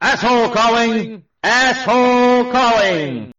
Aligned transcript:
Asshole 0.00 0.48
calling! 0.48 1.20
Asshole 1.44 2.48
calling! 2.48 3.36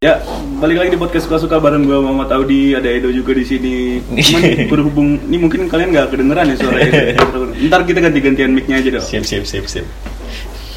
Ya, 0.00 0.24
balik 0.56 0.80
lagi 0.80 0.96
di 0.96 1.00
podcast 1.04 1.28
suka-suka 1.28 1.60
bareng 1.60 1.84
gue 1.84 2.00
Muhammad 2.00 2.32
Audi, 2.32 2.72
ada 2.72 2.88
Edo 2.88 3.12
juga 3.12 3.36
di 3.36 3.44
sini. 3.44 4.00
Cuman 4.08 4.40
berhubung 4.72 5.20
ini 5.28 5.36
mungkin 5.36 5.68
kalian 5.68 5.92
nggak 5.92 6.16
kedengeran 6.16 6.48
ya 6.48 6.56
suara 6.56 6.78
Edo. 6.80 7.52
Ntar 7.68 7.84
kita 7.84 8.00
ganti-gantian 8.00 8.56
mic-nya 8.56 8.80
aja 8.80 8.88
dong. 8.96 9.04
Sip, 9.04 9.28
sip, 9.28 9.44
sip, 9.44 9.68
sip. 9.68 9.84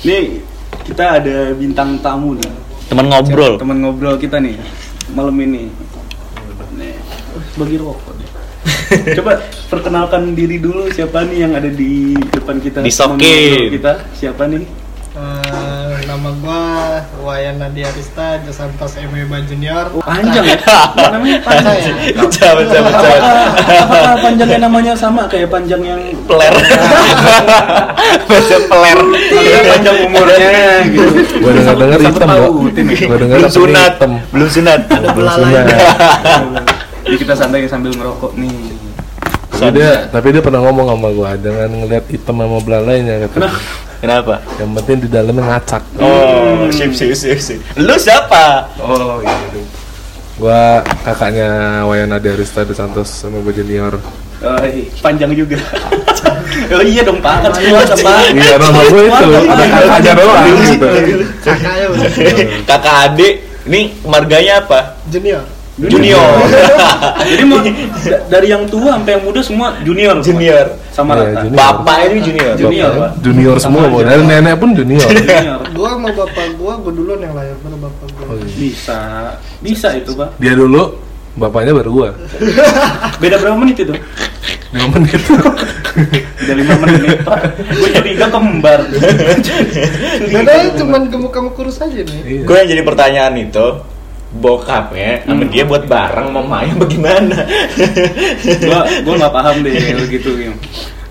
Nih 0.03 0.43
kita 0.83 1.23
ada 1.23 1.55
bintang 1.55 1.95
tamu 2.03 2.35
nih. 2.35 2.51
Teman 2.91 3.07
ngobrol. 3.07 3.55
Teman 3.55 3.87
ngobrol 3.87 4.19
kita 4.19 4.43
nih 4.43 4.59
malam 5.15 5.39
ini. 5.39 5.71
Nih, 6.75 6.91
bagi 7.55 7.79
rokok. 7.79 8.16
Coba 9.17 9.31
perkenalkan 9.67 10.35
diri 10.35 10.57
dulu 10.59 10.91
siapa 10.91 11.23
nih 11.27 11.37
yang 11.47 11.53
ada 11.55 11.69
di 11.69 12.15
depan 12.33 12.59
kita. 12.59 12.83
Disokin. 12.83 13.19
ngobrol 13.19 13.73
Kita 13.73 13.93
siapa 14.15 14.47
nih? 14.47 14.87
Eh, 15.17 16.05
nama 16.05 16.29
gua 16.37 17.01
Wayan 17.25 17.57
Nadia 17.57 17.89
Arista 17.89 18.37
Jasantos 18.45 18.93
MWBA 19.01 19.49
Junior. 19.49 19.89
Oh, 19.97 20.03
panjang 20.05 20.45
ya? 20.45 20.61
Namanya 21.17 21.41
panjang 21.41 21.77
ya? 21.81 21.93
Pecah, 22.21 22.51
pecah, 22.53 22.81
pecah. 22.85 23.09
Apakah, 23.81 24.15
panjangnya 24.21 24.59
namanya 24.69 24.93
sama 24.93 25.25
kayak 25.25 25.49
panjang 25.49 25.81
yang 25.81 26.01
Peler. 26.29 26.53
Baca 28.29 28.57
peler. 28.69 28.99
Maksudnya 29.09 29.61
panjang 29.73 29.97
umurnya 30.05 30.49
gitu. 30.85 31.09
Gua 31.41 31.51
denger 31.57 31.99
Siapa 32.05 32.13
hitam. 32.13 32.29
Gua 33.09 33.17
denger 33.17 33.37
Belum 33.41 33.49
sunat. 33.49 33.93
Belum 34.29 34.49
sunat. 34.53 34.79
Belum 35.17 35.29
sunat. 35.33 35.65
Jadi 37.07 37.23
kita 37.23 37.33
santai 37.39 37.63
sambil 37.71 37.95
ngerokok 37.95 38.35
nih. 38.35 38.51
Tapi 39.57 39.79
dia, 39.79 40.11
tapi 40.11 40.27
dia 40.35 40.43
pernah 40.43 40.59
ngomong 40.59 40.91
sama 40.91 41.09
gua 41.15 41.31
jangan 41.39 41.71
ngeliat 41.71 42.05
hitam 42.11 42.35
sama 42.35 42.59
belalainya 42.59 43.25
kata. 43.25 43.47
Kenapa? 44.03 44.43
Yang 44.59 44.69
penting 44.77 44.97
di 45.01 45.09
dalamnya 45.09 45.43
ngacak. 45.55 45.83
Oh, 46.03 46.67
sip, 46.69 46.91
sip, 46.91 47.15
sip, 47.15 47.39
sip. 47.39 47.59
Lu 47.79 47.95
siapa? 47.95 48.67
Oh 48.83 49.23
gitu. 49.23 49.59
Gua 50.37 50.83
kakaknya 51.01 51.81
Wayan 51.87 52.11
Adi 52.11 52.27
Arista 52.27 52.67
De 52.67 52.75
Santos 52.75 53.07
sama 53.07 53.39
Bu 53.39 53.55
Junior. 53.55 53.97
Oh, 54.43 54.61
iya, 54.67 54.85
panjang 55.01 55.33
juga. 55.33 55.57
oh 56.77 56.83
iya 56.83 57.01
dong 57.01 57.23
Pak, 57.23 57.47
kan 57.47 57.51
semua 57.57 57.81
Pak. 57.87 58.37
Iya 58.37 58.55
nama 58.59 58.81
gua 58.83 59.01
itu, 59.07 59.25
ada 59.47 59.65
kakaknya 59.65 60.11
doang 60.13 60.45
gitu. 60.59 60.87
Kakaknya 61.41 61.87
Kakak 62.67 62.95
adik. 63.09 63.33
Ini 63.65 63.95
marganya 64.03 64.59
apa? 64.61 64.99
Junior. 65.07 65.56
Junior. 65.77 66.25
Jadi 67.29 67.43
mau 67.45 67.61
da- 67.61 68.21
dari 68.33 68.47
yang 68.49 68.65
tua 68.65 68.97
sampai 68.97 69.13
yang 69.13 69.23
muda 69.29 69.41
semua 69.45 69.77
junior. 69.85 70.17
Junior. 70.25 70.65
Sama 70.89 71.13
rata. 71.13 71.45
junior. 71.45 71.53
Bapak 71.53 71.97
ini 72.09 72.19
junior. 72.25 72.53
Junior, 72.57 72.89
Bapak, 72.89 72.97
Pak. 72.97 73.11
Junior 73.21 73.55
semua, 73.61 73.81
Sama 73.85 74.01
dari 74.01 74.23
nenek 74.25 74.55
pun 74.57 74.69
junior. 74.73 75.05
Junior. 75.05 75.59
Gua 75.77 75.89
sama 75.93 76.09
bapak 76.09 76.47
gua, 76.57 76.73
gua 76.81 76.91
duluan 76.91 77.19
yang 77.21 77.37
lahir 77.37 77.53
baru 77.61 77.77
bapak 77.77 78.07
gua. 78.17 78.25
Oh, 78.25 78.35
iya. 78.41 78.49
Bisa, 78.57 78.99
bisa 79.61 79.87
itu 79.93 80.17
Pak. 80.17 80.41
Dia 80.41 80.57
dulu, 80.57 80.97
bapaknya 81.37 81.77
baru 81.77 81.89
gua. 81.93 82.09
Beda 83.21 83.37
berapa 83.37 83.53
menit 83.53 83.77
itu? 83.85 83.93
Lima 84.73 84.87
menit. 84.97 85.21
Beda 86.41 86.53
lima 86.57 86.73
menit 86.81 87.21
Pak. 87.21 87.39
Gue 87.77 87.89
curiga 87.93 88.25
kembar. 88.33 88.79
Bedanya 90.25 90.69
cuman 90.73 91.01
gemuk-gemuk 91.07 91.53
kurus 91.53 91.77
aja 91.79 92.01
nih. 92.01 92.21
Iya. 92.25 92.41
Gue 92.43 92.55
yang 92.57 92.69
jadi 92.73 92.81
pertanyaan 92.81 93.33
itu 93.37 93.67
bokapnya 94.27 95.23
sama 95.23 95.47
dia 95.47 95.63
buat 95.63 95.87
bareng 95.87 96.29
mamanya 96.35 96.75
bagaimana? 96.75 97.47
gua 98.67 98.79
gua 99.03 99.13
nggak 99.23 99.33
paham 99.33 99.55
deh 99.63 99.73
begitu 100.07 100.29
gitu. 100.35 100.53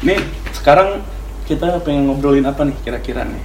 Nih 0.04 0.18
sekarang 0.52 1.00
kita 1.48 1.80
pengen 1.80 2.12
ngobrolin 2.12 2.44
apa 2.44 2.66
nih 2.68 2.76
kira-kira 2.84 3.24
nih? 3.24 3.42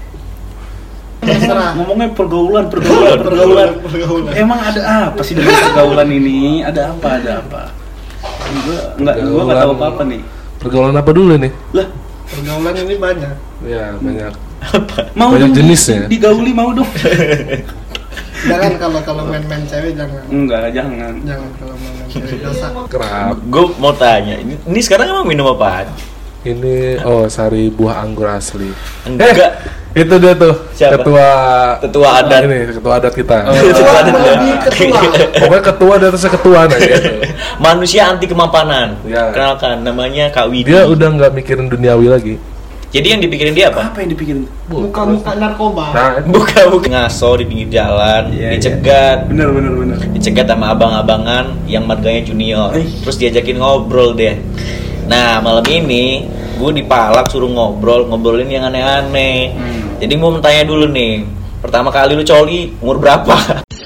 Terserah. 1.22 1.78
Ngomongnya 1.78 2.10
pergaulan, 2.18 2.66
pergaulan, 2.68 3.18
pergaulan. 3.22 3.70
Pergaulan. 3.86 4.34
Emang 4.34 4.60
ada 4.60 4.82
apa 5.14 5.22
sih 5.22 5.38
dengan 5.38 5.54
pergaulan 5.70 6.10
ini? 6.10 6.66
Ada 6.66 6.98
apa? 6.98 7.08
Ada 7.22 7.32
apa? 7.46 7.62
Gua 8.52 8.80
nggak, 9.00 9.16
gua 9.30 9.42
nggak 9.48 9.60
tahu 9.62 9.72
apa 9.78 9.86
apa 9.88 10.04
nih. 10.10 10.22
Pergaulan 10.58 10.96
apa 10.98 11.12
dulu 11.14 11.34
nih? 11.38 11.52
Lah, 11.78 11.88
Pergaulan 12.32 12.76
ini 12.80 12.96
banyak. 12.96 13.36
Ya 13.68 13.84
banyak. 14.00 14.34
mau 15.20 15.36
Banyak 15.36 15.52
dong 15.52 15.54
jenisnya. 15.58 16.08
Digauli 16.08 16.52
mau 16.56 16.72
dong. 16.72 16.88
Jangan 18.42 18.74
kalau 18.82 19.00
kalau 19.06 19.24
main-main 19.30 19.64
cewek 19.70 19.94
jangan. 19.94 20.24
Enggak, 20.34 20.74
jangan. 20.74 21.14
Jangan 21.22 21.50
kalau 21.62 21.76
main-main 21.78 22.08
cewek 22.10 22.38
dosa. 22.42 22.68
Kerap. 22.90 23.36
Gue 23.50 23.66
mau 23.78 23.94
tanya, 23.94 24.36
ini, 24.42 24.58
ini 24.66 24.80
sekarang 24.82 25.14
emang 25.14 25.28
minum 25.30 25.46
apaan? 25.54 25.86
Ini 26.42 27.06
oh 27.06 27.30
sari 27.30 27.70
buah 27.70 28.02
anggur 28.02 28.26
asli. 28.26 28.74
Enggak. 29.06 29.62
Itu 29.92 30.24
dia 30.24 30.32
tuh 30.34 30.56
Siapa? 30.72 31.04
ketua 31.04 31.28
Ketua 31.84 32.08
adat. 32.24 32.42
Ini 32.48 32.58
ketua 32.72 32.94
adat 32.98 33.14
kita. 33.14 33.38
Ketua 33.46 33.92
adat 34.00 34.16
ya. 34.16 34.34
Ketua. 34.72 35.00
Pokoknya 35.38 35.64
ketua 35.68 35.94
di 36.00 36.06
atasnya 36.08 36.32
ketua 36.32 36.60
nah 36.66 36.78
gitu. 36.80 37.10
Manusia 37.60 38.02
anti 38.08 38.26
kemapanan. 38.26 38.98
Ya. 39.04 39.30
Kenalkan, 39.36 39.84
namanya 39.84 40.32
Kak 40.32 40.48
Widi. 40.50 40.72
Dia 40.72 40.88
udah 40.88 41.08
nggak 41.14 41.32
mikirin 41.36 41.68
duniawi 41.68 42.08
lagi. 42.08 42.36
Jadi 42.92 43.08
yang 43.08 43.22
dipikirin 43.24 43.56
dia 43.56 43.72
apa? 43.72 43.88
Apa 43.96 44.04
yang 44.04 44.12
dipikirin? 44.12 44.44
Muka-muka 44.68 45.32
narkoba. 45.40 45.96
Nah, 45.96 46.12
Buka 46.36 46.68
buka 46.68 46.88
ngaso 46.92 47.40
di 47.40 47.48
pinggir 47.48 47.80
jalan, 47.80 48.36
Iya, 48.36 48.60
dicegat, 48.60 49.32
Bener, 49.32 49.48
bener, 49.48 49.72
bener. 49.72 49.98
dicegat 50.12 50.44
sama 50.44 50.76
abang-abangan 50.76 51.56
yang 51.72 51.88
marganya 51.88 52.20
junior. 52.28 52.76
Eh. 52.76 52.84
Terus 52.84 53.16
diajakin 53.16 53.64
ngobrol 53.64 54.12
deh. 54.12 54.36
Nah 55.08 55.40
malam 55.40 55.64
ini 55.72 56.28
gue 56.60 56.72
dipalak 56.76 57.32
suruh 57.32 57.48
ngobrol, 57.48 58.12
ngobrolin 58.12 58.52
yang 58.52 58.68
aneh-aneh. 58.68 59.56
Hmm. 59.56 59.82
Jadi 60.04 60.14
mau 60.20 60.36
tanya 60.44 60.68
dulu 60.68 60.92
nih, 60.92 61.24
pertama 61.64 61.96
kali 61.96 62.12
lu 62.12 62.28
coli 62.28 62.76
umur 62.84 63.00
berapa? 63.00 63.64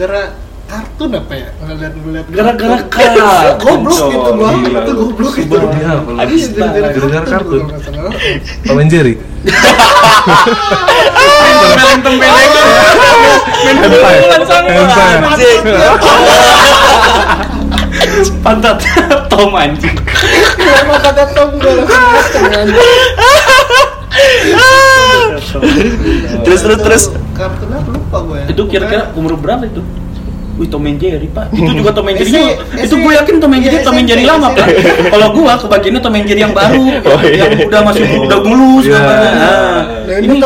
Gara-gara 0.00 0.32
kartun 0.64 1.12
apa 1.12 1.36
ya? 1.36 1.52
Ngeliat-ngeliat 1.60 2.24
Gara-gara 2.32 2.80
kartun. 2.88 3.20
kartun, 3.20 3.84
Goblok 3.84 4.08
gitu 4.08 4.32
Gila 4.32 4.80
itu 4.80 4.96
goblok 4.96 5.36
itu. 5.36 5.44
Sebel 5.44 5.60
dia 5.76 5.92
apa 5.92 6.08
lu? 6.08 6.24
Iya, 6.24 6.48
gara-gara 6.56 6.88
Gara-gara 6.96 7.28
kartun. 7.28 7.68
Tom 8.64 8.80
and 8.80 8.88
Jerry. 8.88 9.20
Pantat 18.40 18.80
Tom 19.28 19.52
anjing. 19.52 20.00
Kenapa 20.00 21.12
kata 21.12 21.28
Tom 21.36 21.60
gue 21.60 21.76
langsung 21.76 22.48
terus 26.40 26.64
terus 26.64 26.80
terus. 26.80 27.12
Kartun 27.36 27.79
lupa 28.10 28.18
gue 28.26 28.36
ya. 28.42 28.46
Itu 28.50 28.62
kira-kira 28.66 29.02
umur 29.14 29.38
berapa 29.38 29.62
itu? 29.62 29.78
Wih 30.58 30.68
Tom 30.68 30.84
and 30.84 31.00
Jerry 31.00 31.24
pak, 31.30 31.48
itu 31.56 31.72
juga 31.72 31.94
Tom 31.94 32.10
and 32.10 32.20
Jerry 32.20 32.36
Esi- 32.36 32.84
itu 32.84 32.94
gue 33.00 33.12
yakin 33.16 33.34
Tom 33.40 33.54
and 33.54 33.62
Jerry 33.64 33.78
iya, 33.80 33.86
Tom 33.86 33.96
and 33.96 34.08
Jerry 34.10 34.24
lama 34.28 34.48
pak. 34.52 34.66
Kalau 35.14 35.28
gua 35.32 35.54
kebagiannya 35.56 36.00
Tom 36.04 36.14
and 36.18 36.26
Jerry 36.28 36.42
yang 36.44 36.52
baru, 36.52 36.84
Oh, 37.08 37.20
iya. 37.24 37.48
yang 37.48 37.64
udah 37.70 37.80
masih 37.86 38.02
udah 38.28 38.38
mulus 38.44 38.84
Iya. 38.84 38.98
namanya. 38.98 39.30
Nah, 39.30 39.80
Nah, 40.10 40.18
ini 40.20 40.36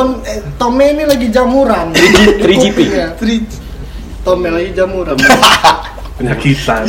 Tom 0.60 0.76
eh, 0.78 0.88
ini 0.92 1.02
lagi 1.08 1.26
jamuran. 1.32 1.86
3GP. 1.96 2.78
Iya, 2.94 3.06
3 3.16 3.64
Tomnya 4.24 4.50
lagi 4.56 4.70
jamuran. 4.72 5.16
Penyakitan. 6.16 6.84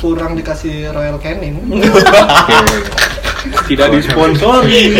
Kurang 0.00 0.34
dikasih 0.34 0.90
Royal 0.90 1.14
Canin. 1.22 1.54
Tidak 3.72 3.88
disponsori. 3.96 4.92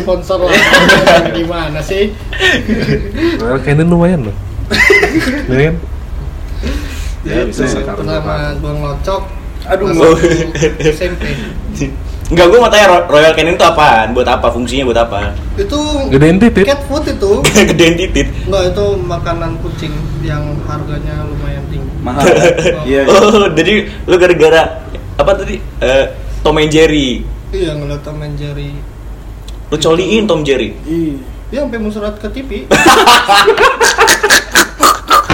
Sponsor 0.00 0.40
lah. 0.42 0.50
Gimana 1.30 1.78
sih? 1.84 2.10
Royal 3.38 3.60
Canin 3.62 3.86
lumayan 3.86 4.26
loh. 4.26 4.34
Kan? 5.46 5.78
Ya, 7.20 7.44
bisa 7.44 7.84
pertama 7.84 8.56
gua 8.58 8.72
ngelocok. 8.74 9.22
Aduh, 9.68 9.92
SMP. 10.96 11.36
Enggak, 12.30 12.46
gue 12.46 12.58
mau 12.62 12.70
tanya 12.70 12.86
Ro- 12.86 13.06
Royal 13.10 13.34
Canin 13.34 13.58
itu 13.58 13.66
apaan? 13.66 14.14
Buat 14.14 14.28
apa? 14.30 14.54
Fungsinya 14.54 14.86
buat 14.86 15.00
apa? 15.02 15.34
Itu 15.58 15.78
Gedein 16.14 16.38
titit. 16.38 16.62
cat 16.62 16.86
food 16.86 17.02
itu. 17.04 17.42
Gedein 17.74 17.98
titit. 17.98 18.30
Enggak, 18.46 18.70
itu 18.70 18.84
makanan 19.02 19.58
kucing 19.58 19.90
yang 20.22 20.54
harganya 20.64 21.26
lumayan 21.26 21.66
tinggi. 21.66 21.90
Mahal. 22.00 22.22
Iya. 22.86 23.02
iya. 23.02 23.10
Oh, 23.10 23.50
jadi 23.50 23.74
lu 24.06 24.14
gara-gara 24.14 24.78
apa 25.18 25.32
tadi? 25.34 25.58
Eh, 25.82 26.04
Tom 26.40 26.54
and 26.56 26.70
Jerry. 26.70 27.26
Iya, 27.50 27.74
ngeliat 27.74 28.06
Tom 28.06 28.22
and 28.22 28.38
Jerry. 28.38 28.78
Lu 29.66 29.76
coliin 29.76 30.24
Tom 30.24 30.46
Jerry. 30.46 30.70
Iya. 30.86 31.18
Dia 31.50 31.58
sampai 31.66 31.82
musurat 31.82 32.14
ke 32.14 32.30
TV. 32.30 32.50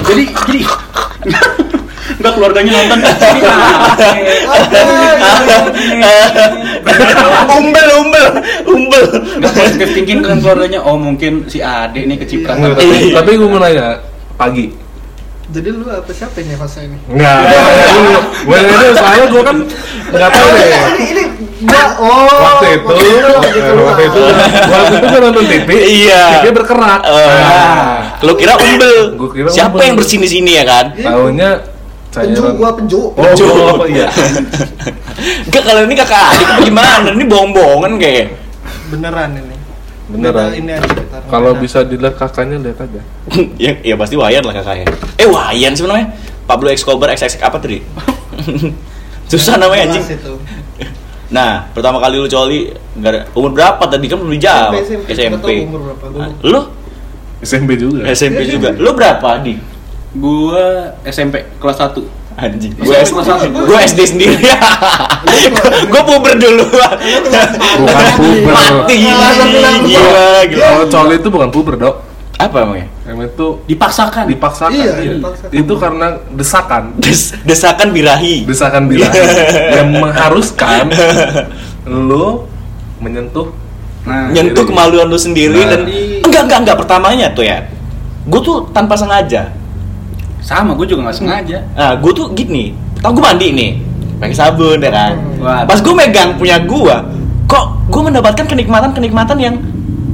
Jadi 0.07 0.25
jadi 0.47 0.61
Udah 2.27 2.35
keluarganya 2.35 2.73
nonton. 2.75 2.99
Umbel 7.49 7.89
umbel 7.97 8.27
umbel. 8.67 9.05
Gak 9.39 9.53
positive 9.55 9.91
thinking 9.95 10.21
kan 10.23 10.39
keluarganya 10.41 10.81
Oh 10.83 10.99
mungkin 10.99 11.47
si 11.47 11.63
Ade 11.63 12.03
nih 12.03 12.19
kecipratan. 12.19 12.59
Nggak, 12.67 12.77
tapi, 12.77 12.97
tapi 13.15 13.31
gue 13.33 13.49
mau 13.49 13.61
nanya 13.61 14.03
pagi. 14.35 14.75
Jadi 15.47 15.69
lu 15.71 15.87
apa 15.87 16.11
siapa 16.11 16.43
ini 16.43 16.59
host 16.59 16.83
ini? 16.83 16.99
Enggak, 17.07 17.39
gue 18.43 18.57
itu 18.59 18.75
soalnya 18.99 19.27
gue 19.31 19.43
kan 19.47 19.57
nggak 20.11 20.31
tahu 20.35 20.49
deh. 20.51 20.67
Ini 20.67 21.05
ini 21.07 21.23
gua 21.63 21.85
oh 21.97 22.27
waktu 22.27 22.67
itu, 22.75 22.91
gitu, 22.91 23.71
eh, 23.71 23.79
waktu 23.79 24.03
itu, 24.03 24.21
waktu 24.67 24.93
itu 24.93 25.07
gue 25.07 25.21
nonton 25.23 25.45
TV, 25.47 25.69
Iya. 26.03 26.23
TV 26.43 26.47
berkerak. 26.51 27.01
Eh, 27.07 27.31
Nah, 27.39 28.19
lu 28.21 28.35
kira 28.35 28.59
umbel. 28.59 28.95
Gua 29.15 29.29
kira 29.31 29.47
siapa 29.49 29.71
umbel. 29.73 29.87
yang 29.87 29.95
bersin 29.95 30.19
di 30.19 30.29
sini 30.29 30.51
ya 30.59 30.65
kan? 30.67 30.87
Tahunya 30.99 31.51
penju 32.17 32.41
gua 32.57 32.71
penju. 32.73 33.01
Oh, 33.13 33.13
gua 33.13 33.67
apa? 33.77 33.85
iya? 33.87 34.09
Enggak 35.47 35.63
kalau 35.63 35.81
ini 35.85 35.95
kakak 35.95 36.21
adik 36.33 36.49
gimana? 36.65 37.13
Ini 37.13 37.25
bohong-bohongan 37.25 37.93
kayak. 38.01 38.27
Beneran 38.89 39.31
ini. 39.37 39.57
Beneran. 40.07 40.49
Ini. 40.55 40.73
Kalau 41.27 41.53
bisa 41.59 41.83
dilihat 41.83 42.17
kakaknya 42.17 42.57
lihat 42.63 42.79
aja. 42.81 43.01
ya, 43.65 43.73
ya 43.83 43.95
pasti 43.95 44.17
Wayan 44.17 44.45
lah 44.45 44.55
kakaknya. 44.55 44.87
Eh 45.21 45.29
Wayan 45.29 45.77
sebenarnya 45.77 46.15
Pablo 46.47 46.71
Escobar 46.71 47.13
XX 47.13 47.43
apa 47.43 47.59
tadi? 47.59 47.83
Susah 49.31 49.59
namanya 49.59 49.91
anjing. 49.91 50.07
nah 51.27 51.67
pertama 51.75 51.99
kali 51.99 52.23
lu 52.23 52.31
coli 52.31 52.71
gara- 53.03 53.27
umur 53.35 53.51
berapa 53.51 53.83
tadi? 53.83 54.07
Kan 54.07 54.23
belum 54.23 54.31
dijawab. 54.39 54.79
SMP, 54.79 55.07
SMP, 55.11 55.35
tahu 55.43 55.67
umur 55.67 55.81
berapa, 55.91 56.05
Nah, 56.15 56.31
lu? 56.47 56.61
SMP 57.43 57.75
juga. 57.75 58.07
SMP 58.09 58.47
juga. 58.47 58.71
Lu 58.79 58.95
berapa 58.95 59.27
Adi 59.35 59.76
Gua 60.17 60.63
SMP 61.05 61.45
kelas 61.57 61.77
1 61.79 62.01
anjing 62.37 62.69
kelas 62.77 63.09
satu. 63.17 63.49
gue 63.49 63.79
SD 63.83 64.01
sendiri 64.07 64.37
gue 65.83 66.03
puber 66.05 66.37
dulu 66.37 66.69
Bukan 66.69 68.07
puber. 68.15 68.53
mati 68.53 68.95
gila 68.95 69.29
gila 69.81 70.15
Kalau 70.45 70.85
coli 70.87 71.17
itu 71.17 71.29
bukan 71.29 71.49
puber, 71.49 71.75
Dok. 71.77 71.97
apa 72.37 72.57
emangnya 72.61 72.89
Yang 73.07 73.33
itu 73.33 73.47
Dipaksakan 73.67 74.25
dipaksakan. 74.29 74.77
Iya, 74.77 74.93
dipaksakan. 75.17 75.49
Itu 75.55 75.73
karena 75.75 76.07
desakan. 76.29 76.83
Des- 77.01 77.33
desakan 77.43 77.89
birahi 77.91 78.45
Desakan 78.45 78.85
bilang 78.85 79.09
yang 79.73 79.89
mengharuskan 79.97 80.93
lu 81.87 82.45
menyentuh 82.99 83.49
Nah 84.05 84.29
nyentuh 84.29 84.63
kemaluan 84.63 85.09
lu 85.09 85.17
sendiri 85.17 85.57
Nah. 85.57 85.73
dan 85.73 85.81
enggak 86.21 86.43
enggak 86.45 86.59
enggak 86.63 86.77
pertamanya 86.77 87.33
tuh 87.33 87.43
ya 87.43 87.65
gue 88.23 88.41
tuh 88.41 88.69
tanpa 88.71 88.93
sengaja 88.93 89.57
Sama 90.47 90.79
gue 90.79 90.87
juga 90.87 91.11
gak 91.11 91.19
sengaja. 91.19 91.59
Nah 91.75 91.99
gue 91.99 92.13
tuh 92.15 92.31
gini 92.31 92.71
tau 93.03 93.11
gue 93.11 93.19
mandi 93.19 93.51
nih 93.51 93.71
pakai 94.23 94.37
sabun 94.39 94.79
ya 94.79 94.91
kan? 94.95 95.15
Wah. 95.43 95.63
pas 95.67 95.83
gue 95.83 95.91
megang 95.91 96.39
punya 96.39 96.57
gue 96.63 96.97
kok 97.51 97.67
gue 97.91 98.03
mendapatkan 98.03 98.47
kenikmatan 98.47 98.95
kenikmatan 98.95 99.37
yang 99.43 99.55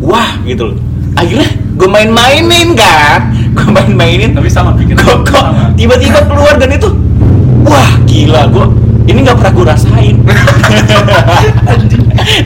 wah 0.01 0.41
gitu 0.49 0.73
loh. 0.73 0.79
Akhirnya 1.21 1.53
gue 1.77 1.89
main-mainin 1.89 2.73
kan? 2.73 3.29
Gue 3.53 3.69
main-mainin. 3.69 4.33
Tapi 4.33 4.49
sama 4.49 4.73
pikiran 4.73 5.05
kok 5.05 5.19
kok 5.29 5.45
sama. 5.45 5.69
tiba-tiba 5.77 6.25
keluar 6.25 6.57
dan 6.57 6.73
itu 6.73 6.89
wah 7.69 7.93
gila 8.09 8.49
gue 8.49 8.67
ini 9.13 9.19
nggak 9.29 9.37
pernah 9.37 9.53
gue 9.53 9.67
rasain. 9.69 10.17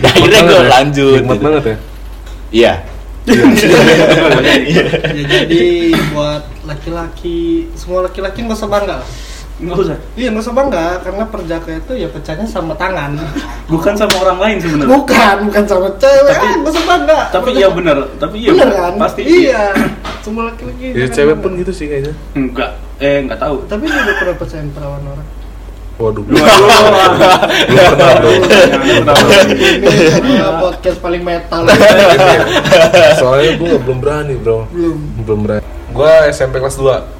Dan 0.02 0.08
akhirnya 0.08 0.40
gue 0.42 0.60
lanjut. 0.66 1.20
Nikmat 1.22 1.38
banget 1.38 1.62
ya. 1.62 1.76
iya. 2.50 2.72
Ya, 4.66 4.82
jadi 5.46 5.92
buat 6.14 6.55
laki-laki 6.66 7.38
semua 7.72 8.04
laki-laki 8.04 8.42
nggak 8.42 8.58
usah 8.58 8.66
bangga. 8.66 8.98
Nggak 9.56 9.76
usah 9.80 9.96
Iya 10.12 10.28
nggak 10.28 10.44
usah 10.44 10.52
bangga 10.52 10.86
karena 11.00 11.24
perjaka 11.24 11.70
itu 11.72 11.92
ya 11.96 12.08
pecahnya 12.10 12.44
sama 12.44 12.76
tangan. 12.76 13.16
Bukan 13.72 13.96
sama 13.96 14.14
orang 14.20 14.38
lain 14.38 14.56
sebenarnya 14.60 14.92
Bukan 14.92 15.36
bukan 15.48 15.64
sama 15.64 15.88
cewek. 15.96 16.28
Tapi- 16.28 16.58
nggak 16.60 16.72
usah 16.72 16.84
bangga. 16.84 17.18
Tapi 17.32 17.48
iya 17.54 17.68
bener 17.70 17.96
Tapi 18.16 18.36
iya 18.38 18.50
Bener 18.52 18.68
kan? 18.70 18.92
Pasti 19.00 19.22
Iya. 19.24 19.64
Semua 20.20 20.50
laki-laki. 20.50 20.92
Ya 20.92 21.06
cewek 21.08 21.34
bangga. 21.34 21.42
pun 21.42 21.50
gitu 21.56 21.72
sih 21.72 21.86
kayaknya. 21.86 22.12
Enggak 22.34 22.70
Eh 22.96 23.20
enggak 23.22 23.38
tahu 23.38 23.56
Tapi 23.64 23.84
dia 23.86 23.96
udah 23.98 24.14
pernah 24.16 24.36
percayain 24.36 24.68
perawan 24.70 25.02
orang. 25.04 25.28
Waduh, 25.96 26.20
belum 26.20 26.36
Waduh. 26.36 26.68
pernah. 26.68 27.40
Ini 30.20 30.34
podcast 30.60 30.98
paling 31.00 31.24
metal. 31.24 31.64
Soalnya 33.20 33.56
gue 33.56 33.76
belum 33.80 33.98
berani 34.04 34.36
bro. 34.36 34.68
Belum. 34.68 34.98
Belum 35.24 35.40
berani. 35.40 35.64
Gue 35.96 36.12
SMP 36.28 36.54
kelas 36.56 36.76
2 36.76 37.16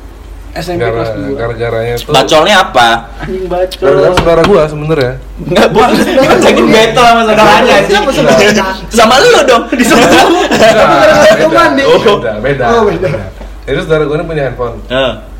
SMP 0.54 0.78
Gara, 0.78 0.92
kelas 0.94 1.10
2 1.26 1.32
gara-garanya 1.34 1.94
itu 1.94 2.08
bacolnya 2.08 2.56
apa 2.62 2.88
Anjing 3.18 3.44
bacot 3.44 3.76
gara-gara 3.78 4.12
saudara 4.14 4.42
gue 4.42 4.62
sebenarnya 4.66 5.12
Enggak, 5.38 5.68
bukan 5.68 5.88
ngajakin 6.26 6.66
battle 6.66 7.04
sama 7.04 7.22
saudaranya 7.26 7.76
saudaranya? 8.08 8.64
Sama 8.88 9.14
lu 9.18 9.40
dong. 9.42 9.62
Enggak, 9.68 11.34
Itu 11.34 11.46
mandi. 11.50 11.82
beda, 11.84 12.32
beda, 12.40 12.64
Oh, 12.70 12.82
beda. 12.86 13.08
Jadi 13.64 13.78
saudara 13.80 14.02
gue 14.04 14.16
ini 14.16 14.24
punya 14.24 14.42
handphone. 14.46 14.76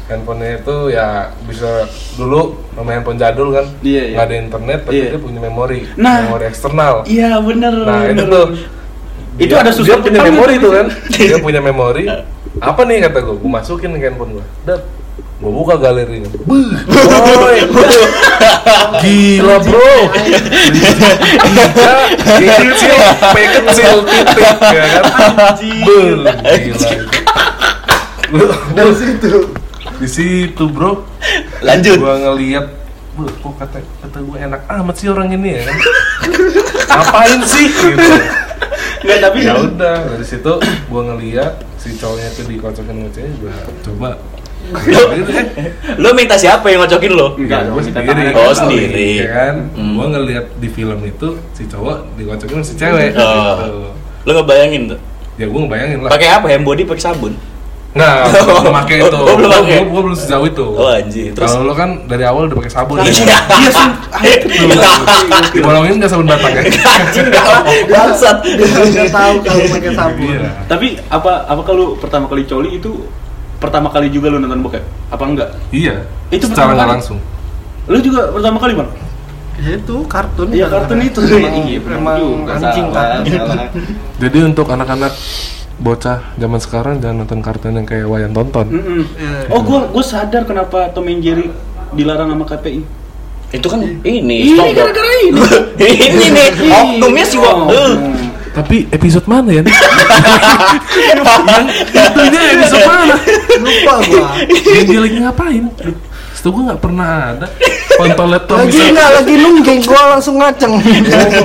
Handphonenya 0.07 0.53
itu 0.61 0.77
ya 0.89 1.07
bisa 1.43 1.71
dulu 2.15 2.41
nama 2.73 2.91
handphone 2.93 3.17
jadul 3.17 3.51
kan 3.51 3.67
Iya, 3.81 4.03
iya. 4.05 4.15
Nggak 4.15 4.25
ada 4.25 4.37
internet 4.39 4.79
tapi 4.83 4.95
Iya. 4.97 5.09
dia 5.11 5.21
punya 5.21 5.41
memori 5.41 5.81
Nah. 5.97 6.17
Memori 6.23 6.45
eksternal 6.47 6.95
Iya 7.05 7.41
bener 7.41 7.75
Nah 7.75 8.01
itu 8.05 8.15
bener. 8.17 8.27
tuh 8.29 8.47
Itu 9.35 9.51
dia- 9.51 9.59
ada 9.59 9.67
Dia 9.67 9.75
susuk 9.75 9.99
punya 9.99 10.15
Jepang 10.17 10.31
memori 10.31 10.55
tuh 10.57 10.71
kan 10.73 10.87
Dia 11.19 11.39
punya 11.41 11.59
memori 11.61 12.05
Apa 12.57 12.81
nih 12.83 13.03
kata 13.03 13.19
gue, 13.21 13.37
gue 13.37 13.51
masukin 13.51 13.93
ke 13.93 14.01
handphone 14.03 14.33
gue 14.35 14.45
Dan 14.65 14.81
gue 15.37 15.51
buka 15.51 15.77
galerinya 15.77 16.29
Buh, 16.43 16.73
boy 16.87 17.59
Gila 18.97 19.57
bro. 19.61 19.93
Gila. 20.73 21.97
Kecil, 22.17 22.97
P 23.29 23.37
kecil, 23.39 23.95
titik 24.03 24.51
ya 24.67 24.85
kan? 24.91 25.05
Bel, 25.85 26.21
gila. 26.27 26.91
Lu- 28.33 28.57
Dari 28.73 28.93
situ. 28.95 29.31
Di 29.97 30.09
situ 30.09 30.65
bro. 30.67 31.05
Lanjut. 31.61 31.97
Gua 31.97 32.17
ngeliat 32.19 32.67
"Bel, 33.15 33.29
kok 33.31 33.55
kata 33.57 33.79
kata 34.01 34.19
gue 34.19 34.37
enak 34.39 34.61
amat 34.67 34.95
sih 34.97 35.09
orang 35.09 35.29
ini 35.31 35.49
ya 35.53 35.63
kan? 35.63 35.77
Ngapain 36.91 37.41
sih 37.45 37.67
gitu 37.69 38.13
Enggak 38.99 39.19
tapi 39.21 39.39
ya 39.43 39.55
udah 39.55 39.97
dari 40.09 40.25
situ 40.25 40.53
gua 40.87 41.03
ngeliat 41.07 41.53
si 41.77 41.93
cowoknya 41.93 42.29
tuh 42.33 42.45
dikocokin 42.47 42.95
sama 42.97 43.11
cewek 43.11 43.33
gua 43.39 43.55
coba 43.83 44.11
eh. 44.67 45.71
Lu 45.95 46.11
minta 46.13 46.35
siapa 46.35 46.67
yang 46.67 46.83
ngocokin 46.83 47.13
lo? 47.13 47.39
Enggak, 47.39 47.71
minta 47.71 48.01
sendiri. 48.03 48.31
Oh, 48.35 48.51
sendiri. 48.51 49.11
ya 49.21 49.29
kan 49.31 49.55
Hmm. 49.73 49.95
gua 49.95 50.07
ngeliat 50.11 50.47
di 50.57 50.69
film 50.69 50.99
itu 51.01 51.29
si 51.53 51.65
cowok 51.65 52.17
dikocokin 52.17 52.57
sama 52.57 52.65
si 52.65 52.75
cewek 52.75 53.11
Oh. 53.15 53.55
gitu. 53.55 53.79
Lu 54.25 54.31
ngebayangin 54.33 54.83
tuh. 54.91 55.01
ya 55.37 55.47
gua 55.47 55.61
ngebayangin 55.63 55.99
lah 56.01 56.11
Pakai 56.11 56.29
apa? 56.33 56.47
Hand 56.49 56.65
body 56.65 56.83
pakai 56.83 57.03
sabun. 57.05 57.33
Nah 57.97 58.29
belum 58.45 58.77
pakai 58.77 58.97
itu 59.01 59.17
oh, 59.17 59.35
belum 59.35 59.49
Gua- 59.49 59.61
pakai. 59.65 59.79
gua, 59.89 60.01
belum 60.05 60.17
sejauh 60.17 60.47
itu 60.47 60.67
Oh 60.77 60.93
anjir. 60.93 61.33
Terus 61.33 61.49
kalau 61.49 61.65
lo 61.65 61.73
kan 61.73 62.05
dari 62.05 62.23
awal 62.23 62.45
udah 62.47 62.57
pakai 62.61 62.69
sabun 62.71 62.97
Iya. 63.01 63.09
Iya 63.09 63.71
sih. 63.73 63.89
Dibolongin 65.51 65.97
nggak 65.97 66.11
sabun 66.11 66.27
batang 66.27 66.53
ya? 66.53 66.63
Bangsat. 67.89 68.37
Dia 68.45 68.67
nggak 68.69 69.11
tahu 69.11 69.35
kalau 69.41 69.65
pakai 69.73 69.91
sabun. 69.93 70.29
Iya. 70.29 70.41
Tapi 70.67 70.87
apa 71.09 71.33
apa 71.47 71.63
kalau 71.65 71.97
pertama 71.97 72.29
kali 72.29 72.45
coli 72.45 72.77
itu 72.77 73.09
pertama 73.57 73.89
kali 73.89 74.13
juga 74.13 74.29
lu 74.29 74.39
nonton 74.39 74.61
bokep? 74.61 74.85
Apa 75.09 75.25
enggak? 75.25 75.51
Iya. 75.73 76.05
Itu 76.29 76.47
secara 76.47 76.53
pertama 76.53 76.73
nggak 76.75 76.85
kali? 76.85 76.95
langsung. 77.01 77.19
Lu 77.87 77.99
juga 78.03 78.21
pertama 78.29 78.59
kali, 78.59 78.73
Bang? 78.75 78.91
Ya 79.57 79.71
itu 79.73 79.97
kartun. 80.05 80.49
Iya, 80.53 80.67
kartun 80.69 80.99
itu. 81.01 81.21
Iya, 81.25 81.81
benar 81.81 81.97
emang 81.97 82.17
juga. 82.21 82.53
anjing 82.61 82.87
kan. 82.93 83.19
Jadi 84.21 84.39
untuk 84.45 84.67
anak-anak 84.69 85.13
bocah 85.77 86.33
zaman 86.41 86.57
sekarang 86.57 87.05
jangan 87.05 87.21
nonton 87.25 87.41
kartun 87.45 87.77
yang 87.77 87.85
kayak 87.85 88.09
Wayan 88.09 88.33
tonton. 88.33 88.67
Mm-mm. 88.73 89.05
Iya. 89.13 89.53
Oh, 89.53 89.61
gua 89.61 89.85
gua 89.93 90.05
sadar 90.05 90.49
kenapa 90.49 90.89
Tom 90.97 91.05
and 91.09 91.21
Jerry 91.21 91.53
dilarang 91.93 92.33
sama 92.33 92.45
KPI. 92.49 92.81
Itu 93.53 93.69
kan 93.69 93.85
ini. 93.85 94.01
Ini 94.03 94.37
SpongeBob. 94.57 94.77
gara-gara 94.77 95.13
ini. 95.21 95.41
ini 96.09 96.27
nih. 96.33 96.49
Oknumnya 96.73 97.25
sih 97.29 97.37
gua. 97.37 97.53
Oh. 97.53 97.69
Eh. 97.71 97.93
Tapi 98.57 98.89
episode 98.89 99.29
mana 99.29 99.53
ya? 99.53 99.61
itu 99.61 99.69
dia 102.33 102.43
episode 102.57 102.85
mana? 102.89 103.17
Lupa 103.61 103.95
gua. 104.09 104.29
Yang 104.49 104.87
dia 104.89 105.01
lagi 105.05 105.17
ngapain? 105.21 105.65
Setahu 106.33 106.61
gue 106.61 106.73
nggak 106.73 106.81
pernah 106.81 107.37
ada. 107.37 107.47
Kontol 107.97 108.29
laptop 108.33 108.57
Lagi 108.61 108.77
bisa. 108.77 108.89
enggak 108.93 109.11
lagi 109.13 109.35
nungging 109.41 109.81
gua 109.85 110.03
langsung 110.17 110.35
ngaceng. 110.41 110.73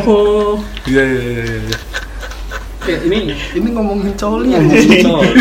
Oh, 0.08 0.56
iya 0.88 1.04
iya 1.04 1.22
iya 1.32 1.44
iya. 1.68 1.78
Oke, 2.82 2.98
ini 3.06 3.18
Ini 3.54 3.68
ngomongin 3.72 4.10
coli 4.18 4.50
ya. 4.50 4.60
coli. 4.60 5.38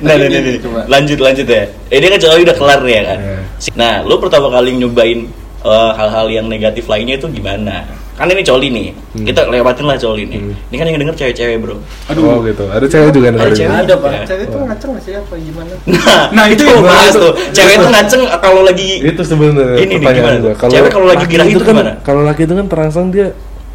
Nah, 0.00 0.14
nah, 0.14 0.26
nah, 0.30 0.38
nah. 0.38 0.54
Coba. 0.62 0.80
lanjut 0.86 1.18
lanjut 1.18 1.46
ya. 1.46 1.66
Ini 1.90 2.06
kan 2.06 2.18
cowok 2.20 2.36
udah 2.40 2.56
kelar 2.56 2.80
nih 2.80 2.94
ya 2.94 3.02
kan. 3.04 3.18
Iya. 3.18 3.38
Nah, 3.74 3.94
lu 4.06 4.14
pertama 4.22 4.46
kali 4.48 4.70
nyobain 4.72 5.26
eh, 5.60 5.90
hal-hal 5.92 6.26
yang 6.28 6.46
negatif 6.46 6.86
lainnya 6.86 7.16
itu 7.16 7.26
gimana? 7.28 7.82
kan 8.14 8.30
ini 8.30 8.46
coli 8.46 8.70
nih 8.70 8.94
Hmm. 8.94 9.26
kita 9.26 9.42
lewatin 9.50 9.90
lah 9.90 9.98
coli 9.98 10.22
nih 10.22 10.38
Hmm. 10.38 10.54
ini 10.70 10.76
kan 10.78 10.86
yang 10.86 11.02
denger 11.02 11.14
cewek-cewek 11.18 11.58
bro 11.58 11.74
Oh 12.14 12.38
gitu. 12.46 12.62
Ada 12.70 12.86
cewek 12.86 13.10
juga 13.10 13.26
Ada 13.26 13.34
dengerin. 13.34 13.56
cewek. 13.58 13.74
Ada 13.74 13.94
pak. 13.98 14.10
Ya. 14.14 14.22
Cewek 14.22 14.44
itu 14.46 14.58
ngaceng 14.60 14.90
nggak 14.94 15.02
sih 15.02 15.12
apa 15.18 15.34
gimana? 15.34 15.72
nah, 15.82 16.22
Nah, 16.30 16.44
itu 16.46 16.62
itu 16.62 16.70
yang 16.70 16.82
bahas 16.86 17.10
tuh 17.10 17.34
cewek 17.50 17.74
itu 17.74 17.86
ngaceng 17.90 18.22
kalau 18.38 18.62
lagi 18.62 18.88
Itu 19.02 19.22
sebenarnya 19.26 19.66
Ini 19.76 19.94
nih, 19.98 20.14
gimana 20.14 20.36
tuh? 20.38 20.52
Cewek 20.70 20.90
kalau 20.94 21.06
lagi 21.10 21.24
birahi 21.26 21.50
itu 21.50 21.58
kan, 21.58 21.74
gimana? 21.74 21.92
Kalau 22.06 22.22
laki 22.22 22.42
itu 22.46 22.54
kan 22.54 22.66
terangsang 22.70 23.06
dia 23.10 23.26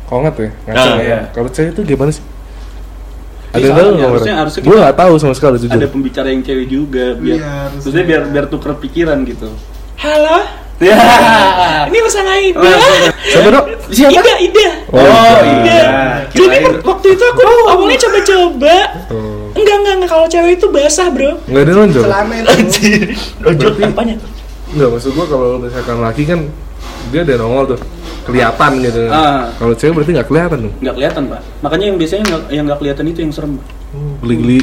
kongat 0.08 0.34
ya, 0.34 0.50
ngaceng 0.66 0.88
Nah, 0.88 0.96
ya. 0.96 1.04
iya. 1.04 1.20
Kalau 1.36 1.50
cewek 1.52 1.70
itu 1.76 1.82
gimana 1.86 2.10
sih? 2.10 2.24
Ada 3.50 3.58
Iya, 3.58 3.66
yang 3.66 3.76
tahu 3.76 3.90
nggak, 3.90 4.10
harusnya- 4.10 4.38
harusnya 4.38 4.62
Gua 4.62 4.76
nggak 4.80 4.96
tahu 4.96 5.14
sama 5.18 5.34
sekali 5.34 5.56
jujur. 5.58 5.74
ada 5.74 5.88
pembicara 5.88 6.28
yang 6.30 6.42
cewek 6.42 6.68
juga 6.68 7.06
biar 7.16 7.36
Iya, 7.36 7.50
harusnya. 7.50 7.76
maksudnya 7.76 8.04
biar 8.06 8.22
biar 8.30 8.46
tuker 8.46 8.72
pikiran 8.78 9.18
gitu. 9.24 9.50
Halo? 9.98 10.38
Ya 10.80 10.96
ini 11.86 12.00
masalah 12.00 12.40
Ida. 12.40 12.56
Oh, 12.56 12.80
Siapa 13.28 13.48
dok? 13.52 13.66
Siapa? 13.92 14.16
Ida 14.16 14.34
Ida. 14.40 14.68
Oh, 14.88 14.96
Oh, 14.96 15.38
Ida. 15.44 15.68
Iya. 15.68 15.90
jadi 16.32 16.58
waktu 16.80 17.08
itu 17.10 17.24
aku 17.26 17.42
awalnya 17.68 17.98
coba-coba. 18.00 18.76
Oh. 19.12 19.52
enggak 19.52 19.76
enggak 19.76 19.94
enggak. 19.98 20.10
Kalau 20.10 20.26
cewek 20.26 20.52
itu 20.56 20.68
basah 20.72 21.12
bro. 21.12 21.36
Nggak 21.44 21.64
ada 21.66 21.74
lonjol. 21.76 22.04
Selama 22.06 22.34
itu. 22.34 22.52
Ojol 23.44 23.72
apanya? 23.84 24.16
Enggak 24.70 24.90
maksud 24.90 25.12
gua 25.12 25.26
kalau 25.26 25.48
misalkan 25.58 25.98
laki 26.00 26.24
kan 26.24 26.40
dia 27.10 27.22
ada 27.24 27.34
nongol 27.36 27.76
tuh 27.76 27.80
kelihatan 28.32 28.72
gitu. 28.80 29.00
Ah. 29.08 29.42
Kalau 29.54 29.74
cewek 29.74 29.94
berarti 29.94 30.12
nggak 30.14 30.28
kelihatan 30.28 30.58
dong. 30.62 30.74
nggak 30.80 30.96
kelihatan 30.96 31.24
pak 31.28 31.42
makanya 31.60 31.86
yang 31.86 31.98
biasanya 31.98 32.24
nggak 32.26 32.42
yang 32.50 32.64
nggak 32.66 32.80
kelihatan 32.80 33.06
itu 33.06 33.20
yang 33.22 33.32
serem 33.32 33.54
Geli-geli, 34.22 34.60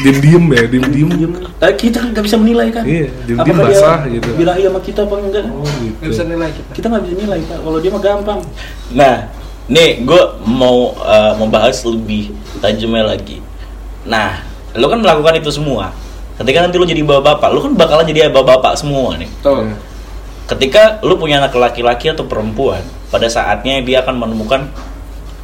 diem-diem 0.00 0.44
ya, 0.48 0.62
diem-diem. 0.64 1.08
Diem. 1.10 1.32
tapi 1.56 1.74
kita 1.76 1.96
kan 1.98 2.08
nggak 2.10 2.24
bisa 2.24 2.36
menilai 2.36 2.68
kan 2.70 2.82
Iya, 2.82 3.08
diem-diem 3.22 3.52
Apakah 3.52 3.68
dia 3.68 3.76
basah 3.76 4.00
gitu. 4.08 4.28
birahi 4.32 4.62
sama 4.64 4.80
kita 4.80 5.00
apa 5.02 5.14
enggak 5.18 5.44
Oh 5.46 5.66
Nggak 5.66 6.08
bisa 6.08 6.22
gitu. 6.22 6.30
nilai 6.30 6.48
kita. 6.50 6.70
kita 6.72 6.86
nggak 6.88 7.02
bisa 7.04 7.14
nilai 7.16 7.38
pak 7.44 7.58
kalau 7.60 7.78
dia 7.78 7.90
mah 7.90 8.00
gampang 8.00 8.40
Nah, 8.90 9.16
nih 9.66 9.90
gue 10.00 10.22
mau 10.46 10.76
eh, 10.96 11.32
mau 11.34 11.48
bahas 11.48 11.76
lebih 11.82 12.30
tajamnya 12.56 13.04
lagi. 13.08 13.42
Nah, 14.04 14.38
lo 14.72 14.86
kan 14.86 15.00
melakukan 15.00 15.34
itu 15.36 15.50
semua. 15.50 15.90
Ketika 16.36 16.60
nanti 16.60 16.76
lo 16.76 16.84
jadi 16.84 17.00
bapak-bapak, 17.00 17.48
lo 17.50 17.58
kan 17.60 17.72
bakalan 17.74 18.04
jadi 18.04 18.28
bapak-bapak 18.28 18.76
semua 18.76 19.16
nih. 19.16 19.26
tuh 19.40 19.64
Iya. 19.64 19.74
Ketika 20.46 21.02
lo 21.02 21.18
punya 21.18 21.42
anak 21.42 21.58
laki-laki 21.58 22.06
atau 22.14 22.22
perempuan, 22.22 22.82
pada 23.10 23.26
saatnya 23.26 23.82
dia 23.82 24.06
akan 24.06 24.14
menemukan 24.14 24.70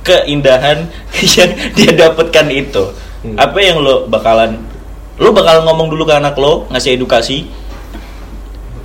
keindahan 0.07 0.87
yang 1.39 1.51
dia 1.75 1.91
dapatkan 2.07 2.47
itu. 2.51 2.95
Hmm. 3.23 3.39
Apa 3.39 3.59
yang 3.59 3.83
lo 3.83 4.07
bakalan 4.07 4.63
lo 5.19 5.31
bakalan 5.31 5.63
ngomong 5.67 5.91
dulu 5.91 6.07
ke 6.07 6.15
anak 6.15 6.35
lo, 6.39 6.67
ngasih 6.71 6.99
edukasi. 6.99 7.47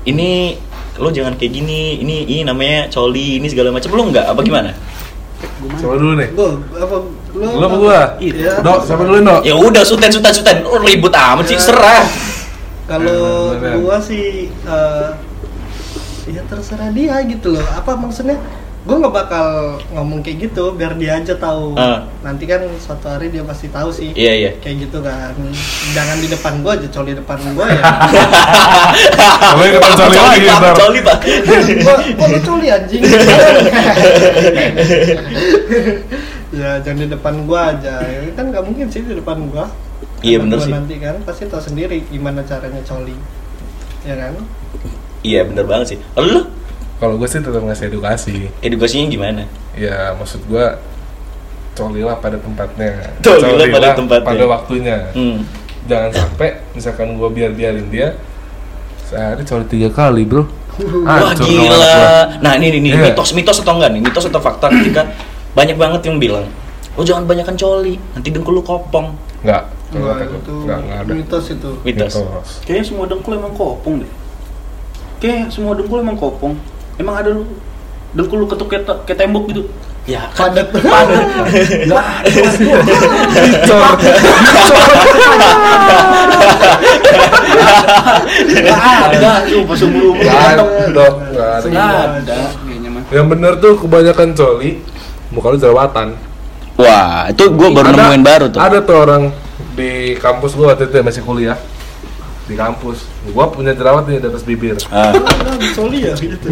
Ini 0.08 0.58
lo 0.98 1.14
jangan 1.14 1.38
kayak 1.38 1.52
gini, 1.54 2.02
ini 2.02 2.26
ini 2.26 2.42
namanya 2.42 2.90
coli, 2.90 3.38
ini 3.38 3.48
segala 3.50 3.70
macam. 3.70 3.94
Lo 3.94 4.04
enggak 4.10 4.26
apa 4.26 4.42
gimana? 4.42 4.74
Coba 5.78 5.96
dulu 6.02 6.14
nih. 6.18 6.30
Gua 6.34 6.50
apa? 6.82 6.98
Lu 7.38 7.46
Lu 7.46 7.66
apa 7.66 7.78
gua? 7.78 8.00
Iya. 8.18 8.62
Dok, 8.66 8.80
siapa 8.90 9.02
dulu 9.06 9.18
dok? 9.22 9.42
Ya 9.46 9.54
udah 9.54 9.84
suten 9.86 10.10
suten 10.10 10.34
suten, 10.34 10.58
oh, 10.66 10.82
ribut 10.82 11.14
amat 11.14 11.46
sih 11.46 11.58
serah. 11.62 12.06
Kalau 12.88 13.54
bener. 13.54 13.84
gua 13.84 13.98
sih 14.02 14.50
eh, 14.50 15.08
ya 16.28 16.44
terserah 16.46 16.92
dia 16.92 17.16
gitu 17.24 17.56
loh. 17.56 17.66
Apa 17.76 17.96
maksudnya? 17.96 18.36
Gua 18.88 19.04
nggak 19.04 19.16
bakal 19.20 19.48
ngomong 19.92 20.24
kayak 20.24 20.48
gitu 20.48 20.72
biar 20.72 20.96
dia 20.96 21.20
aja 21.20 21.36
tahu. 21.36 21.76
Ah. 21.76 22.08
Nanti 22.24 22.48
kan 22.48 22.64
suatu 22.80 23.12
hari 23.12 23.28
dia 23.28 23.44
pasti 23.44 23.68
tahu 23.68 23.92
sih. 23.92 24.16
Iya 24.16 24.34
iya. 24.48 24.52
Kayak 24.64 24.88
gitu 24.88 25.04
kan. 25.04 25.36
Jangan 25.92 26.18
di 26.24 26.28
depan 26.32 26.64
gua 26.64 26.80
aja, 26.80 26.88
coli 26.88 27.12
depan 27.12 27.36
gua 27.52 27.68
ya. 27.68 27.84
Kamu 29.52 29.64
ikutan 29.68 29.92
coli 29.92 30.16
lagi 30.16 30.48
pak, 30.48 30.60
ntar. 30.64 30.76
coli 30.80 31.00
pak. 31.04 31.18
gua, 31.84 31.96
gua 32.16 32.28
lu 32.32 32.40
coli 32.40 32.68
anjing. 32.72 33.04
ya 36.64 36.80
jangan 36.80 37.00
di 37.04 37.08
depan 37.12 37.36
gua 37.44 37.76
aja. 37.76 37.96
Ya, 38.08 38.24
kan 38.40 38.56
nggak 38.56 38.64
mungkin 38.64 38.88
sih 38.88 39.04
di 39.04 39.20
depan 39.20 39.52
gua. 39.52 39.68
Iya, 40.24 40.40
bener 40.40 40.64
gua 40.64 40.66
sih. 40.66 40.72
Nanti 40.72 40.96
kan 41.04 41.20
pasti 41.28 41.44
tahu 41.52 41.60
sendiri 41.60 42.08
gimana 42.08 42.40
caranya 42.48 42.80
coli. 42.88 43.20
Ya 44.08 44.16
kan? 44.16 44.40
Iya 45.28 45.42
bener 45.44 45.66
banget 45.68 45.88
sih. 45.92 45.98
Lalu 46.16 46.28
lu 46.32 46.42
Kalau 46.98 47.14
gue 47.14 47.28
sih 47.28 47.38
tetap 47.38 47.62
ngasih 47.62 47.86
edukasi. 47.88 48.50
edukasinya 48.58 49.06
gimana? 49.06 49.44
Ya 49.76 50.16
maksud 50.16 50.42
gue 50.48 50.66
colilah 51.76 52.18
pada 52.18 52.40
tempatnya. 52.40 53.14
Colilah 53.22 53.68
pada 53.70 53.88
tempatnya. 53.94 54.26
Pada 54.26 54.46
waktunya. 54.48 54.98
Hmm. 55.14 55.46
Jangan 55.86 56.10
sampai 56.12 56.64
misalkan 56.74 57.14
gue 57.14 57.30
biar 57.30 57.52
biarin 57.54 57.88
dia 57.88 58.18
sehari 59.04 59.44
coli 59.44 59.66
tiga 59.68 59.90
kali 59.90 60.24
bro. 60.24 60.48
Wah 61.04 61.32
gila. 61.34 62.40
Nah 62.40 62.52
ini 62.56 62.74
nih, 62.74 62.80
nih 62.82 62.92
Iya. 62.94 63.04
mitos 63.10 63.30
mitos 63.32 63.58
atau 63.62 63.78
enggak 63.78 63.92
nih? 63.94 64.02
Mitos 64.02 64.26
atau 64.26 64.42
fakta 64.42 64.68
ketika 64.70 65.06
banyak 65.54 65.74
banget 65.74 66.02
yang 66.06 66.18
bilang, 66.18 66.46
lo 66.94 67.02
jangan 67.02 67.26
banyakan 67.26 67.56
coli, 67.56 67.98
nanti 68.14 68.30
dengkul 68.30 68.58
lu 68.58 68.62
kopong. 68.62 69.14
Nggak. 69.42 69.64
Kalau 69.88 70.04
Wah, 70.04 70.20
kata 70.20 70.28
gua, 70.28 70.38
itu 70.38 70.54
nggak 70.68 70.80
nggak 70.84 70.98
ada. 71.00 71.12
mitos 71.16 71.46
itu. 71.48 71.72
Mitos. 71.82 72.14
kayaknya 72.68 72.84
semua 72.84 73.06
dengkul 73.08 73.34
emang 73.34 73.54
kopong 73.54 74.04
deh 74.04 74.12
kayak 75.18 75.50
semua 75.50 75.74
dengkul 75.74 76.00
emang 76.00 76.16
kopong 76.16 76.54
emang 76.96 77.16
ada 77.16 77.30
lu 77.30 77.44
dengkul 78.12 78.38
lu 78.38 78.48
ketuk 78.48 78.68
ke, 78.68 78.78
ke 79.04 79.14
tembok 79.14 79.46
gitu 79.48 79.64
Ya 80.08 80.24
kan. 80.32 80.56
Padat. 80.56 80.72
nggak 80.72 81.04
ada 81.04 81.20
Dicor. 83.44 83.92
nggak 88.48 88.82
ada 89.12 89.32
tuh 89.44 89.62
pas 89.64 89.80
umur 89.82 90.04
umur 90.10 90.16
Nggak 90.18 90.40
ada, 90.48 90.64
dok. 90.90 91.14
Nggak 91.28 91.50
ada. 91.52 91.68
nggak 91.68 91.92
ada 92.16 92.38
kayaknya 92.58 92.90
mah 92.90 93.02
Yang 93.10 93.28
bener 93.28 93.54
tuh 93.58 93.74
kebanyakan 93.78 94.28
coli 94.32 94.70
muka 95.28 95.48
lu 95.50 95.58
jerawatan. 95.60 96.08
Wah 96.78 97.28
itu 97.28 97.44
gue 97.44 97.70
baru 97.70 97.90
Ada- 97.90 98.00
nemuin 98.08 98.24
baru 98.24 98.46
tuh. 98.48 98.60
Ada 98.62 98.78
tuh 98.80 98.96
orang 98.96 99.24
di 99.76 99.92
kampus 100.16 100.52
gua 100.54 100.72
waktu 100.72 100.88
itu 100.88 100.96
ya, 100.96 101.04
masih 101.04 101.22
kuliah 101.22 101.58
di 102.48 102.56
kampus. 102.56 103.04
Gua 103.30 103.48
punya 103.48 103.72
jerawat 103.72 104.08
nih 104.08 104.18
di 104.18 104.28
atas 104.28 104.42
bibir. 104.42 104.76
Ah. 104.88 105.12
Ah, 105.48 105.58
coli 105.74 106.06
ya 106.06 106.14
gitu. 106.14 106.48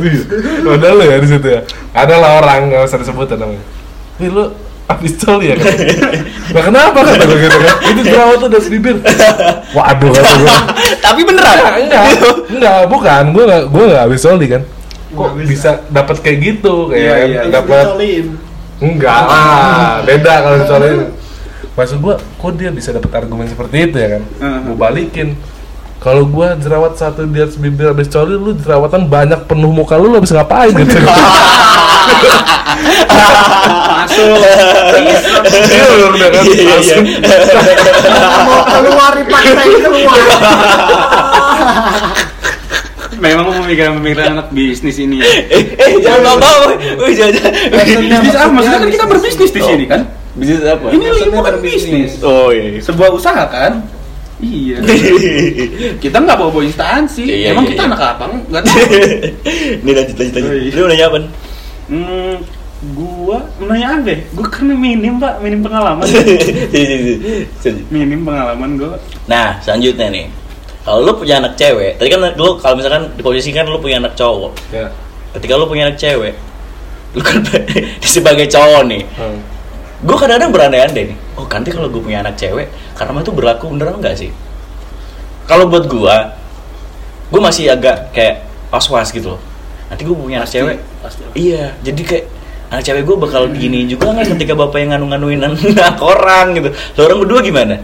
Ada 0.66 0.88
lo 0.92 1.04
ya 1.04 1.18
di 1.18 1.28
situ 1.28 1.48
ya. 1.48 1.62
Ada 1.92 2.16
lah 2.16 2.32
orang 2.40 2.68
nggak 2.68 2.84
usah 2.84 2.98
disebutin 2.98 3.38
namanya. 3.38 3.64
Wih 4.18 4.30
lu 4.30 4.44
abis 4.86 5.14
coli 5.18 5.52
ya 5.52 5.56
kan? 5.56 5.72
Nah 6.56 6.62
kenapa 6.62 7.00
kata 7.02 7.24
gue 7.24 7.40
gitu 7.42 7.58
kan? 7.58 7.76
Itu 7.86 8.02
jerawat 8.02 8.38
tuh 8.38 8.48
di 8.48 8.56
atas 8.56 8.70
bibir. 8.70 8.96
Waduh 9.72 10.10
kata 10.10 10.32
gue. 10.36 10.50
Tapi 11.06 11.22
beneran. 11.22 11.58
Enggak, 11.76 12.04
enggak, 12.06 12.34
enggak, 12.50 12.80
bukan. 12.88 13.24
Gue 13.30 13.44
nggak, 13.44 13.64
gue 13.68 13.84
nggak 13.86 14.04
abis 14.06 14.20
coli 14.22 14.46
kan. 14.48 14.62
Kok 14.66 15.16
Nggak 15.16 15.34
bisa. 15.38 15.50
bisa 15.50 15.70
dapat 15.90 16.16
kayak 16.20 16.38
gitu 16.42 16.74
kayak 16.88 17.04
Iya, 17.04 17.16
iya. 17.24 17.42
dapat 17.48 17.86
enggak 18.76 19.20
lah 19.24 20.04
beda 20.04 20.34
kalau 20.44 20.58
dicolin 20.60 20.98
maksud 21.72 21.98
gua 22.00 22.16
kok 22.20 22.52
dia 22.56 22.68
bisa 22.68 22.92
dapat 22.92 23.08
argumen 23.16 23.48
seperti 23.48 23.88
itu 23.88 23.96
ya 23.96 24.20
kan 24.20 24.24
Uh-huh. 24.36 24.60
gua 24.68 24.92
balikin 24.92 25.40
kalau 26.06 26.22
gua 26.24 26.54
jerawat 26.54 26.94
satu 26.94 27.26
di 27.26 27.42
atas 27.42 27.58
bibir 27.58 27.90
habis 27.90 28.06
coli 28.06 28.38
lu 28.38 28.54
jerawatan 28.56 29.10
banyak 29.10 29.42
penuh 29.44 29.74
muka 29.74 29.98
lu 29.98 30.08
lu 30.08 30.16
habis 30.16 30.30
ngapain 30.30 30.70
gitu 30.72 31.02
masuk 32.86 34.38
Iya, 35.46 35.84
udah 36.06 36.30
kan, 36.30 36.44
Iya, 36.44 36.54
iya, 36.54 36.62
iya. 36.62 36.70
langsung. 36.72 37.06
Mau 38.46 38.62
keluar 38.64 39.14
paksain 39.24 39.80
keluar. 39.80 40.20
memang 43.16 43.48
pemikiran-pemikiran 43.58 44.28
anak 44.36 44.48
bisnis 44.52 45.00
ini 45.00 45.18
ya 45.18 45.28
Eh, 45.48 45.64
eh 45.74 45.92
jangan 46.00 46.36
bawa 46.36 46.76
Wih 47.00 47.16
jangan. 47.16 47.34
jangan. 47.34 47.54
Maksudnya- 47.72 48.20
bisnis 48.20 48.36
apa 48.36 48.52
maksudnya 48.52 48.76
kan 48.76 48.86
kita 48.86 48.92
bisnis. 49.00 49.08
berbisnis 49.10 49.50
di 49.50 49.62
sini 49.64 49.86
kan 49.88 50.02
Bisnis 50.36 50.62
apa? 50.62 50.86
ini 50.92 51.04
bukan 51.26 51.54
berbisnis. 51.56 52.12
bisnis 52.12 52.12
Oh 52.22 52.52
iya. 52.52 52.76
sebuah 52.78 53.10
usaha 53.10 53.44
kan 53.48 53.72
iya 54.40 54.78
kita 56.04 56.18
nggak 56.20 56.36
bawa 56.36 56.52
bawa 56.52 56.64
instansi 56.68 57.24
Iya, 57.24 57.56
emang 57.56 57.66
iya, 57.66 57.72
kita 57.72 57.82
iya. 57.84 57.90
anak 57.92 58.02
abang 58.04 58.34
nggak 58.52 58.64
tahu 58.64 58.80
Ini 59.86 59.92
lanjut 59.96 60.16
lanjut 60.20 60.34
lanjut. 60.36 60.52
Oh, 60.52 60.56
iya. 60.60 60.72
Lu 60.76 60.82
udah 60.86 60.98
nyapan? 60.98 61.24
hmm, 61.86 62.36
gua 62.92 63.38
menanya 63.58 63.88
apa 63.98 64.14
gua 64.34 64.48
karena 64.52 64.74
minim 64.76 65.14
pak 65.18 65.34
minim 65.40 65.60
pengalaman 65.64 66.06
minim 67.94 68.22
pengalaman 68.26 68.72
gua 68.78 68.96
Nah, 69.26 69.58
selanjutnya 69.58 70.08
nih. 70.14 70.26
Kalau 70.86 71.02
lu 71.02 71.18
punya 71.18 71.42
anak 71.42 71.58
cewek, 71.58 71.98
tadi 71.98 72.14
kan 72.14 72.22
lu 72.38 72.62
kalau 72.62 72.78
misalkan 72.78 73.10
diposisikan 73.18 73.66
lu 73.66 73.82
punya 73.82 73.98
anak 73.98 74.14
cowok. 74.14 74.54
ya 74.70 74.86
Ketika 75.34 75.58
lu 75.58 75.66
punya 75.66 75.90
anak 75.90 75.98
cewek, 75.98 76.38
lu 77.18 77.22
kan 77.26 77.42
sebagai 78.06 78.46
cowok 78.46 78.86
nih. 78.86 79.02
hmm. 79.18 79.40
Gue 80.06 80.14
kadang-kadang 80.14 80.54
berandai-andai 80.54 81.04
nih. 81.10 81.18
Oh, 81.34 81.50
nanti 81.50 81.74
kalau 81.74 81.90
gue 81.90 81.98
punya 81.98 82.22
anak 82.22 82.38
cewek, 82.38 82.70
karena 82.96 83.22
itu 83.22 83.32
berlaku 83.36 83.70
beneran 83.70 84.00
enggak 84.00 84.16
sih? 84.16 84.32
Kalau 85.46 85.70
buat 85.70 85.86
gua, 85.86 86.34
gue 87.30 87.42
masih 87.44 87.70
agak 87.70 88.10
kayak 88.16 88.48
was-was 88.74 89.14
gitu 89.14 89.38
loh. 89.38 89.42
Nanti 89.92 90.02
gue 90.02 90.16
punya 90.18 90.42
anak 90.42 90.50
cewek, 90.50 90.82
pasti. 91.06 91.22
iya. 91.38 91.78
Jadi 91.86 92.02
kayak 92.02 92.26
anak 92.74 92.82
cewek 92.82 93.04
gue 93.06 93.18
bakal 93.22 93.44
gini 93.54 93.86
juga 93.86 94.10
nggak 94.10 94.34
ketika 94.34 94.58
bapak 94.58 94.82
yang 94.82 94.98
nganu-nganuin 94.98 95.46
anak 95.46 96.02
orang 96.02 96.58
gitu. 96.58 96.70
Lo 96.98 97.02
orang 97.06 97.20
berdua 97.22 97.40
gimana? 97.46 97.78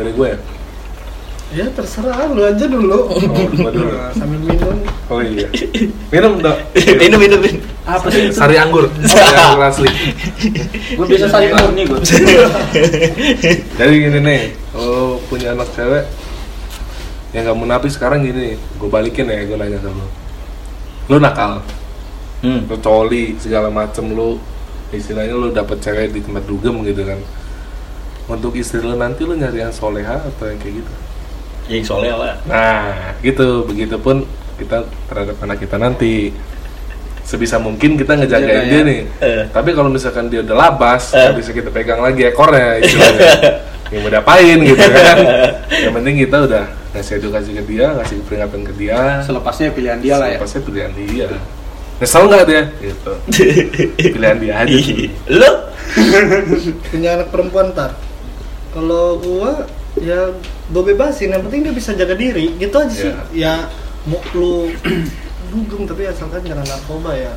dari 0.00 0.12
gue 0.16 0.26
ya 0.32 0.38
Ya 1.50 1.66
terserah 1.74 2.30
lu 2.30 2.46
aja 2.46 2.62
dulu. 2.62 3.10
Oh, 3.10 3.18
dulu. 3.18 3.90
Nah, 3.90 4.14
sambil 4.14 4.38
minum. 4.38 4.76
Oh 5.10 5.18
iya. 5.18 5.50
Minum 6.14 6.38
dong. 6.38 6.54
minum 7.02 7.18
minum 7.18 7.40
minum. 7.42 7.58
Apa 7.82 8.06
sih 8.06 8.30
itu? 8.30 8.38
Sari 8.38 8.54
anggur. 8.54 8.86
Sari 9.10 9.34
anggur 9.34 9.66
asli. 9.66 9.90
Gue 10.94 11.06
biasa 11.10 11.26
sari 11.34 11.50
murni 11.50 11.82
gue. 11.90 11.98
Jadi 13.74 13.94
gini 13.98 14.18
nih, 14.22 14.40
kalau 14.70 15.18
punya 15.26 15.50
anak 15.58 15.66
cewek 15.74 16.06
yang 17.34 17.42
nggak 17.46 17.58
munafik 17.58 17.90
sekarang 17.90 18.22
gini 18.22 18.54
gue 18.54 18.88
balikin 18.90 19.26
ya, 19.26 19.42
gue 19.42 19.58
nanya 19.58 19.82
sama 19.82 20.06
lu. 20.06 20.08
Lu 21.10 21.16
nakal, 21.18 21.58
Hmm. 22.46 22.64
lu 22.70 22.78
coli 22.78 23.34
segala 23.36 23.68
macem 23.68 24.06
lu 24.14 24.38
istilahnya 24.94 25.34
lu 25.34 25.50
dapet 25.50 25.82
cewek 25.82 26.14
di 26.14 26.22
tempat 26.22 26.46
dugem 26.46 26.78
gitu 26.86 27.02
kan. 27.02 27.18
Untuk 28.30 28.54
istri 28.54 28.78
lu 28.78 28.94
nanti 28.94 29.26
lu 29.26 29.34
nyari 29.34 29.66
yang 29.66 29.74
soleha 29.74 30.22
atau 30.22 30.46
yang 30.46 30.62
kayak 30.62 30.78
gitu. 30.78 30.92
Yang 31.70 31.84
soalnya 31.86 32.14
lah. 32.18 32.34
Nah, 32.50 33.14
gitu. 33.22 33.62
Begitupun 33.70 34.26
kita 34.58 34.82
terhadap 35.06 35.36
anak 35.40 35.58
kita 35.62 35.78
nanti. 35.78 36.34
Sebisa 37.22 37.62
mungkin 37.62 37.94
kita 37.94 38.18
ngejagain 38.18 38.66
Jaga, 38.66 38.66
dia 38.66 38.80
ya. 38.82 38.88
nih. 38.90 39.00
Eh. 39.22 39.42
Tapi 39.54 39.70
kalau 39.70 39.86
misalkan 39.86 40.26
dia 40.26 40.42
udah 40.42 40.56
labas, 40.66 41.14
nggak 41.14 41.38
bisa 41.38 41.50
kita 41.54 41.70
pegang 41.70 42.02
lagi 42.02 42.26
ekornya 42.26 42.82
istilahnya. 42.82 43.30
yang 43.94 44.02
mau 44.06 44.10
diapain 44.10 44.58
gitu 44.66 44.86
kan. 44.86 45.18
Yang 45.86 45.92
penting 45.98 46.14
kita 46.26 46.36
udah 46.46 46.64
ngasih 46.94 47.12
edukasi 47.18 47.50
ke 47.54 47.62
dia, 47.66 47.86
ngasih 47.94 48.16
peringatan 48.26 48.60
ke 48.66 48.72
dia. 48.78 49.22
Selepasnya 49.26 49.74
pilihan 49.74 49.98
dia 49.98 50.14
lah 50.18 50.28
ya. 50.30 50.38
Selepasnya 50.38 50.60
pilihan 50.62 50.92
dia. 50.94 51.26
Nyesel 52.00 52.22
nggak 52.30 52.44
dia? 52.46 52.62
Gitu. 52.80 53.12
pilihan 54.14 54.38
dia 54.38 54.54
aja. 54.62 54.76
Lu? 55.26 55.52
Punya 56.90 57.10
anak 57.18 57.28
perempuan 57.34 57.74
ntar. 57.74 57.98
Kalau 58.70 59.18
gua 59.18 59.66
ya 59.98 60.30
gue 60.70 60.82
bebasin, 60.86 61.34
yang 61.34 61.42
penting 61.42 61.66
dia 61.66 61.74
bisa 61.74 61.90
jaga 61.92 62.14
diri. 62.14 62.54
Gitu 62.54 62.74
aja 62.74 62.94
sih. 62.94 63.12
Ya 63.34 63.66
mau 64.06 64.22
lu 64.32 64.70
dugem 65.50 65.82
tapi 65.84 66.06
asalkan 66.06 66.46
jangan 66.46 66.62
narkoba 66.62 67.10
ya. 67.16 67.32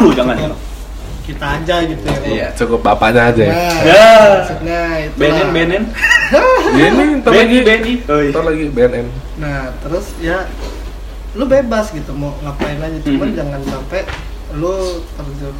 Lu 0.00 0.10
jangan. 0.16 0.56
Kita 1.28 1.60
aja 1.60 1.84
gitu 1.84 2.00
ya. 2.08 2.18
Iya. 2.24 2.48
Cukup 2.56 2.80
bapaknya 2.80 3.28
aja. 3.28 3.42
ya. 3.44 3.52
Nah, 3.52 3.76
Ya. 3.84 4.08
maksudnya 4.40 4.80
itu 5.04 5.16
Benin, 5.20 5.48
Benin. 5.52 5.82
Dia 6.76 6.86
ini 6.88 7.04
ntar 7.20 7.32
Benny, 7.36 7.58
lagi, 7.64 7.92
iya. 8.00 8.32
ntar 8.32 8.44
lagi 8.48 8.64
BNN. 8.72 9.06
Nah, 9.36 9.72
terus 9.80 10.16
ya 10.20 10.48
lu 11.36 11.44
bebas 11.44 11.92
gitu 11.92 12.16
mau 12.16 12.32
ngapain 12.40 12.80
aja, 12.80 12.96
cuman 13.04 13.28
Mhm. 13.28 13.36
jangan 13.36 13.60
sampai 13.68 14.00
lu 14.56 14.72
terjun 15.16 15.52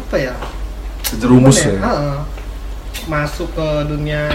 apa 0.00 0.16
ya? 0.16 0.32
Sejerumus 1.04 1.60
gimana 1.60 1.76
ya. 1.76 1.80
Heeh. 1.84 2.18
masuk 3.08 3.48
ke 3.52 3.68
dunia 3.88 4.28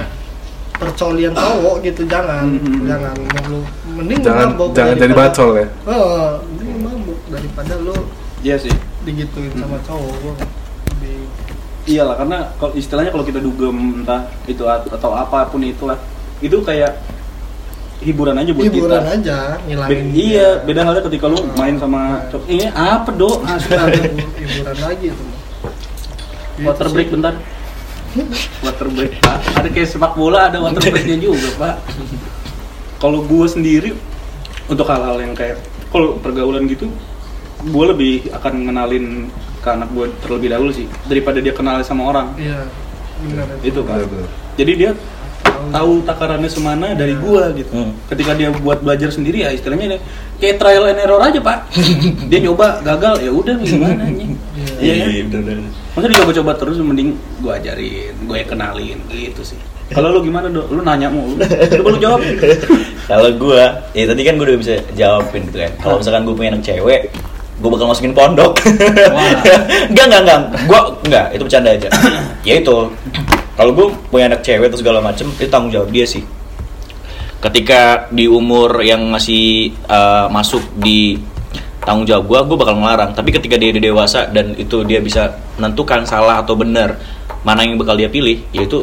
percolian 0.76 1.32
cowok 1.32 1.76
gitu 1.82 2.02
jangan 2.06 2.44
Mhm. 2.52 2.84
jangan 2.84 3.14
lu 3.46 3.60
mending 3.94 4.20
lu 4.20 4.26
Jangan 4.26 4.48
mabok 4.50 4.70
jangan 4.72 4.96
jadi 4.98 5.14
bacol 5.14 5.50
ya. 5.56 5.68
Heeh, 5.86 6.28
mending 6.46 6.68
lu 6.68 6.80
mabuk 6.82 7.20
daripada 7.28 7.74
lu 7.78 7.96
Iya 8.42 8.56
sih. 8.58 8.74
digituin 9.02 9.54
sama 9.54 9.78
cowok 9.82 10.14
gua 10.20 10.34
lebih 10.92 11.18
Iyalah 11.86 12.16
karena 12.16 12.38
kalau 12.56 12.74
istilahnya 12.74 13.10
kalau 13.10 13.22
kita 13.24 13.38
dugem 13.38 13.78
entah 13.96 14.22
itu 14.46 14.66
at- 14.66 14.90
atau 14.90 15.14
apa 15.14 15.46
pun 15.46 15.62
itulah 15.62 15.96
itu 16.40 16.58
kayak 16.60 16.98
hiburan 18.02 18.36
aja 18.36 18.52
buat 18.52 18.66
hiburan 18.66 19.00
kita. 19.00 19.14
aja 19.16 19.38
Be- 19.56 19.62
ngilangin 19.64 20.06
iya, 20.12 20.50
dia. 20.52 20.66
beda 20.66 20.82
halnya 20.84 21.02
ketika 21.04 21.26
lu 21.26 21.40
main 21.54 21.78
sama 21.78 21.98
Nah. 21.98 22.28
cowok. 22.28 22.46
Ini 22.48 22.66
apa, 22.70 23.10
Dok? 23.12 23.38
Nah, 23.40 23.58
hibu- 23.88 24.34
hiburan 24.36 24.78
lagi 24.80 25.06
itu 25.08 25.26
Water 26.58 26.88
break 26.90 27.10
bentar. 27.10 27.34
Water 28.64 28.88
break, 28.92 29.20
Pak. 29.20 29.38
Ada 29.60 29.70
kayak 29.70 29.90
sepak 29.92 30.14
bola 30.16 30.48
ada 30.48 30.58
water 30.64 30.82
breaknya 30.82 31.18
juga, 31.20 31.50
Pak. 31.60 31.76
Kalau 33.02 33.28
gue 33.28 33.46
sendiri 33.48 33.92
untuk 34.72 34.88
hal-hal 34.88 35.20
yang 35.20 35.34
kayak 35.36 35.60
kalau 35.92 36.18
pergaulan 36.20 36.66
gitu, 36.66 36.88
gue 37.66 37.86
lebih 37.86 38.32
akan 38.32 38.54
ngenalin 38.72 39.06
ke 39.60 39.70
anak 39.70 39.90
gue 39.92 40.06
terlebih 40.22 40.50
dahulu 40.54 40.72
sih 40.72 40.88
daripada 41.10 41.42
dia 41.44 41.52
kenal 41.52 41.82
sama 41.84 42.08
orang. 42.10 42.28
Iya, 42.38 42.70
benar 43.26 43.46
Itu 43.66 43.82
kan. 43.84 44.06
Jadi 44.56 44.72
dia 44.78 44.92
tahu 45.72 46.04
takarannya 46.06 46.52
semana 46.52 46.94
dari 46.94 47.16
gua 47.18 47.52
gitu. 47.56 47.72
Hmm. 47.72 47.94
Ketika 48.12 48.36
dia 48.38 48.52
buat 48.52 48.82
belajar 48.84 49.10
sendiri 49.12 49.46
ya 49.46 49.50
istilahnya 49.54 49.98
dia 49.98 50.02
kayak 50.42 50.56
trial 50.62 50.86
and 50.90 51.00
error 51.02 51.22
aja 51.22 51.40
pak. 51.42 51.70
dia 52.30 52.40
nyoba 52.44 52.82
gagal 52.84 53.24
ya 53.24 53.32
udah 53.32 53.56
gimana 53.60 54.04
anjing. 54.06 54.36
Iya 54.80 54.94
kan? 55.00 55.28
bener 55.32 55.58
Masa 55.96 56.06
dicoba-coba 56.12 56.52
terus 56.60 56.76
mending 56.84 57.16
gua 57.40 57.56
ajarin, 57.56 58.12
yang 58.20 58.50
kenalin 58.50 59.00
gitu 59.08 59.42
sih. 59.44 59.60
Kalau 59.94 60.18
lu 60.18 60.20
gimana 60.26 60.50
dok? 60.50 60.66
Lu 60.74 60.82
nanya 60.82 61.08
mulu. 61.08 61.38
Coba 61.46 61.90
lu 61.94 62.00
jawab. 62.02 62.20
Kalau 63.10 63.30
gua, 63.38 63.86
ya 63.94 64.04
tadi 64.10 64.22
kan 64.26 64.34
gua 64.36 64.46
udah 64.50 64.60
bisa 64.60 64.74
jawabin 64.98 65.46
gitu 65.48 65.62
kan. 65.62 65.72
Kalau 65.78 65.96
misalkan 66.02 66.22
gua 66.26 66.36
punya 66.36 66.50
anak 66.58 66.64
cewek, 66.66 67.02
gua 67.62 67.70
bakal 67.70 67.88
masukin 67.94 68.14
pondok. 68.18 68.58
enggak, 69.88 70.06
enggak, 70.10 70.22
enggak. 70.26 70.40
Gua 70.66 70.80
enggak, 71.06 71.26
itu 71.38 71.44
bercanda 71.46 71.70
aja. 71.72 71.90
ya 72.42 72.54
itu. 72.58 72.78
Kalau 73.56 73.72
gua 73.72 73.88
punya 74.10 74.26
anak 74.34 74.42
cewek 74.42 74.68
atau 74.74 74.80
segala 74.82 75.00
macem, 75.00 75.30
itu 75.38 75.48
tanggung 75.48 75.70
jawab 75.70 75.94
dia 75.94 76.04
sih. 76.10 76.26
Ketika 77.40 78.10
di 78.10 78.26
umur 78.26 78.82
yang 78.82 79.06
masih 79.06 79.70
uh, 79.86 80.26
masuk 80.34 80.66
di 80.82 81.22
tanggung 81.86 82.04
jawab 82.10 82.26
gua, 82.26 82.40
gua 82.44 82.58
bakal 82.66 82.76
ngelarang. 82.82 83.12
Tapi 83.14 83.30
ketika 83.32 83.56
dia 83.56 83.70
udah 83.72 83.84
dewasa 83.86 84.28
dan 84.34 84.58
itu 84.58 84.82
dia 84.84 85.00
bisa 85.00 85.32
menentukan 85.56 86.04
salah 86.04 86.42
atau 86.42 86.58
benar 86.58 86.98
mana 87.46 87.62
yang 87.62 87.78
bakal 87.78 87.94
dia 87.96 88.10
pilih, 88.10 88.42
ya 88.52 88.66
itu 88.66 88.82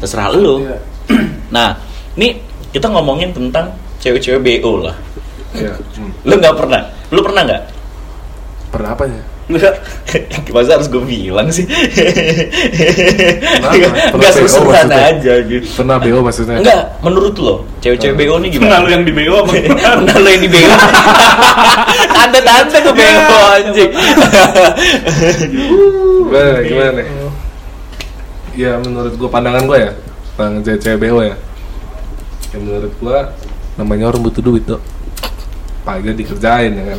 terserah 0.00 0.30
lu. 0.32 0.64
Iya. 0.64 0.78
Nah, 1.46 1.78
ini 2.18 2.34
kita 2.74 2.90
ngomongin 2.90 3.30
tentang 3.30 3.70
cewek-cewek 4.02 4.42
BO 4.42 4.82
lah. 4.82 4.96
Iya. 5.54 5.78
Lu 6.26 6.34
nggak 6.42 6.58
pernah? 6.58 6.82
Lu 7.14 7.22
pernah 7.22 7.46
nggak? 7.46 7.62
Pernah 8.74 8.90
apa 8.98 9.04
ya? 9.06 9.22
Enggak. 9.46 9.78
Masa 10.50 10.74
harus 10.74 10.90
gue 10.90 10.98
bilang 11.06 11.46
sih? 11.54 11.70
Kenapa? 11.70 12.02
Pernah 14.10 14.18
Nggak 14.18 14.32
BO 14.34 14.42
sesuatu 14.42 14.74
maksudnya? 14.74 15.06
aja 15.06 15.34
gitu. 15.46 15.66
Pernah 15.78 15.96
BO 16.02 16.18
maksudnya? 16.18 16.58
Enggak, 16.58 16.82
menurut 16.98 17.34
lo, 17.38 17.62
cewek-cewek 17.78 18.18
BO 18.18 18.42
ini 18.42 18.58
Pernah 18.58 18.82
gimana? 18.82 18.82
lu 18.82 18.90
yang 18.90 19.06
di 19.06 19.12
BO 19.14 19.46
apa? 19.46 19.52
Pernah 20.02 20.16
lo 20.18 20.28
yang 20.34 20.42
di 20.42 20.50
BO? 20.50 20.66
Tante-tante 22.10 22.78
ke 22.82 22.90
BO 22.90 23.22
anjing. 23.54 23.90
Gimana, 26.26 26.58
gimana 26.66 26.90
nih? 26.98 27.06
Ya 28.56 28.72
menurut 28.80 29.12
gua 29.14 29.28
pandangan 29.30 29.62
gua 29.68 29.78
ya 29.78 29.92
tentang 30.34 30.82
cewek 30.82 30.98
BO 31.06 31.22
ya. 31.22 31.36
Ya 32.50 32.56
menurut 32.58 32.90
gua 32.98 33.30
namanya 33.78 34.10
orang 34.10 34.26
butuh 34.26 34.42
duit 34.42 34.66
dok. 34.66 34.82
Paling 35.86 36.18
dikerjain 36.18 36.74
ya 36.74 36.82
kan. 36.82 36.98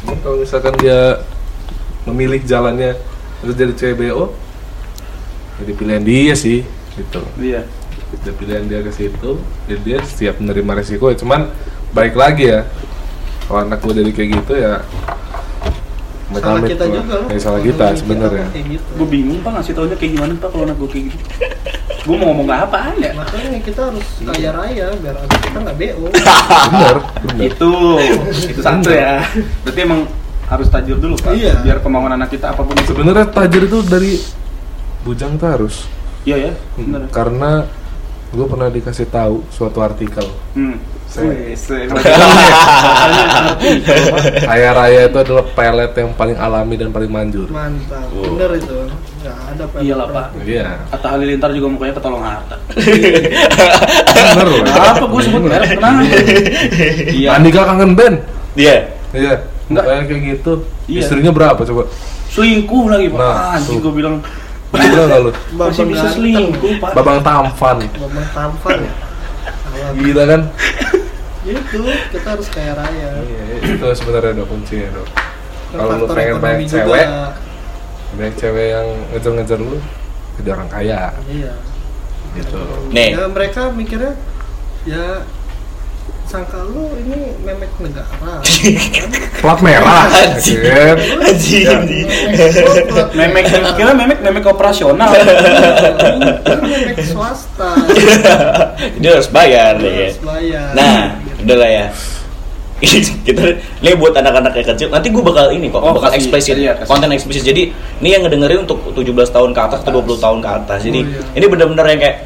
Cuman 0.00 0.16
kalau 0.24 0.40
misalkan 0.40 0.72
dia 0.80 1.20
memilih 2.06 2.40
jalannya 2.46 2.94
terus 3.42 3.54
jadi 3.58 3.72
cewek 3.76 4.08
BO, 4.08 4.32
jadi 5.60 5.72
pilihan 5.76 6.04
dia 6.06 6.34
sih 6.38 6.64
gitu. 6.96 7.20
Iya. 7.36 7.66
Jadi 8.06 8.30
pilihan 8.38 8.64
dia 8.70 8.80
ke 8.86 8.92
situ, 8.94 9.30
jadi 9.66 9.80
dia 9.82 9.98
siap 10.06 10.38
menerima 10.38 10.78
resiko. 10.78 11.10
ya. 11.10 11.18
Cuman 11.18 11.50
baik 11.90 12.14
lagi 12.14 12.54
ya, 12.54 12.64
kalau 13.50 13.66
anak 13.66 13.82
gua 13.82 13.92
jadi 13.92 14.10
kayak 14.14 14.30
gitu 14.40 14.52
ya. 14.56 14.80
salah 16.36 16.58
kita 16.62 16.84
juga 16.90 17.14
loh. 17.22 17.28
Ya, 17.30 17.38
salah 17.38 17.60
kita 17.62 17.86
sebenarnya. 17.98 18.46
gitu. 18.50 18.90
Gue 18.98 19.08
bingung 19.08 19.38
pak 19.46 19.58
ngasih 19.58 19.72
taunya 19.78 19.94
kayak 19.94 20.12
gimana 20.18 20.32
pak 20.38 20.48
kalau 20.50 20.64
anak 20.66 20.76
gue 20.78 20.88
kayak 20.90 21.04
gitu. 21.14 21.22
gue 22.06 22.14
mau 22.14 22.30
ngomong 22.30 22.46
apaan 22.54 22.94
ya? 23.02 23.10
makanya 23.18 23.58
kita 23.66 23.80
harus 23.90 24.06
kaya 24.22 24.50
raya 24.54 24.86
biar 25.02 25.16
anak 25.18 25.38
kita 25.42 25.58
nggak 25.58 25.76
BO 25.76 26.06
Bener, 26.70 26.96
bener. 27.26 27.44
itu 27.50 27.70
itu 28.46 28.60
satu 28.62 28.90
ya 28.94 29.26
berarti 29.66 29.80
emang 29.82 30.06
harus 30.46 30.66
tajir 30.68 30.96
dulu 30.96 31.14
pak 31.16 31.32
Iya. 31.32 31.58
biar 31.60 31.78
kemauan 31.78 32.12
anak 32.12 32.30
kita 32.30 32.50
apa 32.50 32.62
pun 32.62 32.72
itu 32.72 32.86
Sebenarnya 32.88 33.26
tajir 33.28 33.62
itu 33.64 33.78
dari 33.82 34.12
bujang 35.02 35.34
tuh 35.34 35.48
harus. 35.48 35.74
iya 36.22 36.36
ya 36.40 36.52
bener 36.74 37.06
Karena 37.08 37.62
gue 38.28 38.44
pernah 38.44 38.68
dikasih 38.68 39.06
tahu 39.06 39.42
suatu 39.48 39.78
artikel. 39.80 40.26
hmm. 40.52 40.98
Kaya 44.42 44.70
raya 44.70 45.00
itu 45.06 45.16
adalah 45.16 45.44
pelet 45.48 45.92
yang 45.94 46.10
paling 46.12 46.36
alami 46.36 46.74
dan 46.76 46.90
paling 46.90 47.08
manjur. 47.08 47.48
mantap 47.48 48.04
Wow. 48.08 48.22
bener 48.28 48.50
itu 48.56 48.76
nggak 49.16 49.36
ada 49.48 49.64
Pak. 49.66 49.78
Iyalah, 49.80 50.08
Pak. 50.08 50.26
Iya. 50.42 50.66
Atta 50.88 51.08
Halilintar 51.08 51.50
juga 51.50 51.66
mukanya 51.68 51.94
ketolong 51.94 52.20
harta 52.20 52.56
Bener 54.12 54.46
loh. 54.46 54.60
kenapa 54.62 55.04
gue 55.04 55.20
sebut 55.22 55.40
merek 55.42 55.68
kenapa 55.72 56.00
iya 57.10 57.28
Andika 57.32 57.60
kangen 57.64 57.92
band. 57.94 58.16
Dia. 58.52 58.76
Iya. 59.12 59.34
Enggak. 59.66 59.84
Kayak 59.84 60.04
kayak 60.06 60.22
gitu. 60.30 60.52
Iya. 60.86 61.00
Istrinya 61.02 61.32
berapa 61.34 61.60
coba? 61.62 61.84
selingkuh 62.26 62.84
lagi 62.92 63.06
pak 63.08 63.20
Nah, 63.22 63.56
anjing 63.56 63.78
gue 63.80 63.92
bilang 63.96 64.16
Gila 64.76 65.02
nggak 65.08 65.20
lu? 65.24 65.30
masih 65.58 65.84
bisa 65.88 66.06
selingkuh 66.12 66.72
pak 66.82 66.90
Babang 66.92 67.20
Tampan. 67.24 67.76
Babang 67.86 68.28
tampan 68.34 68.78
ya. 68.84 68.92
Gila 70.02 70.24
kan? 70.26 70.40
itu 71.46 71.80
kita 72.10 72.28
harus 72.34 72.48
kaya 72.50 72.74
raya 72.74 73.22
Iya, 73.22 73.42
itu 73.62 73.86
sebenarnya 73.94 74.42
dok 74.42 74.46
kuncinya 74.50 74.88
dok. 74.98 75.08
Kalau 75.70 75.94
lu 75.94 76.06
pengen 76.10 76.36
banyak 76.42 76.66
juga. 76.66 76.82
cewek, 76.82 77.06
banyak 78.18 78.34
cewek 78.34 78.66
yang 78.74 78.86
ngejar-ngejar 79.14 79.58
lu, 79.62 79.78
jadi 80.40 80.48
orang 80.58 80.68
kaya 80.70 81.00
iya 81.30 81.52
gitu. 82.36 82.60
Nih. 82.92 83.16
ya 83.16 83.24
mereka 83.30 83.72
mikirnya 83.72 84.14
ya 84.84 85.24
sangka 86.26 86.58
lu 86.60 86.90
ini 86.98 87.38
memek 87.40 87.70
negara 87.78 88.42
plat 89.40 89.58
merah 89.60 90.10
Anjing. 90.10 90.58
kan? 90.58 90.96
Anjing, 91.22 91.66
Ya. 92.26 92.46
memek 93.16 93.44
kira 93.72 93.92
memek 93.92 94.18
memek 94.20 94.44
operasional 94.44 95.06
memek 95.06 96.98
swasta 97.06 97.72
Dia 98.98 99.10
harus 99.12 99.28
bayar 99.28 99.78
ya. 99.78 100.10
harus 100.10 100.18
bayar 100.20 100.68
Nah, 100.74 101.14
udah 101.40 101.56
lah 101.56 101.70
ya. 101.72 101.86
kita 102.76 103.40
ini 103.80 103.96
buat 103.96 104.12
anak-anak 104.12 104.52
yang 104.52 104.68
kecil. 104.68 104.92
Nanti 104.92 105.08
gue 105.08 105.24
bakal 105.24 105.48
ini 105.48 105.72
kok, 105.72 105.80
Oh, 105.80 105.96
bakal 105.96 106.12
kasih- 106.12 106.28
eksplisit, 106.28 106.56
iya, 106.58 106.76
konten 106.76 107.08
eksplisit. 107.08 107.40
Jadi 107.42 107.72
ini 107.72 108.08
yang 108.10 108.20
ngedengerin 108.20 108.68
untuk 108.68 108.92
17 108.92 109.00
tahun 109.32 109.50
ke 109.50 109.60
atas 109.62 109.80
atau 109.80 109.96
20 109.96 110.20
tahun 110.20 110.38
ke 110.38 110.48
atas. 110.54 110.84
Jadi 110.84 111.00
Oh, 111.00 111.08
iya. 111.08 111.20
ini 111.32 111.46
bener-bener 111.46 111.86
yang 111.88 112.00
kayak 112.02 112.16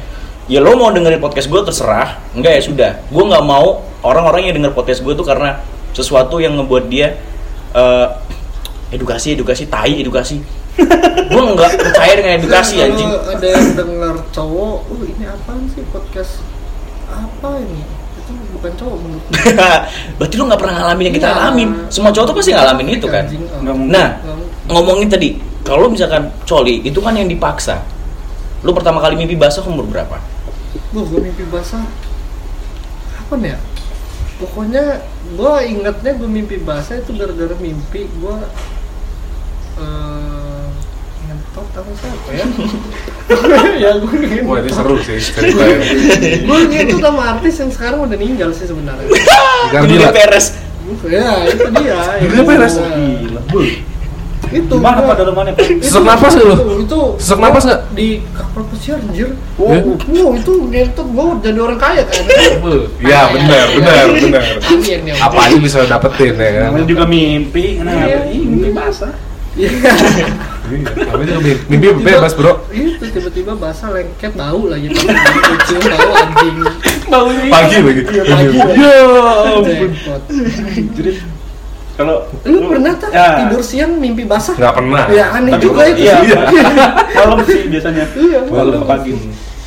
ya 0.51 0.59
lo 0.59 0.75
mau 0.75 0.91
dengerin 0.91 1.23
podcast 1.23 1.47
gue 1.47 1.61
terserah, 1.63 2.19
enggak 2.35 2.59
ya 2.59 2.61
sudah. 2.61 2.91
Gue 3.07 3.23
nggak 3.23 3.39
mau 3.41 3.87
orang-orang 4.03 4.51
yang 4.51 4.55
denger 4.59 4.75
podcast 4.75 4.99
gue 4.99 5.13
tuh 5.13 5.23
karena 5.23 5.63
sesuatu 5.91 6.37
yang 6.37 6.59
ngebuat 6.59 6.91
dia 6.91 7.15
eh, 7.71 8.07
edukasi, 8.91 9.31
edukasi, 9.31 9.71
tai, 9.71 10.03
edukasi. 10.03 10.43
gue 11.31 11.41
nggak 11.51 11.71
percaya 11.77 12.13
dengan 12.15 12.31
edukasi 12.35 12.79
Kalau 12.79 12.87
anjing. 12.87 13.09
ada 13.27 13.47
yang 13.47 13.67
dengar 13.75 14.15
cowok 14.31 14.75
oh 14.87 15.03
ini 15.03 15.23
apaan 15.23 15.67
sih 15.67 15.83
podcast 15.87 16.39
apa 17.07 17.59
ini 17.59 17.83
itu 18.15 18.31
bukan 18.55 18.71
cowok 18.75 18.97
menurut 18.99 19.23
gue. 19.27 19.35
Berarti 20.19 20.35
lo 20.35 20.43
nggak 20.47 20.59
pernah 20.59 20.75
ngalamin 20.79 21.03
yang 21.11 21.15
kita 21.15 21.27
Iya. 21.27 21.37
alamin. 21.37 21.69
Semua 21.87 22.11
cowok 22.11 22.25
tuh 22.27 22.35
pasti 22.35 22.51
ngalamin 22.51 22.87
itu 22.91 23.07
kan. 23.07 23.23
Nah, 23.87 24.07
ngomongin 24.67 25.07
tadi, 25.07 25.35
kalau 25.63 25.87
misalkan 25.87 26.31
coli 26.43 26.79
itu 26.83 26.99
kan 26.99 27.15
yang 27.15 27.27
dipaksa. 27.27 27.83
Lu 28.63 28.71
pertama 28.71 29.03
kali 29.03 29.19
mimpi 29.19 29.35
basah 29.35 29.63
umur 29.67 29.83
berapa? 29.83 30.17
Wah, 30.91 31.03
gue 31.07 31.19
mimpi 31.23 31.43
basah 31.47 31.87
apa 33.15 33.33
nih 33.39 33.55
ya? 33.55 33.59
Pokoknya 34.43 34.83
gue 35.39 35.53
ingatnya 35.71 36.11
gue 36.19 36.27
mimpi 36.27 36.59
basah 36.59 36.99
itu 36.99 37.15
gara-gara 37.15 37.55
mimpi 37.63 38.11
gue 38.11 38.35
eh 39.79 40.67
ngentot 41.31 41.67
apa 41.79 41.91
siapa 41.95 42.29
ya? 42.35 42.45
ya 43.87 43.89
gue 44.03 44.13
ngentot. 44.19 44.47
wah 44.51 44.57
ini 44.59 44.69
seru 44.75 44.97
sih 44.99 45.15
ceritanya 45.15 45.79
Gue 46.43 46.59
ngentot 46.67 46.99
sama 46.99 47.23
artis 47.39 47.55
yang 47.63 47.71
sekarang 47.71 47.99
udah 48.03 48.17
ninggal 48.19 48.49
sih 48.51 48.67
sebenarnya. 48.67 49.07
Gila 49.71 50.11
peres. 50.11 50.59
ya 51.07 51.47
itu 51.47 51.67
dia. 51.71 51.99
Beres. 52.43 52.75
dia. 52.75 52.99
gila 53.23 53.41
bu 53.47 53.90
Itu. 54.51 54.73
gimana 54.73 54.97
gua- 54.97 55.07
pak 55.07 55.15
dalamannya 55.17 55.53
pak 55.53 55.65
Sesak 55.79 56.03
napas 56.03 56.33
lu? 56.35 56.55
Itu, 56.81 56.99
Sesak 57.15 57.39
napas 57.39 57.63
nggak? 57.63 57.81
Di 57.91 58.07
kapal 58.31 58.63
pesiar 58.67 58.99
anjir. 58.99 59.29
Ya? 59.31 59.79
Wow, 60.03 60.29
itu 60.33 60.51
ngentot 60.67 61.07
gue 61.07 61.23
jadi 61.41 61.59
orang 61.59 61.77
kaya 61.77 62.03
kan. 62.03 62.21
Iya 62.99 63.21
benar 63.29 63.65
benar 63.71 64.03
benar 64.11 64.43
Amin 64.63 64.99
ya. 65.03 65.13
apa 65.17 65.39
aja 65.43 65.57
bisa 65.57 65.77
dapetin 65.83 66.35
ya 66.35 66.49
kan 66.51 66.61
namanya 66.67 66.85
juga 66.85 67.03
mimpi 67.05 67.77
kenapa 67.77 68.03
Iya. 68.03 68.19
Mimpi 68.41 68.69
basah 68.71 69.13
Iya. 69.51 69.67
Iya, 69.67 71.35
mimpi, 71.37 71.51
mimpi 71.67 71.87
bebas 72.01 72.31
bro 72.33 72.63
Itu 72.69 73.03
tiba-tiba 73.05 73.51
basah 73.53 73.91
lengket 73.91 74.31
bau 74.33 74.63
lagi. 74.65 74.87
Kecil 74.87 75.79
bau 75.81 76.11
anjing. 76.13 76.55
baunya 77.05 77.43
pagi 77.49 77.77
lagi 77.77 78.01
Iya, 78.05 78.23
pagi. 78.25 78.57
ya 78.57 78.95
ampun 79.51 79.91
jadi 80.93 81.11
kalau 82.01 82.17
Lu 82.43 82.57
pernah 82.67 82.93
tak 82.93 83.09
Ya. 83.11 83.27
tidur 83.39 83.61
siang 83.61 83.91
mimpi 83.95 84.23
basah? 84.23 84.53
nggak 84.53 84.73
pernah. 84.73 85.05
Ya 85.07 85.25
aneh 85.31 85.53
Tapi 85.53 85.63
juga 85.63 85.81
itu. 85.85 86.01
iya. 86.05 86.17
Malam 87.13 87.37
sih 87.43 87.61
biasanya. 87.67 88.05
Iya, 88.11 88.39
malam 88.47 88.81
pagi. 88.83 89.13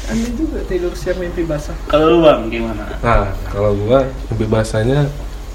Aneh 0.05 0.31
juga 0.35 0.59
tidur 0.66 0.92
siang 0.92 1.16
mimpi 1.16 1.42
basah. 1.42 1.73
kalau 1.87 2.07
lu 2.11 2.18
bang 2.20 2.40
gimana? 2.49 2.85
Nah 2.99 3.25
kalau 3.47 3.73
gua 3.77 4.03
mimpi 4.29 4.44
bahasanya 4.44 5.07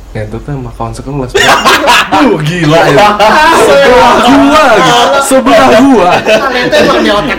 ngentutnya 0.09 0.57
sama 0.57 0.71
kawan 0.73 0.89
sekelas 0.91 1.31
uh 2.17 2.33
gila 2.41 2.81
ya. 2.87 3.07
Sebelah 3.69 4.13
gua 4.25 4.63
gitu. 4.73 5.01
Sebelah 5.21 5.69
gua. 5.79 6.09
Kalian 6.17 6.65
tuh 6.65 6.77
emang 6.79 6.99
di 6.99 7.11
otak. 7.11 7.37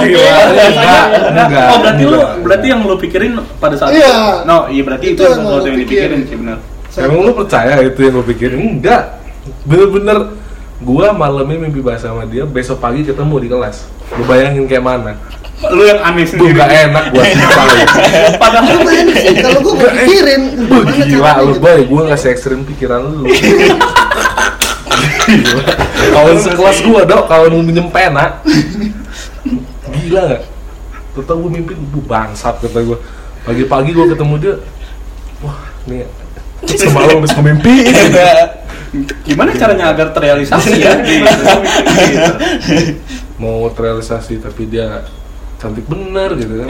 Gila. 0.00 0.42
Enggak 1.28 1.66
oh 1.66 1.78
berarti 1.78 2.02
lu 2.02 2.16
berarti 2.40 2.66
yang 2.66 2.80
lu 2.82 2.96
pikirin 2.96 3.32
pada 3.58 3.76
saat 3.76 3.92
Iya. 3.92 4.08
itu? 4.08 4.24
No 4.44 4.56
iya 4.66 4.82
berarti 4.82 5.06
itu, 5.12 5.20
yang 5.20 5.28
yang 5.28 5.40
sesuatu 5.42 5.60
lu 5.60 5.68
yang 5.68 5.78
dipikirin 5.78 6.08
pikirin. 6.16 6.22
sih 6.24 6.36
benar 6.38 6.58
Emang 6.96 7.20
lu 7.28 7.32
percaya 7.36 7.76
itu 7.84 8.00
yang 8.00 8.16
lu 8.16 8.24
pikirin? 8.24 8.80
Enggak 8.80 9.20
Bener-bener 9.68 10.32
Gua 10.80 11.12
malamnya 11.12 11.56
mimpi 11.56 11.80
bahasa 11.80 12.12
sama 12.12 12.24
dia 12.24 12.44
Besok 12.48 12.80
pagi 12.80 13.04
ketemu 13.04 13.34
di 13.40 13.48
kelas 13.52 13.76
Lu 14.16 14.24
bayangin 14.24 14.64
kayak 14.64 14.84
mana? 14.84 15.12
lu 15.56 15.88
yang 15.88 16.04
aneh 16.04 16.28
sendiri 16.28 16.52
gak 16.52 16.68
enak 16.68 17.16
buat 17.16 17.32
kita 17.32 17.64
padahal 18.44 18.76
Lu 18.76 18.92
enak 18.92 19.16
sih 19.24 19.34
kalau 19.40 19.64
gua 19.64 19.72
nggak 19.80 19.94
pikirin. 20.04 20.42
Lu 20.68 20.80
gila 20.84 21.32
lu 21.48 21.54
boy 21.56 21.80
Gua 21.88 22.00
gak 22.12 22.20
se 22.20 22.28
ekstrim 22.28 22.60
pikiran 22.68 23.00
lu. 23.08 23.24
Kawan 26.12 26.36
sekelas 26.38 26.78
gua 26.84 27.08
dok 27.08 27.24
Kawan 27.24 27.56
mau 27.56 27.64
minjem 27.64 27.88
pena 27.88 28.44
Gila 29.90 30.22
gak? 30.36 30.42
Tetap 31.16 31.36
gua 31.40 31.48
mimpi 31.50 31.72
Lu 31.72 32.04
bangsat 32.04 32.60
kata 32.60 32.80
gua 32.84 33.00
Pagi-pagi 33.48 33.96
gua 33.96 34.12
ketemu 34.12 34.34
dia 34.36 34.54
Wah 35.40 35.56
nih 35.88 36.04
Semalam 36.68 37.18
bisa 37.18 37.38
mimpi 37.38 37.86
gimana 39.22 39.52
caranya 39.52 39.90
agar 39.90 40.10
terrealisasi 40.10 40.76
ya 40.76 40.92
gitu. 40.98 41.26
Mau 43.36 43.68
terrealisasi 43.68 44.38
tapi 44.38 44.66
dia 44.66 45.04
cantik 45.56 45.84
bener 45.84 46.34
gitu 46.34 46.52
kan 46.60 46.68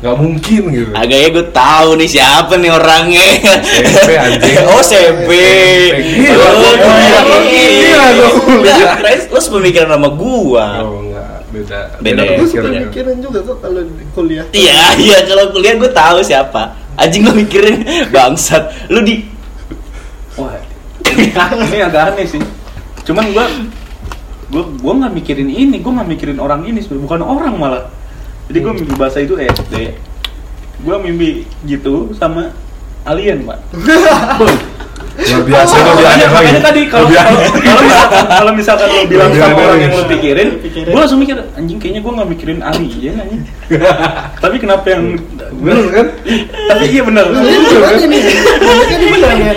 nggak 0.00 0.16
mungkin 0.16 0.62
gitu 0.70 0.90
Agaknya 0.92 1.28
gue 1.30 1.46
tahu 1.50 1.88
nih 1.94 2.08
siapa 2.08 2.52
nih 2.56 2.70
orangnya. 2.70 3.22
CP 3.84 4.10
anjing 4.10 4.56
Oh. 4.64 4.80
Gila, 4.80 6.40
Oh, 6.40 6.72
kuliah. 6.78 6.96
iya. 6.96 7.20
Gila, 8.00 8.26
kuliah. 8.32 8.72
Enggak, 8.72 8.96
kirain 8.96 9.20
lu 9.28 9.38
sepemikiran 9.38 9.88
sama 9.92 10.08
gua. 10.10 10.66
oh 10.80 10.98
enggak 11.02 11.28
beda 11.50 11.78
Beda 11.98 12.22
ya? 12.24 12.30
Gua 12.32 12.46
suka 12.46 12.62
pikiran. 12.62 12.80
mikirin 12.86 13.16
juga 13.20 13.38
kok 13.42 13.56
kalau 13.60 13.80
kuliah. 14.12 14.44
Iya, 14.50 14.78
iya 14.96 15.18
kalau 15.24 15.44
kuliah 15.50 15.74
gue 15.76 15.90
tahu 15.92 16.18
siapa. 16.20 16.62
Anjing 16.96 17.22
lu 17.22 17.32
mikirin 17.36 17.76
bangsat. 18.08 18.62
Lu 18.88 19.00
di 19.00 19.24
ini 21.28 21.78
agak 21.84 22.14
aneh 22.14 22.26
sih. 22.26 22.42
Cuman 23.04 23.30
gua 23.36 23.46
gua 24.48 24.64
gua 24.80 24.92
nggak 25.04 25.12
mikirin 25.18 25.50
ini 25.52 25.78
gua 25.84 26.00
nggak 26.00 26.08
mikirin 26.08 26.38
orang 26.40 26.64
ini 26.64 26.80
sebenarnya 26.80 27.04
bukan 27.06 27.20
orang 27.22 27.54
malah. 27.60 27.84
Jadi 28.48 28.58
gua 28.64 28.72
mimpi 28.74 28.94
bahasa 28.96 29.22
itu 29.22 29.36
SD 29.36 29.94
gua 30.84 30.96
mimpi 30.96 31.44
gitu 31.68 32.12
sama 32.16 32.52
alien 33.04 33.44
pak 33.44 33.58
luar 35.20 35.42
biasa 35.44 35.74
lu 35.76 35.88
lebih 35.92 36.06
aneh 36.08 36.28
lagi 36.28 36.50
tadi 36.58 36.82
kalau 36.88 37.06
kalau 37.10 37.80
misalkan 37.84 38.24
kalau 38.26 38.52
misalkan 38.56 38.86
lo 38.88 39.02
bilang 39.04 39.30
sama 39.30 39.60
orang 39.60 39.80
yang 39.80 39.92
lo 39.92 40.04
pikirin, 40.08 40.48
Pikirin. 40.64 40.90
gue 40.90 41.00
langsung 41.00 41.20
mikir 41.20 41.36
anjing 41.54 41.76
kayaknya 41.76 42.00
gue 42.00 42.12
nggak 42.16 42.28
mikirin 42.28 42.58
alien 42.60 43.14
anjing. 43.16 43.42
Tapi 44.42 44.56
kenapa 44.56 44.86
yang 44.88 45.20
bener 45.60 45.84
kan 45.92 46.06
Tapi 46.72 46.84
iya 46.88 47.02
ya? 47.04 47.22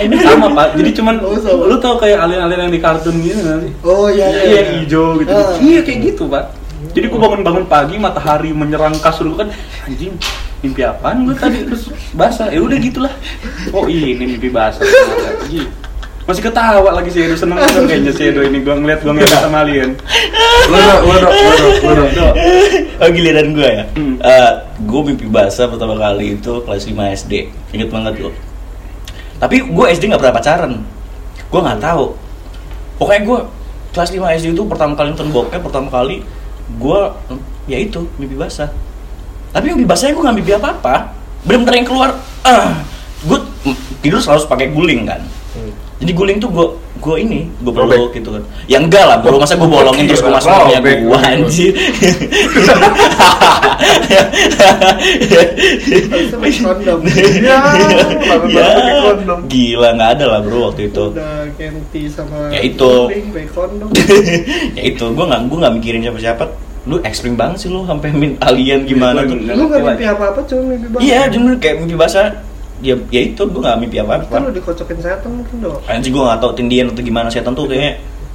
Ini 0.04 0.16
sama 0.20 0.46
pak. 0.52 0.76
Jadi 0.76 0.90
cuman 0.94 1.14
Oh, 1.24 1.66
lu 1.66 1.76
tau 1.80 1.96
kayak 1.96 2.20
alien-alien 2.20 2.68
yang 2.68 2.72
di 2.72 2.78
kartun 2.78 3.16
gitu 3.20 3.40
sih? 3.40 3.72
Oh 3.82 4.06
iya 4.08 4.28
Iya, 4.28 4.42
iya. 4.44 4.60
yang 4.60 4.68
hijau 4.84 5.16
gitu. 5.18 5.32
Ah. 5.32 5.56
Iya 5.58 5.80
kayak 5.82 5.98
gitu 6.12 6.28
pak. 6.28 6.52
Jadi 6.94 7.06
gue 7.08 7.18
bangun-bangun 7.18 7.64
pagi 7.66 7.96
matahari 7.96 8.52
menyerang 8.52 8.94
kasur 9.00 9.24
gue 9.26 9.38
kan 9.40 9.48
anjing 9.88 10.12
mimpi 10.64 10.80
apaan 10.80 11.28
gue 11.28 11.36
tadi 11.36 11.68
terus 11.68 11.92
basah 12.16 12.48
ya 12.48 12.64
udah 12.64 12.78
gitulah 12.80 13.12
oh 13.76 13.84
ini 13.84 14.16
mimpi 14.16 14.48
basah 14.48 14.80
Gitu. 15.44 15.68
masih 16.24 16.40
ketawa 16.40 16.88
lagi 16.96 17.12
sih 17.12 17.28
Edo 17.28 17.36
seneng 17.36 17.60
banget 17.60 17.84
kayaknya 17.84 18.12
si 18.16 18.22
Edo 18.32 18.40
ini 18.40 18.64
gue 18.64 18.72
ngeliat 18.72 19.04
gue 19.04 19.12
ngeliat 19.12 19.44
sama 19.44 19.60
alien 19.60 19.92
lu 20.72 20.76
dok 20.80 21.00
lu 21.04 21.14
dok 21.20 21.32
Edo 22.08 22.28
Oh 22.94 23.10
giliran 23.10 23.52
gue 23.52 23.68
ya. 23.68 23.84
Hmm. 23.98 24.16
gue 24.86 25.00
mimpi 25.02 25.26
basah 25.26 25.66
pertama 25.66 25.98
kali 25.98 26.38
itu 26.38 26.62
kelas 26.62 26.86
5 26.86 26.94
SD. 27.26 27.32
Ingat 27.74 27.88
banget 27.90 28.12
gue. 28.22 28.32
Tapi 29.42 29.56
gue 29.66 29.86
SD 29.90 30.14
nggak 30.14 30.22
pernah 30.22 30.36
pacaran. 30.38 30.72
Gue 31.50 31.60
nggak 31.60 31.82
tahu. 31.82 32.14
Pokoknya 32.96 33.22
gue 33.26 33.38
kelas 33.92 34.10
5 34.14 34.38
SD 34.40 34.46
itu 34.54 34.62
pertama 34.64 34.94
kali 34.94 35.10
nonton 35.12 35.34
bokep 35.34 35.60
pertama 35.60 35.90
kali 35.90 36.22
gue 36.78 37.00
ya 37.66 37.76
itu 37.82 38.06
mimpi 38.16 38.38
basah. 38.38 38.70
Tapi 39.54 39.70
mimpi 39.70 39.86
basahnya 39.86 40.18
gue 40.18 40.24
nggak 40.26 40.36
mimpi 40.36 40.52
apa 40.52 40.68
apa. 40.74 40.94
Bener-bener 41.46 41.74
yang 41.78 41.88
keluar. 41.88 42.10
Ah, 42.42 42.82
gue 43.22 43.38
tidur 44.02 44.18
selalu 44.18 44.50
pakai 44.50 44.68
guling 44.74 45.06
kan. 45.06 45.22
Jadi 46.02 46.10
guling 46.10 46.36
tuh 46.42 46.50
gue 46.50 46.66
gue 46.98 47.16
ini 47.22 47.46
gue 47.62 47.70
Robek. 47.70 48.18
gitu 48.18 48.34
kan. 48.34 48.42
Ya 48.66 48.82
enggak 48.82 49.06
lah, 49.06 49.22
bro 49.22 49.38
masa 49.38 49.54
gue 49.54 49.68
bolongin 49.68 50.10
terus 50.10 50.20
gue 50.20 50.32
masuk 50.32 50.50
punya 50.50 50.82
gue 50.82 51.18
anjir. 51.22 51.72
Ya 57.38 57.56
baru 58.26 58.46
Ya, 58.50 58.64
pakai 58.74 58.94
kondom 59.00 59.38
gila 59.46 59.88
nggak 59.94 60.10
ada 60.18 60.24
lah 60.28 60.40
bro 60.42 60.58
waktu 60.74 60.90
itu. 60.90 61.04
Udah 61.14 61.46
sama 62.10 62.50
Ya 62.50 62.60
itu. 62.60 62.90
kuping, 63.06 63.26
pakai 63.30 63.48
kondom. 63.54 63.88
ya 64.76 64.82
itu 64.82 65.04
gue 65.06 65.24
nggak 65.24 65.40
gue 65.46 65.58
nggak 65.62 65.74
mikirin 65.78 66.00
siapa 66.02 66.18
siapa. 66.18 66.44
Lu 66.84 67.00
ekstrim 67.00 67.32
banget 67.32 67.58
sih 67.58 67.68
lu 67.68 67.84
sampai 67.84 68.12
min 68.12 68.36
alien 68.38 68.84
gimana 68.84 69.22
tuh. 69.22 69.34
Nggak 69.34 69.54
Lu 69.54 69.64
ngerti 69.64 69.72
gak 69.72 69.80
lah. 69.80 69.94
mimpi 69.94 70.06
apa-apa 70.06 70.40
cuma 70.44 70.62
mimpi 70.68 70.86
basah. 70.88 71.02
Iya, 71.02 71.20
cuma 71.28 71.48
kayak 71.56 71.76
mimpi 71.80 71.96
basah 71.96 72.26
ya 72.78 72.94
ya 73.08 73.20
itu 73.24 73.40
gue 73.40 73.60
nggak 73.62 73.78
mimpi 73.78 73.96
apa 73.96 74.12
Itu 74.18 74.28
lu 74.30 74.36
apa 74.36 74.50
dikocokin 74.52 74.98
setan 74.98 75.30
mungkin 75.32 75.56
dong. 75.58 75.78
anjing 75.86 76.12
gue 76.12 76.20
nggak 76.20 76.36
tahu 76.38 76.52
tindian 76.52 76.86
atau 76.88 77.00
gimana 77.00 77.28
setan 77.28 77.52
tuh 77.52 77.64
kayaknya 77.64 77.92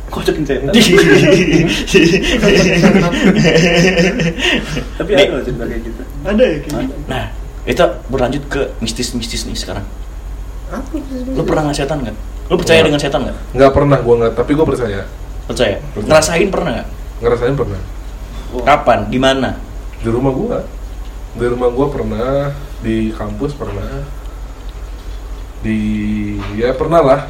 Kocokin 0.10 0.42
setan. 0.42 0.74
Tapi 4.98 5.12
ada 5.14 5.32
loh 5.32 5.44
cerita 5.46 5.64
kayak 5.66 5.82
gitu. 5.86 6.02
Ada 6.26 6.44
ya 6.44 6.58
kayak 6.60 6.82
gitu? 6.82 6.96
nah 7.08 7.24
itu 7.68 7.84
berlanjut 8.10 8.44
ke 8.50 8.62
mistis-mistis 8.80 9.46
nih 9.46 9.54
sekarang 9.54 9.86
Apa 10.70 10.98
lu 11.30 11.44
pernah 11.44 11.70
nggak 11.70 11.78
setan 11.78 11.98
nggak 12.02 12.16
lu 12.50 12.56
percaya 12.58 12.80
Nggak. 12.80 12.88
dengan 12.90 13.02
setan 13.02 13.20
nggak 13.26 13.38
nggak 13.54 13.72
pernah 13.72 13.98
gue 14.00 14.16
nggak 14.18 14.34
tapi 14.34 14.52
gue 14.54 14.66
percaya 14.66 15.00
percaya 15.46 15.76
ngerasain 15.94 16.50
pernah 16.50 16.72
nggak 16.74 16.88
ngerasain 17.22 17.54
pernah 17.54 17.80
kapan 18.60 19.00
di 19.06 19.18
mana 19.18 19.56
di 19.98 20.10
rumah 20.10 20.32
gua 20.32 20.60
di 21.32 21.46
rumah 21.46 21.70
gua 21.70 21.88
pernah 21.88 22.50
di 22.80 23.12
kampus 23.12 23.54
pernah 23.54 24.02
di 25.60 25.78
ya 26.56 26.72
pernah 26.72 27.02
lah 27.02 27.22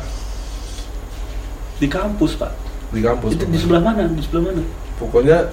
Di 1.80 1.88
kampus, 1.88 2.36
Pak. 2.36 2.52
di 2.92 3.00
kampus 3.00 3.32
Itu 3.34 3.48
di 3.48 3.56
sebelah 3.56 3.80
mana? 3.82 4.04
Di 4.06 4.20
sebelah 4.20 4.52
mana? 4.52 4.64
pokoknya 4.96 5.48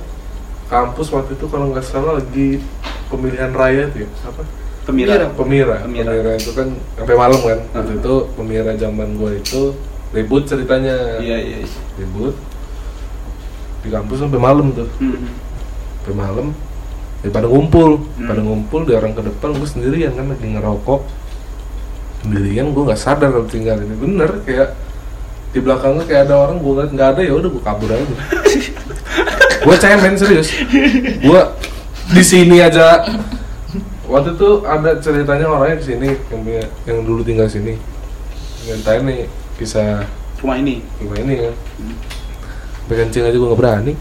kampus 0.67 1.07
waktu 1.09 1.39
itu 1.39 1.47
kalau 1.47 1.71
nggak 1.71 1.87
salah 1.87 2.19
lagi 2.19 2.59
pemilihan 3.07 3.55
raya 3.55 3.87
itu 3.87 4.03
ya 4.03 4.09
apa 4.27 4.43
Pemira. 4.83 5.31
pemira 5.31 5.77
Pemira. 5.81 6.11
pemira 6.11 6.33
itu 6.35 6.51
kan 6.51 6.75
sampai 6.97 7.15
malam 7.15 7.39
kan 7.41 7.59
waktu 7.73 7.93
Hmm. 7.95 8.01
itu 8.03 8.15
pemira 8.35 8.73
zaman 8.75 9.15
gua 9.15 9.31
itu 9.33 9.71
ribut 10.11 10.43
ceritanya 10.45 11.19
Iya, 11.19 11.39
iya. 11.39 11.57
iya. 11.63 11.79
ribut 11.97 12.35
di 13.81 13.89
kampus 13.89 14.19
sampai 14.19 14.39
malam 14.39 14.75
tuh 14.75 14.91
Hmm. 14.99 15.31
Sampai 16.07 16.15
malam 16.17 16.55
ya 17.21 17.29
pada 17.29 17.51
ngumpul 17.51 17.99
Hmm. 18.15 18.29
pada 18.29 18.39
ngumpul 18.39 18.81
di 18.83 18.95
orang 18.95 19.11
ke 19.11 19.21
depan 19.21 19.51
gue 19.53 19.67
sendirian 19.67 20.15
kan 20.15 20.31
lagi 20.31 20.47
ngerokok. 20.47 21.01
Sendirian 22.23 22.71
gue 22.71 22.83
nggak 22.85 22.97
sadar 22.97 23.29
kalau 23.29 23.45
tinggal 23.45 23.77
ini. 23.77 23.95
Bener 23.95 24.31
kayak 24.43 24.79
di 25.51 25.59
belakangnya 25.59 26.05
kayak 26.05 26.23
ada 26.25 26.35
orang 26.39 26.59
gue 26.59 26.73
nggak 26.89 27.09
ada 27.09 27.21
ya 27.21 27.33
udah 27.33 27.49
gue 27.49 27.61
kabur 27.61 27.91
aja. 27.91 28.05
Gue 29.59 29.75
cemen 29.77 30.15
serius. 30.15 30.55
Gue 31.19 31.43
di 32.09 32.23
sini 32.23 32.63
aja. 32.63 33.03
Waktu 34.07 34.39
itu 34.39 34.63
ada 34.63 34.95
ceritanya 34.97 35.51
orangnya 35.51 35.83
di 35.83 35.87
sini 35.89 36.09
yang 36.31 36.41
punya- 36.41 36.71
yang 36.87 36.99
dulu 37.03 37.21
tinggal 37.21 37.51
sini. 37.51 37.75
Ngentain 38.63 39.03
nih 39.03 39.27
kisah 39.57 40.07
Rumah 40.39 40.57
ini. 40.57 40.85
rumah 41.01 41.19
ini 41.19 41.35
kan 41.41 41.55
Sampai 42.79 42.97
kencing 43.01 43.25
aja 43.25 43.35
gue 43.35 43.49
nggak 43.49 43.59
berani 43.59 43.93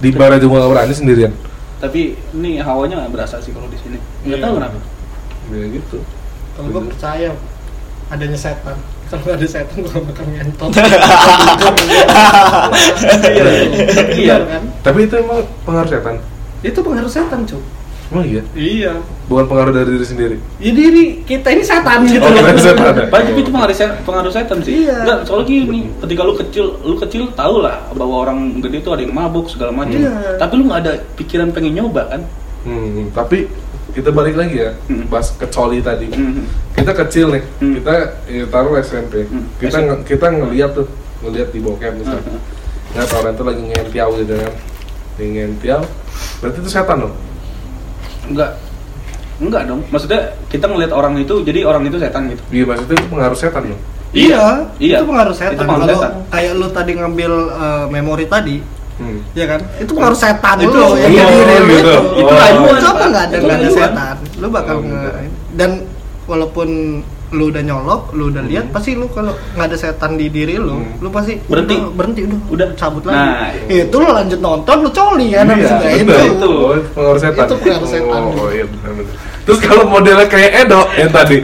di 0.00 0.08
bar 0.10 0.32
aja 0.32 0.40
gue 0.40 0.50
nggak 0.50 0.70
berani 0.70 0.94
sendirian 0.94 1.32
Tapi 1.76 2.12
ini 2.34 2.56
hawanya 2.56 3.00
nggak 3.00 3.12
berasa 3.14 3.40
sih 3.40 3.52
kalau 3.52 3.64
di 3.66 3.76
sini. 3.76 3.96
Nggak 4.20 4.36
Iya. 4.36 4.44
tahu 4.44 4.52
kenapa. 4.56 4.78
ya 5.50 5.66
gitu 5.70 5.98
Kalau 6.52 6.68
gue 6.68 6.82
percaya 6.86 7.28
adanya 8.08 8.36
setan. 8.36 8.76
Kalau 9.06 9.22
nggak 9.22 9.36
ada 9.36 9.48
setan 9.48 9.76
gue 9.78 9.88
gak 9.88 10.04
bakal 10.06 10.24
ngentot. 10.28 10.70
Iya, 14.12 14.36
kan? 14.44 14.62
tapi 14.82 15.08
itu 15.08 15.14
emang 15.16 15.40
pengaruh 15.62 15.88
setan 15.88 16.16
Itu 16.60 16.78
pengaruh 16.80 17.08
setan, 17.08 17.40
Cuk. 17.44 17.62
Emang 18.10 18.24
iya 18.24 18.42
Iya. 18.52 18.92
bukan 19.26 19.46
pengaruh 19.46 19.72
dari 19.72 19.88
diri 19.88 20.02
sendiri 20.04 20.36
Ya 20.58 20.72
diri 20.72 21.22
kita 21.22 21.48
ini 21.48 21.62
setan 21.62 22.02
gitu. 22.04 22.18
Oh, 22.18 22.28
kita 22.28 22.58
setan. 22.58 22.92
Pak, 23.12 23.20
itu 23.30 23.46
pengaruh 23.46 23.70
setan, 23.72 23.96
pengaruh 24.02 24.28
setan 24.28 24.58
sih. 24.60 24.82
Iya. 24.82 24.96
Enggak, 25.00 25.18
soalnya 25.24 25.46
gini, 25.46 25.80
ketika 25.96 26.20
lu 26.20 26.34
kecil, 26.34 26.66
lu 26.80 26.94
kecil 26.96 27.22
tau 27.32 27.60
lah 27.60 27.86
bahwa 27.92 28.26
orang 28.26 28.38
gede 28.58 28.80
itu 28.80 28.90
ada 28.90 29.00
yang 29.00 29.14
mabuk 29.14 29.46
segala 29.46 29.70
macam. 29.70 29.94
Iya. 29.94 30.36
Tapi 30.36 30.52
lu 30.52 30.66
nggak 30.66 30.80
ada 30.80 30.92
pikiran 31.14 31.48
pengen 31.50 31.74
nyoba 31.76 32.02
kan? 32.08 32.22
hmm, 32.60 33.08
tapi 33.10 33.48
kita 33.90 34.10
balik 34.10 34.36
lagi 34.36 34.60
ya 34.60 34.76
Hmm. 34.84 35.08
bahas 35.08 35.32
kecoli 35.32 35.80
tadi 35.80 36.06
Hmm. 36.06 36.44
kita 36.70 36.92
kecil 36.94 37.32
nih 37.32 37.40
Hmm. 37.56 37.72
kita 37.74 37.92
ya, 38.28 38.44
taruh 38.46 38.76
SMP 38.76 39.24
Hmm. 39.24 39.48
kita 39.56 39.80
nge- 39.80 40.04
kita 40.04 40.26
ngeliat 40.28 40.76
tuh 40.76 40.84
ngeliat 41.20 41.48
di 41.48 41.58
bokep 41.58 41.96
misalnya 41.96 42.20
Hmm. 42.20 42.40
nggak 42.92 43.16
orang 43.16 43.32
tuh 43.32 43.46
lagi 43.46 43.62
ngentiau 43.64 44.08
gitu 44.14 44.34
kan 44.36 44.52
lagi 45.16 45.30
ngentiau 45.32 45.80
berarti 46.36 46.58
itu 46.58 46.68
setan 46.68 46.98
loh 47.00 47.12
Enggak. 48.26 48.50
Enggak 49.38 49.62
dong. 49.64 49.80
Maksudnya 49.88 50.20
kita 50.46 50.66
ngelihat 50.66 50.92
orang 50.92 51.16
itu 51.16 51.40
jadi 51.40 51.64
orang 51.64 51.82
itu 51.82 51.96
setan 51.96 52.28
gitu. 52.28 52.42
iya 52.50 52.64
maksudnya 52.66 52.96
itu 52.96 53.08
pengaruh 53.08 53.38
setan 53.38 53.64
loh 53.66 53.80
Iya, 54.10 54.66
Iya. 54.76 54.96
itu 54.98 55.06
pengaruh 55.06 55.30
setan. 55.32 55.54
Itu 55.54 55.62
pengaruh 55.62 55.86
Kalau 55.86 56.02
setan. 56.02 56.12
kayak 56.28 56.52
lu 56.52 56.66
tadi 56.68 56.92
ngambil 56.92 57.32
eh, 57.48 57.84
memori 57.88 58.26
tadi, 58.26 58.56
hmm. 58.98 59.18
ya 59.32 59.46
kan? 59.46 59.60
Itu 59.78 59.94
pengaruh 59.94 60.18
setan 60.18 60.56
Itu- 60.58 60.74
lu 60.74 60.98
yang 60.98 61.14
oh, 61.14 61.30
diri 61.30 61.54
lu 61.54 61.66
gitu. 61.70 61.78
itu. 61.78 61.98
Itu 62.18 62.32
rayuan, 62.34 62.74
Coba 62.76 62.90
Pak. 62.92 63.06
nggak 63.06 63.22
ada 63.22 63.36
Itu 63.38 63.46
nggak 63.46 63.58
ada 63.60 63.70
setan, 63.70 64.14
lu 64.36 64.46
bakal 64.50 64.74
Oh, 64.74 64.82
nge- 64.82 64.98
gitu. 64.98 65.10
dan 65.54 65.70
walaupun 66.26 66.68
lu 67.30 67.46
udah 67.46 67.62
nyolok, 67.62 68.10
lu 68.10 68.28
udah 68.28 68.42
lihat, 68.42 68.66
Hmm. 68.66 68.74
pasti 68.74 68.90
lu 68.92 69.06
kalau 69.06 69.30
nggak 69.54 69.66
ada 69.66 69.76
setan 69.76 70.14
di 70.14 70.26
diri 70.26 70.54
lu, 70.54 70.74
Hmm. 70.74 70.98
lu 70.98 71.08
pasti 71.08 71.38
Berhenti. 71.40 71.74
udah, 71.74 71.90
berhenti 71.92 72.20
udah, 72.24 72.38
Udah. 72.48 72.68
cabut 72.74 73.02
Nah, 73.04 73.14
lagi. 73.46 73.86
itu 73.86 73.96
lu 73.96 74.08
lanjut 74.08 74.40
nonton, 74.40 74.76
lu 74.80 74.90
coli 74.90 75.26
kan? 75.30 75.46
Iya, 75.48 75.78
itu. 75.96 76.10
itu. 76.10 76.48
Oh, 76.48 76.74
itu 76.74 76.88
pengaruh 76.90 77.20
setan. 77.20 77.46
Itu 77.46 77.54
pengaruh 77.56 77.86
setan. 77.86 78.20
Oh, 78.28 78.48
iya 78.48 78.64
benar-benar. 78.64 79.14
Terus 79.40 79.58
kalau 79.60 79.84
modelnya 79.84 80.26
kayak 80.26 80.50
Edo 80.60 80.80
yang 80.94 81.10
tadi 81.10 81.38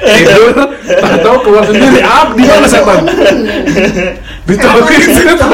tidur 0.00 0.54
atau 1.02 1.34
keluar 1.40 1.64
sendiri, 1.64 1.98
ah 2.00 2.30
di 2.30 2.42
mana 2.42 2.66
setan? 2.66 3.02
Dicolok 4.44 4.86
setan. 4.86 5.50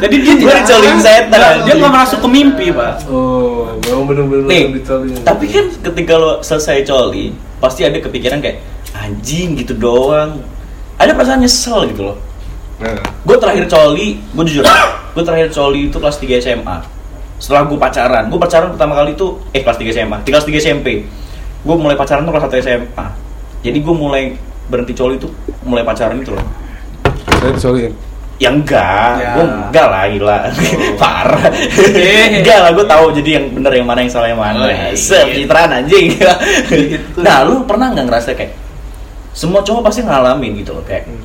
Jadi 0.00 0.16
dia 0.18 0.34
Gua 0.36 0.52
dicolin 0.54 0.98
setan. 0.98 1.28
Nggak, 1.30 1.52
Dia 1.64 1.74
nggak 1.76 1.92
masuk 1.94 2.18
ke 2.20 2.28
mimpi, 2.28 2.66
Pak. 2.70 2.92
Oh, 3.06 3.76
memang 3.78 4.04
bener-bener 4.06 4.44
nih 4.46 4.62
dicolin. 4.74 5.16
tapi 5.22 5.44
kan 5.48 5.64
ketika 5.82 6.14
lo 6.16 6.32
selesai 6.40 6.84
coli 6.84 7.32
pasti 7.64 7.88
ada 7.88 7.96
kepikiran 7.96 8.44
kayak 8.44 8.60
anjing 8.92 9.56
gitu 9.56 9.72
doang. 9.72 10.44
Ada 11.00 11.16
perasaan 11.16 11.40
nyesel 11.40 11.88
gitu 11.88 12.12
loh. 12.12 12.16
Nah, 12.74 13.00
gue 13.00 13.36
terakhir 13.38 13.70
coli 13.70 14.18
gue 14.18 14.44
jujur 14.50 14.66
gue 15.14 15.22
terakhir 15.22 15.54
coli 15.54 15.86
itu 15.86 15.94
kelas 15.94 16.18
3 16.18 16.42
SMA 16.42 16.76
setelah 17.38 17.70
gue 17.70 17.78
pacaran 17.78 18.26
gue 18.26 18.34
pacaran 18.34 18.74
pertama 18.74 18.98
kali 18.98 19.14
itu 19.14 19.38
eh 19.54 19.62
kelas 19.62 19.78
3 19.78 19.94
SMA 19.94 20.18
di 20.26 20.34
kelas 20.34 20.42
3 20.42 20.58
SMP 20.58 21.06
gue 21.62 21.76
mulai 21.78 21.94
pacaran 21.94 22.26
tuh 22.26 22.34
kelas 22.34 22.50
1 22.50 22.66
SMA 22.66 23.06
jadi 23.64 23.78
gue 23.80 23.94
mulai 23.96 24.36
berhenti 24.68 24.92
coli 24.92 25.16
itu 25.16 25.28
mulai 25.64 25.80
pacaran 25.84 26.20
itu 26.20 26.36
loh. 26.36 26.44
Saya 27.40 27.52
dicolin. 27.56 27.92
Ya 28.36 28.50
enggak 28.50 29.10
Ya. 29.14 29.30
gue 29.32 29.44
enggak 29.46 29.86
lah 29.86 30.02
gila 30.06 30.38
parah 31.00 31.48
Eh. 31.94 32.38
enggak 32.38 32.58
lah 32.58 32.70
gue 32.70 32.82
tahu 32.84 33.04
jadi 33.14 33.30
yang 33.32 33.46
bener 33.52 33.72
yang 33.72 33.86
mana 33.86 34.00
yang 34.00 34.10
salah 34.10 34.26
yang 34.26 34.38
mana 34.38 34.58
Oh, 34.60 34.68
iya. 34.68 34.90
Anjing 35.70 36.06
Gitu. 36.66 37.18
nah 37.18 37.42
lu 37.42 37.62
pernah 37.62 37.90
nggak 37.90 38.04
ngerasa 38.04 38.30
kayak 38.32 38.52
semua 39.30 39.60
cowok 39.60 39.82
pasti 39.84 40.02
ngalamin 40.02 40.58
gitu 40.58 40.72
loh 40.72 40.82
kayak 40.82 41.06
Hmm. 41.06 41.22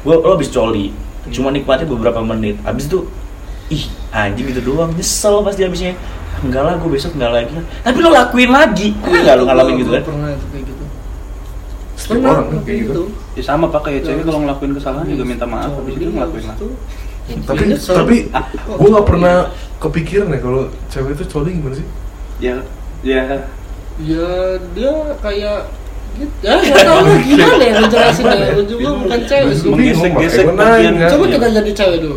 gue 0.00 0.14
lo 0.14 0.30
habis 0.32 0.48
coli 0.48 0.90
cuma 1.28 1.50
nikmati 1.50 1.84
beberapa 1.84 2.18
menit 2.20 2.58
habis 2.62 2.86
itu 2.86 3.06
ih 3.68 3.84
anjing 4.10 4.48
gitu 4.48 4.62
doang 4.64 4.90
nyesel 4.92 5.42
pasti 5.42 5.60
habisnya 5.60 5.92
enggak 6.38 6.62
lah 6.62 6.74
gue 6.74 6.88
besok 6.88 7.12
enggak 7.14 7.32
lagi 7.34 7.52
tapi 7.80 7.98
lo 7.98 8.08
lakuin 8.08 8.48
lagi 8.48 8.94
pernah 8.96 9.20
nggak 9.20 9.36
lo 9.36 9.44
ngalamin 9.44 9.74
gitu 9.76 9.90
kan 9.92 10.02
Pernah 10.02 10.28
itu 10.32 10.46
kayak 10.48 10.64
gitu. 10.64 10.77
Setiap 12.08 12.24
Pernah 12.24 12.32
orang 12.32 12.46
kan 12.48 12.58
kayak 12.64 12.78
gitu. 12.88 13.02
Ya 13.36 13.42
sama 13.44 13.64
Pak 13.68 13.80
kayak 13.84 14.00
cewek 14.00 14.24
kalau 14.24 14.40
ngelakuin 14.40 14.72
kesalahan 14.72 15.06
juga 15.06 15.24
minta 15.28 15.44
maaf 15.44 15.72
habis 15.76 15.92
itu 15.94 16.08
ngelakuin 16.08 16.44
lah. 16.48 16.56
Tapi 17.44 17.62
Nyesel. 17.68 17.92
tapi 17.92 18.16
Ah. 18.32 18.44
gue 18.48 18.88
nggak 18.88 19.04
pernah 19.04 19.34
kepikiran 19.76 20.32
ya 20.32 20.38
kalau 20.40 20.62
cewek 20.88 21.12
itu 21.12 21.24
coli 21.28 21.50
gimana 21.52 21.76
sih? 21.76 21.86
Ya 22.40 22.56
ya 23.04 23.22
Ya 24.00 24.28
dia 24.72 24.92
kayak 25.20 25.68
gitu. 26.16 26.32
Ya 26.40 26.56
nggak 26.56 26.80
tahu 26.80 26.98
lah 27.04 27.18
gimana 27.20 27.60
ya 27.60 27.72
ngejelasin 27.76 28.24
ya. 28.24 28.48
Lu 28.56 28.62
juga 28.64 28.88
bukan 28.96 29.20
cewek 29.22 29.52
sih. 29.52 29.68
Menggesek-gesek. 29.68 30.44
Coba 31.12 31.24
kita 31.28 31.46
jadi 31.52 31.70
cewek 31.76 31.98
dulu. 32.00 32.16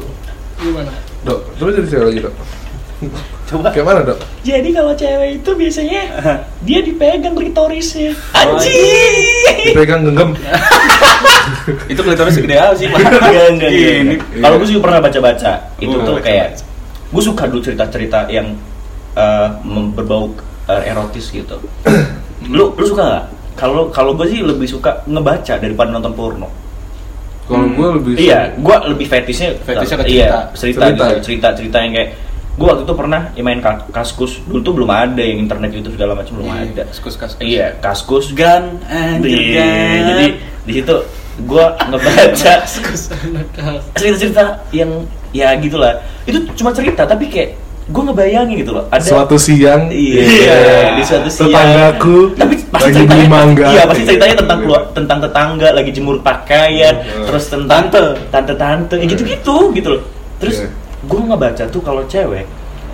Gimana? 0.56 0.92
Dok, 1.28 1.40
coba 1.60 1.70
jadi 1.76 1.88
cewek 1.92 2.06
lagi 2.08 2.20
dok. 2.24 2.36
coba 3.52 3.68
Kayak 3.70 3.86
mana 3.86 4.00
dok? 4.06 4.20
jadi 4.42 4.70
kalau 4.72 4.94
cewek 4.94 5.30
itu 5.38 5.52
biasanya 5.52 6.02
dia 6.62 6.80
dipegang 6.80 7.34
klitorisnya 7.34 8.16
Oh, 8.34 8.56
anjing 8.56 9.68
Dipegang 9.68 10.02
genggam. 10.04 10.32
itu 11.92 12.00
klitoris 12.00 12.34
segede 12.34 12.56
apa 12.56 12.74
sih 12.74 12.88
enggak 12.88 13.48
enggak 13.52 13.72
Ini. 13.72 14.16
Kalau 14.40 14.56
gue 14.58 14.68
juga 14.68 14.82
pernah 14.82 15.00
baca-baca, 15.02 15.52
itu 15.78 15.92
Oh, 15.92 16.02
tuh 16.02 16.16
baca-baca. 16.16 16.24
kayak 16.24 16.48
gue 17.12 17.22
suka 17.22 17.44
dulu 17.46 17.62
cerita-cerita 17.62 18.20
yang 18.28 18.56
eh, 19.14 19.48
mem- 19.64 19.92
berbau 19.92 20.32
eh, 20.66 20.88
erotis 20.88 21.30
gitu. 21.30 21.60
lu 22.48 22.72
lu 22.72 22.86
suka 22.86 23.04
nggak? 23.04 23.26
Kalau 23.54 23.92
kalau 23.92 24.16
gue 24.16 24.26
sih 24.26 24.42
lebih 24.42 24.66
suka 24.66 25.04
ngebaca 25.06 25.54
daripada 25.56 25.92
nonton 25.92 26.14
porno. 26.14 26.48
Kalau 27.46 27.68
gue 27.68 27.88
lebih 28.00 28.12
Iya, 28.18 28.56
gue 28.56 28.76
lebih 28.88 29.06
fetisnya 29.06 29.52
Fetisnya 29.60 29.98
ke 30.00 30.06
Iya, 30.08 30.48
cerita 30.56 30.82
Cerita. 30.82 30.86
gitu, 30.88 31.06
cerita-cerita 31.22 31.78
yang 31.80 31.94
kayak 31.94 32.10
gue 32.52 32.68
waktu 32.68 32.84
itu 32.84 32.94
pernah 32.94 33.32
ya 33.32 33.42
main 33.42 33.58
ka- 33.58 33.88
kaskus 33.90 34.44
dulu 34.44 34.60
tuh 34.60 34.74
belum 34.74 34.90
ada 34.90 35.20
yang 35.20 35.40
internet 35.40 35.72
YouTube 35.72 35.96
segala 35.96 36.14
macam 36.14 36.36
belum 36.36 36.50
ada. 36.50 36.84
Kaskus 36.86 37.16
kaskus. 37.16 37.42
Iya, 37.42 37.80
kaskus 37.80 38.26
gan. 38.32 38.78
Iya. 39.18 39.70
Jadi 40.06 40.26
di 40.62 40.74
situ 40.76 40.96
gue 41.42 41.66
ngebaca 41.82 42.54
cerita-cerita 43.96 44.44
yang 44.70 44.92
ya 45.32 45.56
gitulah 45.56 45.96
itu 46.24 46.38
cuma 46.54 46.70
cerita 46.70 47.02
tapi 47.04 47.26
kayak 47.26 47.56
gue 47.84 48.04
ngebayangin 48.04 48.56
gitu 48.58 48.72
loh 48.72 48.86
ada 48.88 49.02
Suatu 49.02 49.36
siang, 49.36 49.90
Iya, 49.90 50.96
di 50.96 51.04
suatu 51.04 51.28
siang. 51.28 51.50
tetanggaku 51.50 52.18
Tapi 52.38 52.56
pasti 52.70 52.86
lagi 52.86 52.96
ceritanya, 53.02 53.28
mangga. 53.28 53.68
Iya, 53.68 53.84
pasti 53.84 54.04
ceritanya 54.06 54.36
tentang 54.38 54.60
keluar, 54.62 54.82
tentang 54.94 55.18
tetangga 55.20 55.70
lagi 55.74 55.92
jemur 55.92 56.16
pakaian, 56.22 56.96
Hmm. 56.96 57.26
terus 57.26 57.44
tentang 57.48 57.84
tante, 58.30 58.56
tante, 58.56 58.96
ya 58.96 59.06
gitu-gitu 59.08 59.56
gitu 59.74 59.88
loh. 59.90 60.02
Terus 60.38 60.56
Iya. 60.58 60.68
Gue 61.02 61.20
ngebaca 61.22 61.64
tuh 61.70 61.82
kalau 61.82 62.06
cewek 62.06 62.46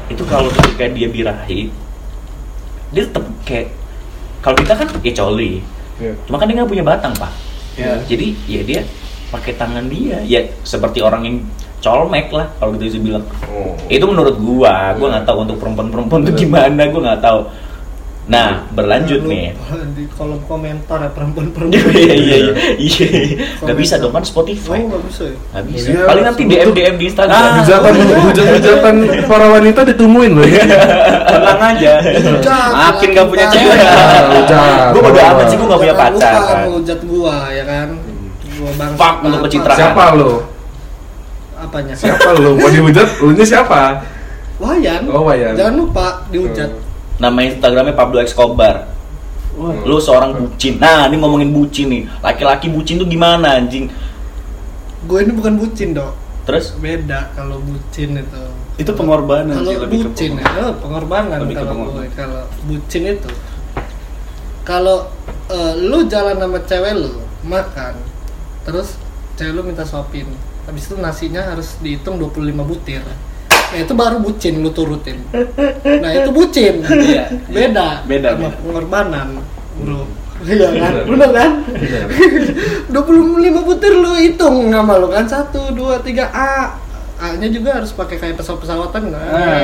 itu 0.07 0.23
kalau 0.23 0.47
ketika 0.47 0.87
dia 0.87 1.07
birahi, 1.11 1.67
dia 2.95 3.03
tetap 3.03 3.27
kayak 3.43 3.67
kalau 4.39 4.55
kita 4.55 4.73
kan 4.79 4.87
ya 5.03 5.13
coli, 5.17 5.59
Iya. 5.99 6.13
cuma 6.23 6.39
kan 6.39 6.47
dia 6.47 6.55
nggak 6.61 6.71
punya 6.71 6.85
batang 6.85 7.11
pak. 7.17 7.31
Iya. 7.75 7.99
Jadi 8.07 8.27
ya 8.47 8.61
dia 8.63 8.81
pakai 9.27 9.59
tangan 9.59 9.91
dia, 9.91 10.23
ya 10.23 10.39
seperti 10.63 11.03
orang 11.03 11.27
yang 11.27 11.37
colmek 11.83 12.31
lah 12.31 12.47
kalau 12.55 12.79
gitu 12.79 12.95
bisa 12.95 12.99
bilang. 13.03 13.25
Oh. 13.51 13.75
Itu 13.91 14.07
menurut 14.07 14.39
gua, 14.39 14.95
gua 14.95 15.07
nggak 15.19 15.25
tahu 15.27 15.37
untuk 15.43 15.57
perempuan-perempuan 15.59 16.23
tuh 16.23 16.33
gimana, 16.39 16.81
gua 16.87 17.01
nggak 17.11 17.21
tahu. 17.21 17.39
Nah, 18.27 18.67
berlanjut 18.69 19.23
Lu 19.23 19.31
nih. 19.31 19.55
di 19.95 20.03
kolom 20.09 20.43
komentar 20.43 20.99
ya 20.99 21.09
perempuan-perempuan 21.09 21.79
Iya 21.95 22.11
iya 22.13 22.37
iya. 22.37 22.53
Iya. 22.75 23.07
Gak 23.63 23.77
bisa 23.77 23.95
dong 23.97 24.11
kan 24.11 24.19
Spotify. 24.21 24.77
oh 24.77 24.91
nggak 24.91 25.03
bisa 25.07 25.23
ya 25.25 25.35
Gak 25.49 25.63
bisa. 25.65 25.87
Iya, 25.87 26.01
Paling 26.03 26.23
nanti 26.27 26.41
DM 26.43 26.69
DM 26.69 26.95
di 26.97 27.05
Instagram. 27.07 27.31
Ah, 27.33 27.51
Hujatan, 27.57 27.93
hujatan 28.27 28.95
para 29.25 29.47
wanita 29.49 29.79
ditungguin 29.85 30.31
loh 30.33 30.43
ya. 30.43 30.59
Tenang 31.31 31.59
aja. 31.69 31.93
Makin 32.69 33.09
gak 33.09 33.27
punya 33.27 33.45
cewek. 33.47 33.79
Hujat. 34.35 34.91
Gua 34.91 35.01
bodo 35.01 35.19
amat 35.19 35.45
sih, 35.47 35.55
gua 35.55 35.67
gak 35.69 35.81
punya 35.81 35.95
pacar. 35.95 36.31
lupa 36.35 36.43
kan. 36.45 36.59
hujat 36.69 36.99
gua 37.03 37.35
ya 37.49 37.63
kan 37.63 37.87
gua 38.53 38.71
bang 38.75 38.91
Fuck 38.93 39.15
untuk 39.23 39.39
pencitraan. 39.41 39.77
Siapa 39.77 40.03
lo? 40.13 40.31
apanya 41.57 41.93
Siapa 41.95 42.29
lo? 42.35 42.53
Mau 42.53 42.67
dihujat? 42.67 43.07
Lu 43.17 43.31
nya 43.31 43.41
siapa? 43.41 44.03
Wayan 44.57 45.05
Oh, 45.07 45.23
Wayan. 45.23 45.55
jangan 45.55 45.73
lupa 45.75 46.27
dihujat 46.27 46.69
Nama 47.17 47.39
Instagramnya 47.43 47.93
Pablo 47.93 48.19
Escobar. 48.19 48.93
Lu 49.57 49.97
seorang 49.97 50.37
bucin. 50.37 50.77
Nah, 50.77 51.09
ini 51.09 51.17
ngomongin 51.17 51.49
bucin 51.49 51.89
nih. 51.89 52.03
Laki-laki 52.21 52.69
bucin 52.69 52.97
tuh 52.97 53.05
gimana 53.05 53.57
anjing? 53.57 53.89
gue 54.97 55.23
ini 55.23 55.31
bukan 55.31 55.55
bucin 55.55 55.95
dok 55.95 56.11
Terus 56.43 56.75
beda 56.75 57.31
kalau 57.31 57.63
bucin 57.63 58.17
itu 58.17 58.43
Itu 58.75 58.91
pengorbanan 58.91 59.55
kalau 59.55 59.71
sih 59.71 59.79
lebih 59.79 59.97
ke 59.99 60.07
bucin 60.09 60.31
ya 60.33 60.43
pengorbanan. 60.43 60.59
oh, 60.59 60.73
pengorbanan 60.75 61.37
Lebih 61.39 61.53
ke 61.53 61.57
kalau 61.57 61.71
pengorbanan. 61.71 61.95
gue 61.95 62.07
kalau 62.11 62.43
bucin 62.65 63.03
itu 63.07 63.29
kalau 64.63 64.97
eh, 65.47 65.73
lu 65.79 65.99
jalan 66.03 66.35
sama 66.35 66.59
cewek 66.59 66.93
lu 66.97 67.23
makan 67.41 67.93
terus 68.63 68.99
cewek 69.33 69.53
lu 69.53 69.61
minta 69.63 69.87
suapin 69.87 70.27
habis 70.65 70.91
itu 70.91 70.99
nasinya 70.99 71.39
harus 71.45 71.79
dihitung 71.79 72.19
25 72.19 72.35
butir 72.59 72.99
Nah, 73.67 73.77
itu 73.83 73.93
baru 73.93 74.17
bucin 74.23 74.63
lu 74.63 74.71
turutin. 74.71 75.19
Nah, 75.83 76.11
itu 76.15 76.29
bucin. 76.31 76.79
Iya. 77.07 77.27
Beda. 77.51 77.87
Beda, 78.07 78.29
sama 78.35 78.47
beda. 78.47 78.57
pengorbanan, 78.63 79.27
Bro. 79.83 80.07
Iya 80.47 80.69
kan? 80.69 80.93
Benar. 80.93 81.03
Bener 81.09 81.29
kan? 81.33 81.51
Benar. 81.65 82.07
25 82.93 83.57
butir 83.67 83.93
lu 83.97 84.11
hitung 84.21 84.69
sama 84.71 84.93
lu 85.01 85.09
kan 85.11 85.25
1 85.27 85.51
2 85.51 85.75
3 85.75 86.23
A. 86.31 86.77
A-nya 87.17 87.49
juga 87.49 87.81
harus 87.81 87.89
pakai 87.97 88.21
kayak 88.21 88.37
pesawat-pesawatan 88.37 89.09
kan? 89.09 89.25
Ah. 89.25 89.57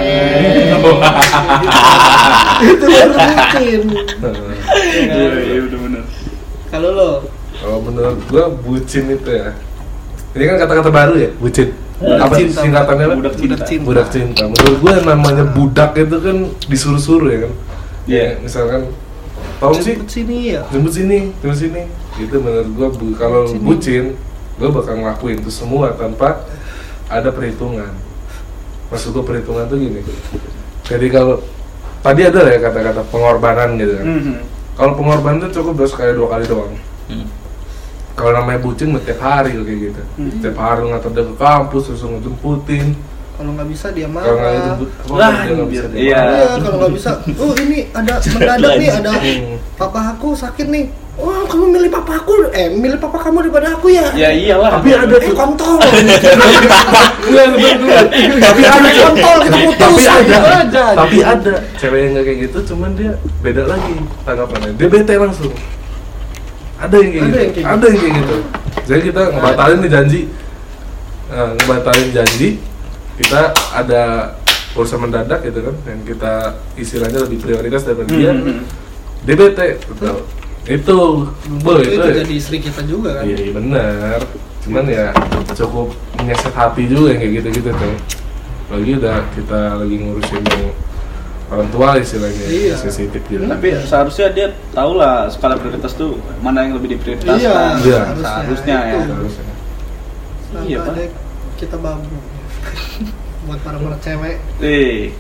itu 2.65 2.85
baru 2.89 3.13
bucin. 3.13 3.81
Iya, 3.93 5.27
iya 5.37 5.59
udah 5.61 5.79
bener. 5.85 6.03
Kalau 6.73 6.89
lo 6.97 7.11
Kalau 7.61 7.77
menurut 7.85 8.17
gua 8.25 8.49
bucin 8.49 9.05
itu 9.13 9.29
ya. 9.29 9.53
Ini 10.33 10.43
kan 10.49 10.65
kata-kata 10.65 10.89
baru 10.89 11.13
ya, 11.13 11.29
bucin. 11.37 11.69
Budak 11.93 12.19
Apa 12.19 12.35
cinta. 12.35 12.59
singkatannya? 12.61 13.05
Budak 13.13 13.33
cinta. 13.33 13.47
Budak 13.53 13.63
cinta. 13.67 13.85
Budak 13.85 14.07
cinta. 14.09 14.43
Menurut 14.45 14.77
gua 14.79 14.93
namanya 14.99 15.43
budak 15.45 15.91
itu 15.95 16.17
kan 16.19 16.37
disuruh-suruh 16.65 17.29
ya 17.29 17.39
kan. 17.45 17.53
Iya. 18.03 18.27
Misalkan 18.39 18.81
tolong 19.59 19.79
sih 19.79 19.95
jemput 19.95 20.09
sini 20.09 20.37
ya. 20.51 20.61
jemput 20.67 20.91
sini, 20.91 21.19
jemput 21.39 21.57
sini. 21.57 21.81
Itu 22.15 22.35
menurut 22.37 22.69
gua 22.73 22.87
bu- 22.89 23.15
kalau 23.15 23.41
bucin, 23.57 24.17
gua 24.57 24.69
bakal 24.71 24.99
ngelakuin 24.99 25.39
itu 25.39 25.49
semua 25.49 25.93
tanpa 25.93 26.43
ada 27.07 27.29
perhitungan. 27.29 27.93
Maksud 28.89 29.09
gua 29.11 29.23
perhitungan 29.23 29.65
tuh 29.65 29.77
gini. 29.77 30.01
Jadi 30.83 31.07
kalau 31.07 31.39
tadi 31.99 32.21
ada 32.21 32.39
lah 32.41 32.51
ya 32.51 32.59
kata-kata 32.61 33.01
pengorbanan 33.07 33.79
gitu 33.79 33.93
kan. 33.95 34.05
Mhm. 34.05 34.35
Kalau 34.73 34.91
pengorbanan 34.93 35.37
itu 35.39 35.49
cukup 35.55 35.85
sekali 35.85 36.11
dua 36.11 36.27
kali 36.27 36.43
doang. 36.43 36.73
Hmm. 37.07 37.27
Kalau 38.13 38.31
namanya 38.31 38.57
bucin 38.57 38.89
mah 38.89 39.01
tiap 39.01 39.19
hari 39.19 39.55
kayak 39.55 39.79
gitu. 39.83 40.01
Hmm. 40.15 40.37
Tiap 40.37 40.55
hari 40.55 40.85
ngantar 40.85 41.11
dia 41.11 41.23
ke 41.23 41.35
kampus 41.35 41.83
terus 41.89 42.03
ngejemputin. 42.03 42.95
Kalau 43.33 43.49
nggak 43.49 43.65
bisa 43.65 43.89
dia 43.89 44.05
Kalau 44.05 44.37
nggak 44.37 44.53
marah. 44.53 44.77
Lah, 45.09 45.33
dia 45.41 45.51
nggak 45.51 45.67
bisa 45.67 45.85
dia 45.89 45.99
Iya. 45.99 46.21
marah. 46.21 46.37
Iya, 46.37 46.55
kalau 46.61 46.77
nggak 46.77 46.93
bisa. 46.93 47.19
Oh, 47.35 47.53
ini 47.57 47.89
ada 47.89 48.21
mendadak 48.31 48.73
nih, 48.77 48.91
ada 48.91 49.11
papa 49.81 49.99
aku 50.13 50.33
sakit 50.33 50.67
nih. 50.69 50.85
Oh, 51.13 51.45
kamu 51.45 51.69
milih 51.69 51.89
papa 51.89 52.17
aku, 52.17 52.49
eh 52.49 52.69
milih 52.69 52.97
papa 52.97 53.17
kamu 53.19 53.45
daripada 53.45 53.71
aku 53.71 53.87
ya? 53.87 54.11
Ya 54.13 54.29
iyalah. 54.29 54.77
Tapi 54.77 54.93
ada 54.93 55.15
Eh, 55.15 55.29
kontol. 55.29 55.77
Iya. 55.77 56.17
Tapi 58.39 58.61
ada 58.63 58.89
kontol 58.91 59.37
kita 59.43 59.57
putus. 59.59 60.03
Tapi 60.05 60.33
ada. 60.33 60.83
Tapi 60.95 61.17
ada 61.21 61.53
cewek 61.77 61.99
yang 61.99 62.11
nggak 62.13 62.25
kayak 62.25 62.39
gitu, 62.45 62.57
cuman 62.69 62.89
dia 62.93 63.11
beda 63.41 63.63
lagi 63.67 63.93
tanggapannya. 64.21 64.71
Dia 64.73 64.87
bete 64.87 65.13
langsung. 65.15 65.53
Ada 66.83 66.95
yang 66.99 67.09
kayak 67.09 67.23
Ada 67.23 67.31
gitu. 67.31 67.39
yang 67.39 67.53
kayak 67.53 67.67
Ada 67.71 67.85
yang 67.87 67.99
kayak 67.99 68.13
gitu. 68.19 68.37
Jadi 68.83 69.01
kita 69.07 69.21
ngebatalin 69.31 69.79
nih 69.79 69.91
janji. 69.91 70.19
Nah, 71.31 71.49
ngebatalin 71.55 72.09
janji. 72.11 72.47
Kita 73.13 73.41
ada 73.71 74.03
urusan 74.73 74.99
mendadak 75.05 75.39
gitu 75.45 75.59
kan, 75.63 75.75
yang 75.85 76.01
kita 76.01 76.33
istilahnya 76.75 77.19
lebih 77.23 77.37
prioritas 77.39 77.85
daripada 77.85 78.09
dia. 78.09 78.33
Mhm. 78.33 78.65
Dia 79.23 79.35
bete. 79.37 79.67
Betul. 79.85 80.17
Itu, 80.63 81.27
boy, 81.59 81.83
itu 81.83 81.99
itu. 81.99 82.07
jadi 82.23 82.33
istri 82.39 82.57
kita 82.63 82.87
juga 82.87 83.19
kan? 83.19 83.27
Iya 83.27 83.35
iya, 83.35 83.51
bener 83.51 84.19
Cuman 84.63 84.87
ya 84.87 85.11
cukup 85.51 85.91
menyeset 86.15 86.55
hati 86.55 86.87
juga 86.87 87.11
yang 87.11 87.19
kayak 87.19 87.33
gitu-gitu 87.43 87.69
tuh 87.75 87.95
Lagi 88.71 88.91
udah 88.95 89.27
kita 89.35 89.61
lagi 89.83 89.95
ngurusin 89.99 90.39
yang 90.39 90.71
orang 91.49 91.67
tua 91.69 91.89
istilahnya 91.95 92.45
Iya. 92.45 92.75
sensitif 92.77 93.21
gitu 93.25 93.43
Tapi 93.43 93.67
seharusnya 93.83 94.27
dia 94.29 94.47
tahu 94.71 94.95
lah 94.95 95.27
skala 95.27 95.55
prioritas 95.55 95.91
tuh 95.93 96.15
mana 96.39 96.63
yang 96.63 96.75
lebih 96.75 96.95
diprioritaskan. 96.95 97.39
Iya, 97.39 97.59
Iya. 97.81 97.99
Seharusnya 98.17 98.77
ya. 98.79 98.95
Itu. 98.97 99.13
Harusnya. 99.13 99.45
Sampai 100.43 100.65
Iya, 100.65 100.77
Pak. 100.79 100.95
kita 101.57 101.75
babu. 101.77 102.15
Buat 103.45 103.59
para 103.59 103.75
para 103.75 103.97
cewek, 103.99 104.35
Eh, 104.59 105.11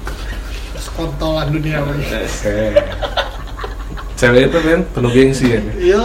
sekontolan 0.75 1.51
dunia 1.51 1.83
ini. 1.83 2.03
eh, 2.07 2.23
Oke 2.23 2.57
Cewek 4.15 4.47
itu 4.47 4.59
kan 4.61 4.79
penuh 4.93 5.11
gengsi 5.11 5.45
ya 5.49 5.59
Yo, 5.75 6.03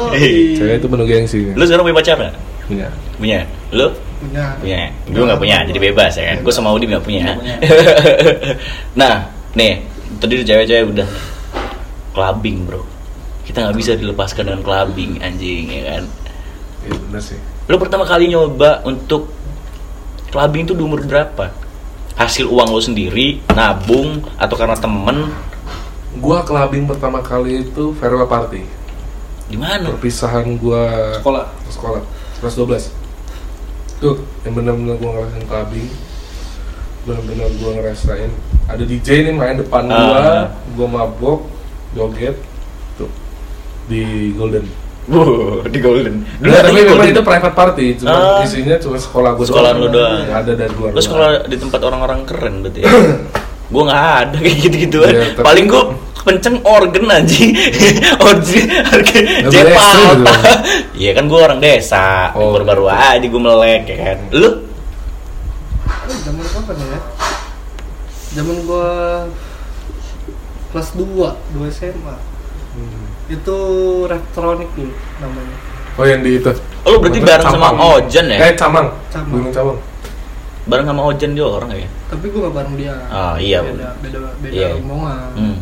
Cewek 0.57 0.75
itu 0.77 0.87
penuh 0.89 1.07
gengsi 1.07 1.39
kan? 1.47 1.55
Lu 1.55 1.63
sekarang 1.63 1.85
punya 1.85 1.97
pacar 1.97 2.17
nggak? 2.17 2.35
Punya 2.67 2.89
Punya. 3.17 3.41
Lu? 3.71 3.87
punya. 4.19 4.45
Punya. 4.59 4.81
Gue 5.07 5.23
nggak 5.23 5.39
punya, 5.39 5.57
jadi 5.63 5.79
bebas 5.81 6.13
ya 6.19 6.25
kan. 6.35 6.37
Gue 6.43 6.51
sama 6.51 6.75
Udi 6.75 6.91
nggak 6.91 7.05
punya. 7.07 7.23
Nggak 7.23 7.39
punya. 7.39 7.57
nah, 9.01 9.15
nih 9.55 9.79
tadi 10.19 10.43
tuh 10.43 10.47
cewek-cewek 10.47 10.85
udah 10.95 11.09
clubbing 12.13 12.67
bro. 12.67 12.83
Kita 13.47 13.65
nggak 13.65 13.77
bisa 13.79 13.97
dilepaskan 13.97 14.53
dengan 14.53 14.63
clubbing 14.67 15.23
anjing 15.23 15.71
ya 15.73 15.83
kan. 15.97 16.05
Iya 16.79 16.95
bener 16.95 17.23
sih 17.23 17.39
Lu 17.69 17.77
pertama 17.77 18.07
kali 18.07 18.31
nyoba 18.31 18.81
untuk 18.87 19.29
clubbing 20.31 20.69
itu 20.69 20.75
di 20.77 20.83
umur 20.85 21.05
berapa? 21.05 21.53
Hasil 22.19 22.51
uang 22.51 22.75
lo 22.75 22.83
sendiri, 22.83 23.39
nabung, 23.55 24.27
atau 24.35 24.59
karena 24.59 24.75
temen? 24.75 25.31
Gua 26.19 26.43
clubbing 26.43 26.89
pertama 26.91 27.23
kali 27.23 27.63
itu 27.63 27.95
farewell 27.95 28.27
party 28.27 28.67
Di 29.47 29.55
mana? 29.55 29.95
Perpisahan 29.95 30.59
gua 30.59 31.15
sekolah. 31.21 31.47
sekolah 31.71 32.03
kelas 32.39 32.55
12 32.55 32.99
tuh 33.99 34.15
yang 34.47 34.55
benar-benar 34.55 34.95
gua 35.03 35.11
ngerasain 35.19 35.47
clubbing 35.51 35.89
benar-benar 37.09 37.49
gua 37.57 37.71
ngerasain 37.75 38.31
ada 38.67 38.85
DJ 38.85 39.09
nih 39.25 39.33
main 39.33 39.57
depan 39.57 39.89
gua 39.89 39.97
Ah. 39.97 40.45
gua 40.77 40.87
mabok 40.87 41.41
joget 41.93 42.37
tuh 42.95 43.09
di 43.87 44.31
Golden 44.33 44.69
Wuh, 45.09 45.65
di 45.65 45.81
Golden. 45.81 46.21
Dulu 46.37 46.53
Nggak, 46.53 46.63
tapi 46.63 46.81
memang 46.85 47.09
itu 47.09 47.23
private 47.25 47.57
party 47.57 47.87
cuma 47.97 48.13
Ah. 48.13 48.45
isinya 48.45 48.77
cuma 48.77 49.01
sekolah 49.01 49.33
gua 49.33 49.45
Sekolah 49.49 49.71
lu 49.73 49.89
doang. 49.89 50.21
Nggak 50.21 50.37
ada 50.39 50.53
dari 50.55 50.73
luar 50.77 50.91
Lu 50.93 51.01
sekolah 51.01 51.29
di 51.49 51.57
tempat 51.57 51.81
orang-orang 51.81 52.21
keren 52.29 52.55
berarti 52.61 52.85
ya? 52.85 52.93
gue 53.73 53.83
nggak 53.85 54.05
ada 54.19 54.37
kayak 54.37 54.57
gitu-gituan. 54.63 55.09
Iya, 55.09 55.25
tapi- 55.33 55.45
Paling 55.45 55.65
gue 55.67 55.83
kenceng 56.19 56.57
organ 56.61 57.05
anjing. 57.09 57.51
organ 58.21 58.65
ekstrim 58.69 59.25
gitu. 59.41 60.33
Iya 61.01 61.11
kan 61.15 61.25
gue 61.25 61.41
orang 61.41 61.57
desa. 61.59 62.37
Oh. 62.37 62.53
Baru-baru 62.53 62.85
aja 62.89 63.25
gue 63.25 63.41
melek 63.41 63.83
ya 63.89 63.97
kan. 63.99 64.19
Lu? 64.31 64.68
Zaman 66.69 66.77
kapan 66.77 66.93
ya? 66.93 67.01
Zaman 68.37 68.57
gua 68.69 68.89
kelas 70.69 70.89
2, 70.93 71.09
2 71.57 71.73
SMA. 71.73 72.17
Hmm. 72.77 73.05
Itu 73.27 73.57
elektronik 74.05 74.69
dulu 74.77 74.93
namanya. 75.19 75.57
oh 75.99 76.07
yang 76.07 76.23
di 76.23 76.39
itu 76.39 76.53
Oh, 76.87 76.95
lu 76.95 77.03
berarti 77.03 77.19
bareng 77.19 77.49
sama. 77.51 77.69
Ojan 77.75 78.27
ya? 78.31 78.39
eh 78.39 78.55
Camang 78.55 78.87
Camang. 79.11 79.33
Gunung 79.35 79.51
Camang 79.51 79.79
bareng 80.69 80.87
sama 80.87 81.03
Ojan 81.11 81.35
dia 81.35 81.43
orang 81.43 81.75
ya 81.75 81.89
tapi 82.07 82.31
gue 82.31 82.39
gak 82.39 82.55
bareng 82.55 82.75
dia 82.79 82.95
Ah, 83.11 83.35
iya. 83.35 83.67
beda 83.67 83.99
beda 83.99 84.19
beda 84.39 84.53
Iya. 84.55 84.69
rombongan 84.79 85.33
hmm. 85.35 85.57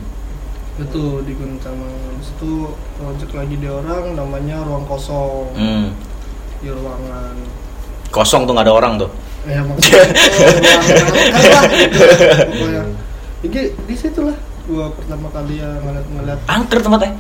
itu 0.77 1.03
di 1.25 1.33
Gunung 1.33 1.57
Camang 1.57 1.89
habis 1.89 2.37
itu 2.37 2.53
project 3.01 3.33
lagi 3.33 3.57
di 3.57 3.65
orang 3.65 4.13
namanya 4.13 4.57
ruang 4.61 4.85
kosong 4.85 5.57
Hmm. 5.57 5.97
di 6.61 6.69
ruangan 6.69 7.33
kosong 8.13 8.45
tuh 8.45 8.53
nggak 8.53 8.67
ada 8.69 8.75
orang 8.77 8.93
tuh 9.01 9.09
ya 9.47 9.61
maksudnya. 9.63 10.03
Pokoknya 12.51 12.83
jadi 13.45 13.61
di 13.87 13.95
situ 13.95 14.21
lah. 14.23 14.37
Gua 14.67 14.91
pertama 14.91 15.31
kali 15.31 15.63
ya 15.63 15.71
ngeliat 15.79 16.07
ngeliat. 16.11 16.39
Angker 16.47 16.79
tempatnya 16.83 17.15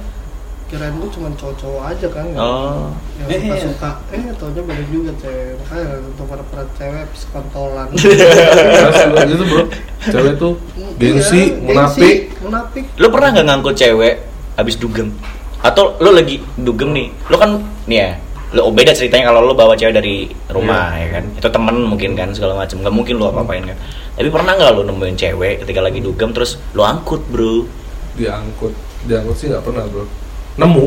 kirain 0.67 0.99
tuh 0.99 1.07
cuma 1.15 1.31
cowok-cowok 1.39 1.83
aja 1.95 2.11
kan 2.11 2.27
yang, 2.27 2.43
oh. 2.43 2.91
Yang 3.23 3.29
Eh, 3.31 3.39
suka 3.39 3.55
iya. 3.55 3.63
suka. 3.71 3.91
Eh 4.11 4.19
taunya 4.35 4.63
banyak 4.67 4.87
juga 4.91 5.11
cewek 5.23 5.55
makanya 5.63 5.87
untuk 6.03 6.27
para 6.27 6.43
para 6.51 6.65
cewek 6.75 7.07
sekontolan. 7.15 7.87
Juga 7.95 9.23
gitu 9.31 9.45
bro 9.47 9.63
cewek 10.11 10.35
tuh 10.35 10.53
gengsi 10.99 11.55
Iya, 11.55 11.63
munafik. 11.63 12.19
munafik. 12.43 12.85
Lu 12.99 13.07
pernah 13.15 13.29
nggak 13.31 13.47
ngangkut 13.47 13.75
cewek 13.79 14.15
habis 14.59 14.75
dugem? 14.75 15.15
Atau 15.63 15.95
lu 16.03 16.11
lagi 16.11 16.43
dugem 16.59 16.91
nih? 16.91 17.15
Lu 17.31 17.39
kan 17.39 17.63
nih 17.87 17.99
ya 18.03 18.11
lu 18.57 18.65
oh, 18.65 18.73
beda 18.73 18.97
ceritanya 18.97 19.29
kalau 19.29 19.45
lu 19.45 19.53
bawa 19.53 19.77
cewek 19.77 19.93
dari 19.93 20.33
rumah 20.49 20.97
ya 20.97 21.21
kan? 21.21 21.25
Itu 21.37 21.49
temen 21.53 21.77
mungkin 21.85 22.17
kan 22.17 22.33
segala 22.33 22.57
macam 22.57 22.81
nggak 22.81 22.95
mungkin 22.97 23.15
lu 23.21 23.29
apa 23.29 23.45
apain 23.45 23.69
kan. 23.69 23.77
Tapi 24.17 24.29
pernah 24.33 24.57
nggak 24.57 24.73
lu 24.73 24.83
nemuin 24.89 25.17
cewek 25.21 25.55
ketika 25.61 25.81
lagi 25.85 26.01
dugem 26.01 26.33
terus 26.33 26.57
lu 26.73 26.81
angkut 26.81 27.21
bro? 27.29 27.69
Diangkut. 28.17 28.73
Diangkut 29.05 29.37
sih 29.37 29.53
nggak 29.53 29.61
pernah 29.61 29.85
bro. 29.85 30.09
Nemu. 30.57 30.87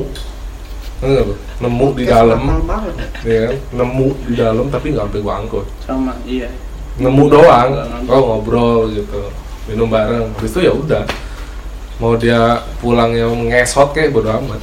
Enggak 1.05 1.23
bro? 1.29 1.35
Nemu 1.61 1.87
di 1.93 2.03
dalam. 2.09 2.39
ya 3.21 3.39
kan? 3.45 3.55
Nemu 3.77 4.07
di 4.25 4.33
dalam 4.33 4.65
tapi 4.73 4.87
nggak 4.97 5.05
sampai 5.05 5.21
gua 5.21 5.33
angkut. 5.37 5.65
Sama 5.85 6.13
iya. 6.25 6.49
Nemu 6.97 7.23
doang. 7.29 7.69
Oh 8.09 8.21
ngobrol 8.33 8.89
gitu. 8.97 9.29
Minum 9.69 9.93
bareng. 9.93 10.33
Habis 10.41 10.57
itu 10.57 10.65
ya 10.65 10.73
udah. 10.73 11.05
Mau 12.01 12.17
dia 12.17 12.65
pulang 12.81 13.13
yang 13.13 13.37
ngesot 13.45 13.93
kayak 13.93 14.09
bodo 14.09 14.33
amat. 14.41 14.57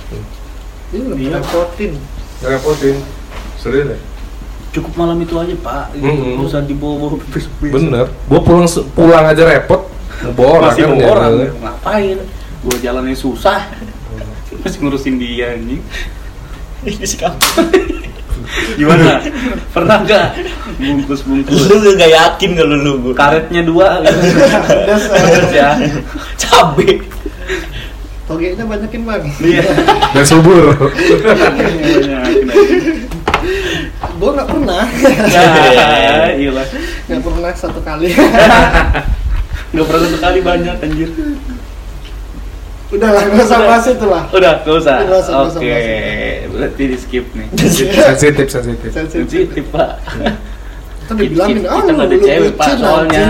Ini 0.91 1.07
lebih 1.07 1.27
Iya. 1.31 1.39
repotin 1.39 1.95
ngerepotin. 2.43 2.97
Serius 3.61 3.87
deh 3.95 4.01
cukup 4.77 4.93
malam 5.01 5.17
itu 5.25 5.35
aja 5.41 5.55
pak. 5.57 5.97
Mm-mm. 5.97 6.37
nggak 6.37 6.49
usah 6.53 6.61
dibawa-bawa 6.69 7.17
bener. 7.73 8.07
Gua 8.29 8.41
pulang 8.45 8.69
pulang 8.93 9.25
aja 9.25 9.43
repot. 9.49 9.89
Bawa 10.37 10.61
orang 10.61 10.73
masih 10.73 10.83
kan 10.85 10.91
bawa 10.93 11.01
ya. 11.01 11.13
orang. 11.17 11.33
ngapain? 11.65 12.19
Gua 12.61 12.77
jalannya 12.85 13.17
susah. 13.17 13.61
Masih 14.61 14.79
ngurusin 14.85 15.17
dia 15.17 15.57
anjing. 15.57 15.81
Ini 16.85 17.05
sih 17.09 17.17
kamu. 17.17 17.41
Gimana? 18.77 19.25
Pernah 19.73 19.97
nggak? 20.05 20.29
Bungkus 20.77 21.25
bungkus 21.25 21.67
lu 21.73 21.97
nggak 21.97 22.13
yakin 22.13 22.51
kalau 22.53 22.77
lu 22.77 22.93
gua 23.01 23.15
karetnya 23.17 23.65
dua. 23.65 24.05
Gitu. 24.05 25.57
Ya. 25.57 25.73
Cabe 26.41 27.16
togenya 28.27 28.65
banyakin 28.67 29.03
bang. 29.07 29.25
Iya. 29.39 29.65
Dan 30.15 30.25
subur. 30.27 30.75
Gue 34.17 34.31
nggak 34.35 34.49
pernah. 34.51 34.85
Ya 35.31 36.35
iya 36.35 36.51
lah 36.51 36.67
nggak 37.07 37.23
pernah 37.23 37.53
satu 37.55 37.81
kali. 37.81 38.11
Nggak 39.75 39.87
pernah 39.93 40.01
satu 40.09 40.19
kali 40.23 40.39
banyak 40.41 40.77
anjir. 40.79 41.11
Udah 42.87 43.11
lah 43.13 43.23
nggak 43.29 43.45
usah 43.45 43.59
bahas 43.67 43.87
itu 43.91 44.07
lah. 44.07 44.25
Udah 44.31 44.63
gak 44.63 44.75
usah. 44.79 44.95
Nggak 45.05 45.21
usah, 45.21 45.33
nggak 45.35 45.47
oke 45.47 45.59
nggak 45.67 45.79
usah. 45.83 46.51
berarti 46.55 46.83
di 46.87 46.97
skip 46.97 47.25
nih. 47.35 47.47
Sensitif. 47.59 48.47
Sensitif 48.51 48.91
sensitif. 48.95 49.65
Pak. 49.75 49.91
Kita 51.07 51.13
dibilangin 51.19 51.57
Kita 51.63 51.71
ah 51.71 51.81
nggak 51.83 51.99
lu, 51.99 52.03
ada 52.03 52.17
cewek, 52.19 52.51
Pak, 52.55 52.67
bucin 52.67 52.77
soalnya." 52.79 53.27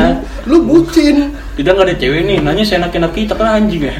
lu 0.46 0.56
bucin. 0.64 1.16
Kita 1.56 1.68
nggak 1.72 1.86
ada 1.88 1.96
cewek 1.96 2.20
nih 2.28 2.38
nanya 2.44 2.64
seenak-enak 2.64 3.12
kita 3.16 3.32
kan 3.36 3.48
anjing 3.64 3.82
ya 3.88 3.94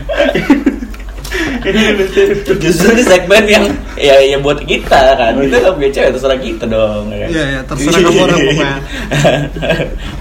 justru 2.62 2.88
di 2.94 3.04
segmen 3.04 3.44
yang 3.46 3.64
ya 3.96 4.16
ya 4.20 4.38
buat 4.40 4.60
kita 4.62 5.16
kan. 5.16 5.32
Kita 5.38 5.56
nggak 5.62 5.74
punya 5.74 5.90
cewek 5.92 6.10
terserah 6.16 6.40
kita 6.40 6.64
dong 6.68 7.04
ya 7.10 7.18
kan? 7.24 7.30
Iya, 7.30 7.44
iya, 7.44 7.60
terserah 7.64 8.00
kamu 8.02 8.20
orang 8.22 8.38
pokoknya. 8.46 8.76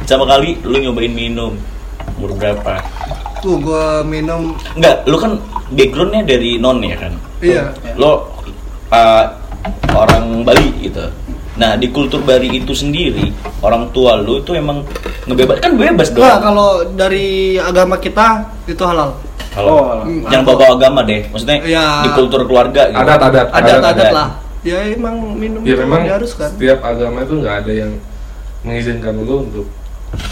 pertama 0.03 0.25
kali 0.29 0.49
lu 0.63 0.77
nyobain 0.79 1.13
minum 1.13 1.53
umur 2.15 2.31
berapa? 2.37 2.79
Tuh 3.43 3.55
gue 3.61 3.85
minum 4.07 4.55
Enggak, 4.73 5.05
lu 5.05 5.17
kan 5.19 5.37
backgroundnya 5.73 6.23
dari 6.25 6.57
non 6.57 6.79
ya 6.81 6.97
kan? 6.97 7.13
Iya. 7.43 7.63
Lo 7.99 8.29
uh, 8.89 9.25
orang 9.93 10.45
Bali 10.45 10.69
gitu. 10.81 11.05
Nah 11.55 11.79
di 11.79 11.87
kultur 11.91 12.19
Bali 12.23 12.51
itu 12.51 12.75
sendiri 12.75 13.31
orang 13.63 13.87
tua 13.95 14.19
lu 14.19 14.43
itu 14.43 14.51
emang 14.55 14.83
ngebebas 15.27 15.57
kan 15.63 15.73
bebas 15.75 16.09
dong. 16.11 16.23
Enggak, 16.23 16.39
kalau 16.43 16.69
dari 16.95 17.57
agama 17.59 17.95
kita 17.99 18.43
itu 18.67 18.83
halal 18.83 19.15
kalau 19.55 20.03
Oh, 20.03 20.03
jangan 20.27 20.43
bawa 20.45 20.75
agama 20.75 20.99
deh 21.01 21.23
maksudnya 21.25 21.57
Ya. 21.63 22.03
di 22.03 22.09
kultur 22.11 22.43
keluarga 22.43 22.81
gitu 22.85 22.99
adat 22.99 23.19
adat 23.23 23.47
adat 23.49 23.75
adat 23.79 23.83
adat. 23.95 24.11
lah 24.11 24.29
ya 24.61 24.77
emang 24.91 25.15
minum 25.33 25.61
ya 25.61 25.73
itu 25.73 25.81
memang 25.81 26.01
diharuskan 26.03 26.49
setiap 26.51 26.79
agama 26.81 27.17
itu 27.21 27.33
nggak 27.37 27.55
ada 27.63 27.71
yang 27.73 27.91
mengizinkan 28.61 29.13
lu 29.15 29.35
untuk 29.43 29.65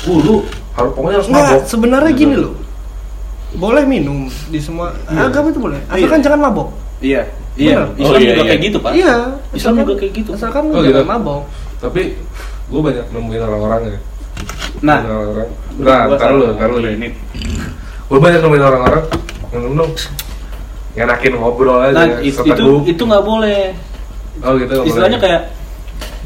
uh 0.04 0.20
lu 0.20 0.36
harus 0.74 0.92
pokoknya 0.92 1.18
harus 1.18 1.30
mabok 1.30 1.62
sebenarnya 1.64 2.12
Gitu. 2.12 2.22
gini 2.22 2.36
loh 2.36 2.54
boleh 3.54 3.84
minum 3.86 4.18
di 4.50 4.58
semua 4.58 4.92
Iya. 5.08 5.30
agama 5.30 5.48
itu 5.50 5.62
boleh 5.62 5.80
Iya. 5.80 5.94
asalkan 5.96 6.20
jangan 6.22 6.40
mabok 6.44 6.70
iya 7.00 7.22
iya 7.54 7.86
Bener. 7.86 7.88
Islam 7.96 8.10
Oh, 8.10 8.18
iya, 8.18 8.28
juga 8.28 8.34
iya. 8.36 8.50
kayak 8.50 8.62
gitu 8.62 8.78
pak 8.80 8.92
iya 8.92 9.14
Islam 9.54 9.74
juga 9.78 9.94
kayak 9.96 10.14
gitu. 10.16 10.30
asalkan 10.34 10.62
lu 10.66 10.74
Oh, 10.74 10.82
jangan 10.82 10.98
gitu. 10.98 11.04
mabok 11.08 11.42
tapi 11.78 12.02
gue 12.66 12.82
banyak 12.82 13.06
nemuin 13.08 13.42
orang-orang 13.44 13.82
ya 13.88 14.00
nah 14.82 15.00
orang-orang 15.00 15.50
nah 15.78 16.00
ntar 16.10 16.30
lu 16.34 16.46
ntar 16.52 16.68
lu 16.68 16.80
ini. 16.82 17.10
Gue 18.06 18.20
banyak 18.20 18.40
nemuin 18.40 18.64
orang-orang 18.64 19.04
dong 19.54 19.92
ngenakin 20.94 21.34
ngobrol 21.36 21.80
aja 21.80 21.94
nah 21.96 22.08
it- 22.20 22.38
itu 22.38 22.68
itu 22.86 23.02
nggak 23.02 23.24
boleh 23.24 23.74
oh 24.42 24.54
gitu 24.56 24.74
nggak 24.76 24.88
istilahnya 24.88 25.18
boleh. 25.18 25.30
kayak 25.30 25.42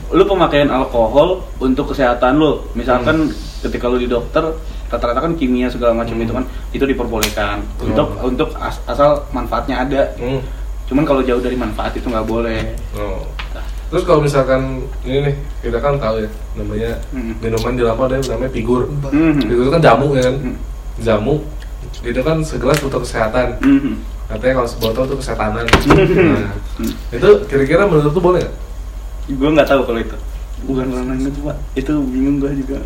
lu 0.08 0.24
pemakaian 0.24 0.70
alkohol 0.70 1.44
untuk 1.60 1.92
kesehatan 1.92 2.40
lu 2.40 2.64
misalkan 2.74 3.28
ketika 3.60 3.88
lu 3.88 3.98
di 3.98 4.08
dokter 4.08 4.44
rata-rata 4.88 5.20
kan 5.20 5.36
kimia 5.36 5.68
segala 5.68 5.92
macam 5.94 6.16
Hmm. 6.16 6.24
itu 6.24 6.32
kan 6.32 6.44
itu 6.72 6.84
diperbolehkan 6.86 7.60
Oh. 7.78 7.86
untuk 7.86 8.08
untuk 8.22 8.50
as- 8.56 8.80
asal 8.86 9.20
manfaatnya 9.30 9.84
ada 9.84 10.02
Hmm. 10.16 10.40
cuman 10.88 11.04
kalau 11.04 11.20
jauh 11.20 11.44
dari 11.44 11.56
manfaat 11.56 11.92
itu 11.94 12.08
nggak 12.08 12.24
boleh 12.24 12.64
Oh. 12.96 13.24
Terus 13.88 14.04
kalau 14.04 14.20
misalkan 14.20 14.84
ini 15.02 15.32
nih 15.32 15.36
kita 15.64 15.80
kan 15.80 15.96
tahu 15.96 16.20
ya 16.20 16.28
namanya 16.56 16.92
Hmm. 17.08 17.32
minuman 17.40 17.72
di 17.72 17.84
yang 17.88 18.24
namanya 18.28 18.52
figur. 18.52 18.84
Mhm. 19.08 19.40
Figur 19.42 19.64
itu 19.64 19.72
kan 19.72 19.80
jamu 19.82 20.08
ya 20.12 20.24
kan. 20.28 20.36
Hmm. 20.44 20.56
Jamu 21.00 21.36
itu 22.06 22.22
kan 22.22 22.38
segelas 22.46 22.78
untuk 22.84 23.02
kesehatan. 23.02 23.58
Mhm. 23.62 23.94
Katanya 24.28 24.54
kalau 24.60 24.70
sebotol 24.70 25.04
itu 25.08 25.16
kesehatanan. 25.24 25.66
Hmm. 25.88 26.04
Nah, 26.36 26.52
itu 27.16 27.30
kira-kira 27.48 27.88
menurut 27.88 28.12
lu 28.12 28.22
boleh 28.22 28.44
nggak? 28.44 28.56
gue 29.28 29.50
nggak 29.52 29.68
tahu 29.68 29.82
kalau 29.84 30.00
itu 30.00 30.18
bukan 30.64 30.88
orang 30.96 31.20
itu 31.20 31.40
pak 31.44 31.58
itu 31.76 31.94
bingung 32.08 32.40
gue 32.40 32.52
juga 32.64 32.80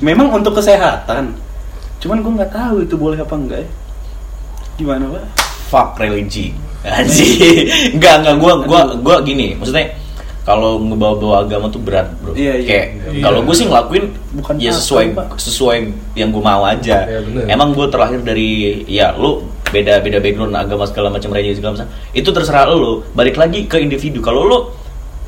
memang 0.00 0.32
untuk 0.32 0.56
kesehatan 0.56 1.36
cuman 2.00 2.18
gue 2.24 2.32
nggak 2.40 2.52
tahu 2.52 2.76
itu 2.80 2.94
boleh 2.96 3.20
apa 3.20 3.34
enggak 3.36 3.60
ya 3.60 3.70
gimana 4.80 5.04
pak 5.12 5.24
fuck 5.68 5.88
religi 6.00 6.56
anjing 6.80 7.68
enggak 7.96 8.24
enggak 8.24 8.36
gua 8.40 8.52
gua 8.64 8.80
gua 8.98 9.16
gini 9.20 9.52
maksudnya 9.56 9.92
kalau 10.44 10.76
ngebawa-bawa 10.78 11.42
agama 11.42 11.66
tuh 11.66 11.80
berat 11.80 12.08
bro 12.18 12.32
Iya, 12.32 12.54
iya. 12.56 12.66
kayak 12.66 12.86
Iya. 13.10 13.22
kalau 13.22 13.40
gue 13.40 13.54
sih 13.54 13.64
ngelakuin 13.64 14.04
Bukan 14.34 14.54
ya 14.56 14.68
apa, 14.68 14.76
sesuai 14.76 15.04
Pak. 15.10 15.26
sesuai 15.36 15.76
yang 16.14 16.28
gue 16.28 16.42
mau 16.42 16.62
aja 16.62 16.96
Iya, 17.02 17.18
bener. 17.22 17.44
emang 17.48 17.72
gue 17.72 17.86
terlahir 17.88 18.20
dari 18.20 18.48
ya 18.84 19.12
lu 19.12 19.40
beda 19.66 19.98
beda 19.98 20.18
background 20.18 20.54
agama 20.54 20.84
segala 20.84 21.08
macam 21.08 21.28
religi 21.30 21.58
segala 21.58 21.74
macam 21.74 21.88
itu 22.12 22.28
terserah 22.28 22.68
lu 22.68 23.02
balik 23.10 23.34
lagi 23.34 23.64
ke 23.64 23.76
individu 23.78 24.20
kalau 24.20 24.44
lu 24.44 24.58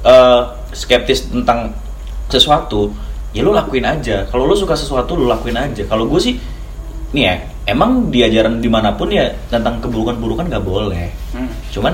eh, 0.03 0.41
skeptis 0.71 1.27
tentang 1.27 1.73
sesuatu 2.27 2.93
ya 3.33 3.41
lu 3.41 3.51
lakuin 3.51 3.83
aja 3.83 4.25
kalau 4.27 4.45
lu 4.45 4.55
suka 4.55 4.73
sesuatu 4.73 5.15
lu 5.15 5.27
lakuin 5.27 5.55
aja 5.55 5.83
kalau 5.85 6.05
gue 6.05 6.21
sih 6.21 6.35
nih 7.09 7.23
ya 7.23 7.35
emang 7.67 8.09
di 8.09 8.21
ajaran 8.21 8.59
di 8.59 8.67
mana 8.67 8.93
pun 8.93 9.09
ya 9.09 9.27
tentang 9.47 9.79
keburukan-burukan 9.79 10.47
nggak 10.47 10.63
boleh 10.63 11.09
Hmm. 11.33 11.51
cuman 11.69 11.93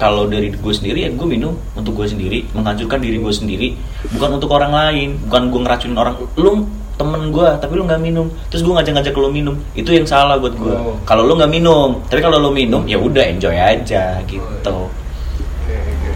kalau 0.00 0.24
dari 0.24 0.48
gue 0.48 0.72
sendiri 0.72 1.04
ya 1.04 1.10
gue 1.12 1.28
minum 1.28 1.52
untuk 1.76 1.92
gue 1.92 2.08
sendiri 2.08 2.48
menghancurkan 2.56 3.04
diri 3.04 3.20
gue 3.20 3.34
sendiri. 3.36 3.68
Bukan 4.16 4.40
untuk 4.40 4.48
orang 4.56 4.72
lain 4.72 5.20
bukan 5.28 5.52
gue 5.52 5.60
ngeracunin 5.60 5.96
orang. 6.00 6.16
Lu 6.40 6.64
temen 6.96 7.28
gue 7.28 7.48
tapi 7.60 7.72
lu 7.76 7.84
nggak 7.84 8.00
minum. 8.00 8.32
Terus 8.48 8.64
gue 8.64 8.72
ngajak-ngajak 8.72 9.12
lu 9.12 9.28
minum 9.28 9.54
itu 9.76 9.92
yang 9.92 10.08
salah 10.08 10.40
buat 10.40 10.56
gue. 10.56 10.72
Oh. 10.72 10.96
kalau 11.04 11.28
lu 11.28 11.36
nggak 11.36 11.52
minum 11.52 12.00
tapi 12.08 12.24
kalau 12.24 12.40
lu 12.40 12.48
minum 12.48 12.80
ya 12.88 12.96
udah 12.96 13.24
enjoy 13.28 13.52
aja 13.52 14.24
gitu. 14.24 14.88
Oke, 14.88 15.76
oke. 15.76 16.10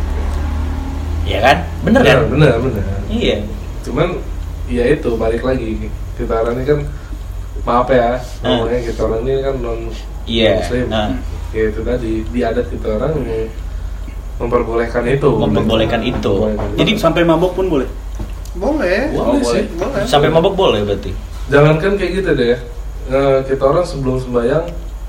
ya 1.28 1.38
kan? 1.44 1.56
Bener 1.84 2.00
kan? 2.00 2.16
Bener, 2.32 2.56
bener. 2.56 2.84
iya. 3.12 3.44
Cuman 3.84 4.16
ya 4.72 4.84
itu 4.88 5.12
balik 5.20 5.44
lagi. 5.44 5.92
Kita 6.16 6.40
orang 6.40 6.56
ini 6.56 6.64
kan 6.64 6.80
maaf 7.64 7.88
ya 7.88 8.20
ngomongnya 8.44 8.80
kita 8.92 9.00
orang 9.04 9.20
ini 9.28 9.32
kan 9.44 9.54
non 9.60 9.80
Iya, 10.24 10.56
muslim. 10.56 10.88
nah. 10.88 11.12
Ya 11.52 11.68
itu 11.68 11.80
tadi 11.84 12.12
di 12.32 12.40
adat 12.40 12.66
kita 12.72 12.96
orang 12.96 13.12
yang 13.28 13.44
memperbolehkan 14.38 15.02
itu. 15.06 15.30
Memperbolehkan 15.30 16.00
itu. 16.02 16.32
Memperbolehkan 16.34 16.78
Jadi 16.78 16.90
sampai 16.98 17.22
mabok 17.22 17.54
pun 17.54 17.66
boleh 17.70 17.88
boleh 18.54 19.10
Boleh 19.10 19.42
boleh. 19.42 19.42
sih. 19.42 19.64
boleh 19.74 20.06
Sampai 20.06 20.28
mabok 20.30 20.54
boleh 20.54 20.80
berarti. 20.86 21.10
Jangankan 21.50 21.98
kayak 21.98 22.12
gitu 22.22 22.30
deh 22.38 22.48
ya. 22.54 22.58
Eh, 23.10 23.38
kita 23.50 23.62
orang 23.66 23.84
sebelum 23.84 24.16
sembahyang 24.22 24.64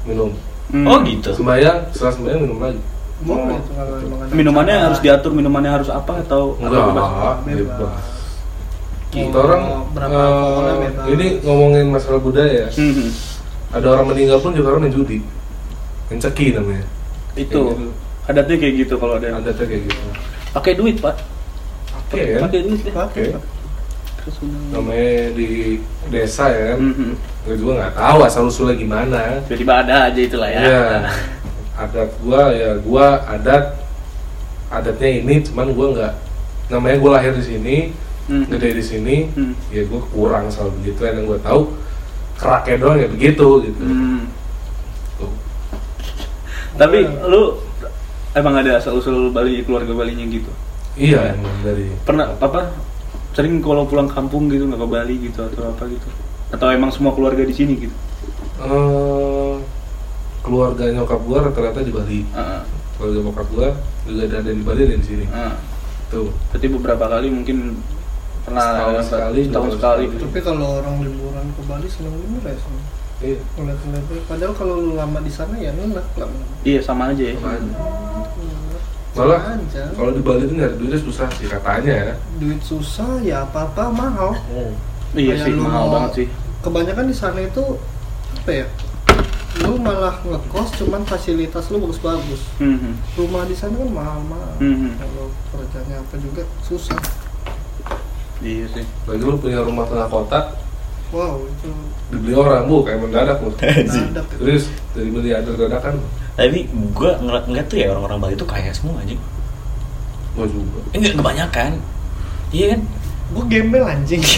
minum. 0.09 0.33
Hmm. 0.73 0.85
Oh 0.89 0.97
gitu. 1.05 1.29
Sembahyang, 1.31 1.93
setelah 1.93 2.13
sembahyang 2.17 2.41
minum 2.41 2.57
lagi. 2.59 2.81
boleh 3.15 3.55
itu 3.55 3.71
ada 3.79 3.95
Minumannya 4.35 4.75
harus 4.75 4.99
diatur, 4.99 5.31
minumannya 5.31 5.71
harus 5.71 5.87
apa 5.87 6.19
atau 6.19 6.59
Enggak, 6.59 6.83
atau 6.83 7.39
bebas? 7.47 8.03
Kita 9.07 9.37
orang 9.39 9.63
eh, 9.95 10.75
bebas. 10.83 11.05
ini 11.15 11.25
ngomongin 11.47 11.85
masalah 11.95 12.19
budaya 12.19 12.67
ya. 12.67 12.69
Hmm. 12.75 13.07
Ada 13.71 13.87
orang 13.95 14.05
meninggal 14.11 14.43
pun 14.43 14.51
juga 14.51 14.75
orang 14.75 14.89
main 14.89 14.93
judi. 14.93 15.23
Main 16.11 16.19
ceki 16.19 16.59
namanya. 16.59 16.83
Itu 17.39 17.71
gitu. 17.71 17.87
Adatnya 18.25 18.55
kayak 18.57 18.73
gitu 18.81 18.93
kalau 18.95 19.15
ada 19.15 19.25
yang 19.27 19.37
Ada 19.39 19.51
tuh 19.53 19.65
kayak 19.65 19.81
gitu. 19.85 20.01
pakai 20.51 20.73
duit 20.73 20.97
pak, 20.97 21.15
Oke 21.99 22.21
ya. 22.21 22.39
pakai 22.41 22.59
duit 22.63 22.81
ya. 22.81 22.93
Pakai. 22.95 23.25
Terus 24.17 24.35
Namanya 24.71 25.13
di 25.33 25.47
desa 26.09 26.49
ya 26.49 26.73
kan. 26.73 26.77
Hmm, 26.81 26.93
hmm. 26.95 27.13
Gue 27.45 27.55
juga 27.55 27.71
nggak 27.77 27.93
tahu 27.93 28.17
asal 28.23 28.43
usulnya 28.45 28.73
gimana. 28.73 29.21
Tiba-tiba 29.45 29.73
ada 29.85 29.95
aja 30.09 30.17
itulah 30.19 30.49
ya. 30.49 30.59
Iya. 30.59 30.85
Adat 31.75 32.09
gua 32.19 32.41
ya 32.49 32.69
gua 32.79 33.05
adat 33.25 33.77
adatnya 34.67 35.09
ini 35.19 35.43
cuman 35.43 35.67
gua 35.71 35.87
nggak 35.91 36.13
namanya 36.67 36.97
gua 36.97 37.11
lahir 37.15 37.33
di 37.33 37.45
sini 37.45 37.77
Hmm. 38.25 38.41
gede 38.49 38.73
di 38.73 38.81
sini 38.81 39.15
Hmm. 39.29 39.53
ya 39.69 39.85
gua 39.85 40.01
kurang 40.09 40.49
soal 40.49 40.73
begitu 40.73 40.97
yang 41.03 41.29
gua 41.29 41.37
tahu 41.37 41.69
keraknya 42.35 42.75
doang 42.79 42.97
ya 42.97 43.05
begitu 43.05 43.47
gitu 43.61 43.77
Hmm. 43.77 44.25
Tuh. 45.15 45.29
Tapi 46.73 46.97
lu 47.23 47.61
emang 48.35 48.59
ada 48.59 48.77
asal 48.77 48.99
usul 48.99 49.31
Bali 49.31 49.63
keluarga 49.63 49.95
Balinya 49.95 50.25
gitu? 50.27 50.51
iya 50.95 51.35
emang 51.35 51.51
dari 51.59 51.91
Pernah 52.03 52.35
apa? 52.37 52.71
Sering 53.35 53.59
kalau 53.59 53.83
pulang 53.83 54.07
kampung 54.07 54.47
gitu 54.47 54.63
nggak 54.63 54.79
ke 54.79 54.87
Bali 54.87 55.15
gitu 55.19 55.39
atau 55.43 55.67
apa 55.67 55.83
gitu? 55.87 56.07
Atau 56.51 56.67
emang 56.71 56.87
semua 56.87 57.11
keluarga 57.11 57.43
di 57.43 57.51
sini 57.51 57.73
gitu? 57.79 57.95
eh, 58.55 59.53
keluarga 60.39 60.83
nyokap 60.87 61.19
gua 61.25 61.37
rata-rata 61.43 61.83
di 61.83 61.91
Bali 61.91 62.19
Heeh. 62.31 62.61
keluarga 62.95 63.19
bokap 63.25 63.47
gua 63.51 63.67
juga 64.05 64.21
ada, 64.23 64.35
ada 64.39 64.51
di 64.51 64.63
Bali 64.63 64.81
ada 64.83 64.95
di 64.95 65.03
sini 65.03 65.25
Heeh. 65.27 65.55
tuh 66.07 66.31
Berarti 66.53 66.67
beberapa 66.71 67.05
kali 67.09 67.27
mungkin 67.27 67.75
pernah 68.45 68.61
Setahun 68.61 68.95
sekali, 69.09 69.39
setahun 69.43 69.67
dua 69.67 69.75
sekali. 69.75 70.03
tahun 70.05 70.21
tapi 70.21 70.39
kalau 70.39 70.67
orang 70.79 70.95
liburan 71.01 71.45
ke 71.51 71.61
Bali 71.65 71.87
seneng 71.89 72.13
bener 72.15 72.43
ya 72.45 72.55
iya 73.17 73.37
padahal 74.25 74.53
kalau 74.53 74.75
lu 74.77 74.91
lama 74.93 75.19
di 75.19 75.29
sana 75.29 75.55
ya 75.55 75.71
enak 75.71 76.03
lah 76.15 76.27
Iya 76.61 76.79
sama 76.79 77.09
aja 77.09 77.23
ya. 77.23 77.35
sama 77.35 77.49
aja. 77.53 77.71
Sama 79.15 79.23
malah 79.25 79.41
aja. 79.55 79.83
kalau 79.91 80.11
di 80.11 80.19
Bali 80.19 80.43
tuh 80.43 80.55
nyari 80.55 80.75
duitnya 80.75 80.99
susah 80.99 81.27
sih 81.31 81.47
katanya 81.47 81.93
ya 81.93 82.15
duit 82.35 82.59
susah 82.59 83.21
ya 83.21 83.43
apa-apa 83.43 83.87
mahal 83.89 84.35
Iya 85.13 85.31
Kayak 85.33 85.45
sih 85.45 85.53
mahal 85.55 85.83
banget 85.87 86.11
sih. 86.13 86.27
kebanyakan 86.59 87.05
di 87.07 87.15
sana 87.15 87.39
itu 87.39 87.63
apa 88.35 88.51
ya 88.53 88.67
lu 89.57 89.79
malah 89.79 90.19
ngekos 90.19 90.75
cuman 90.75 91.07
fasilitas 91.07 91.71
lu 91.71 91.79
bagus-bagus 91.79 92.43
Hmm, 92.59 92.75
hmm. 92.75 92.93
rumah 93.15 93.47
di 93.47 93.55
sana 93.55 93.71
kan 93.73 93.87
mahal-mahal 93.89 94.51
Hmm. 94.57 94.91
kalau 94.99 95.31
kerjanya 95.49 95.95
apa 95.97 96.15
juga 96.19 96.43
susah 96.61 96.99
Iya 98.37 98.67
sih. 98.69 98.83
lagi 99.07 99.23
lu 99.23 99.39
punya 99.39 99.63
rumah 99.63 99.87
tengah 99.87 100.11
kota 100.11 100.39
wow 101.09 101.37
itu 101.41 101.69
dibeli 102.07 102.33
orang 102.33 102.65
bu 102.65 102.81
kayak 102.81 102.99
mendadak 102.99 103.37
bu 103.39 103.49
terus 104.39 104.69
dari 104.91 105.09
beli 105.09 105.29
ada 105.31 105.49
dadakan 105.49 105.99
Tapi 106.35 106.67
gua 106.91 107.15
ngeliat 107.17 107.45
ngeliat 107.45 107.65
tuh 107.65 107.77
ya 107.77 107.87
orang-orang 107.89 108.19
Bali 108.19 108.35
tuh 108.35 108.43
kaya 108.43 108.67
semua 108.69 108.99
anjing. 108.99 109.15
gua 110.33 110.43
juga 110.45 110.83
Enggak 110.91 111.15
kebanyakan. 111.15 111.71
Iya 112.51 112.75
kan? 112.75 112.81
gua 113.25 113.43
gembel 113.47 113.83
anjing 113.83 114.19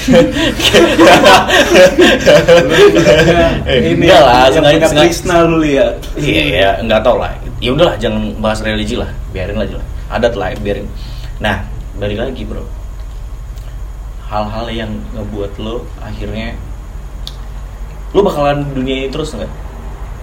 Eh, 3.68 3.92
Ini 3.92 4.00
enggak 4.00 4.22
lah, 4.22 4.48
yang 4.48 4.64
sengaja- 4.64 4.94
Krishna 4.94 5.36
lu 5.44 5.58
lihat. 5.60 5.98
Iya, 6.16 6.42
iya, 6.46 6.70
nggak 6.80 7.02
tau 7.02 7.18
lah. 7.18 7.34
Ya 7.58 7.74
udahlah, 7.74 7.98
jangan 7.98 8.38
bahas 8.38 8.62
religi 8.62 8.96
lah, 8.96 9.10
biarin 9.34 9.58
aja 9.58 9.82
lah. 9.82 9.86
Adat 10.08 10.34
lah, 10.38 10.54
biarin. 10.56 10.88
Nah, 11.38 11.66
balik 11.98 12.22
lagi 12.22 12.46
bro. 12.46 12.64
Hal-hal 14.28 14.68
yang 14.70 14.92
ngebuat 15.16 15.56
lo 15.58 15.88
akhirnya 16.00 16.52
lo 18.12 18.24
bakalan 18.24 18.64
dunia 18.72 19.04
ini 19.04 19.10
terus 19.10 19.36
nggak? 19.36 19.52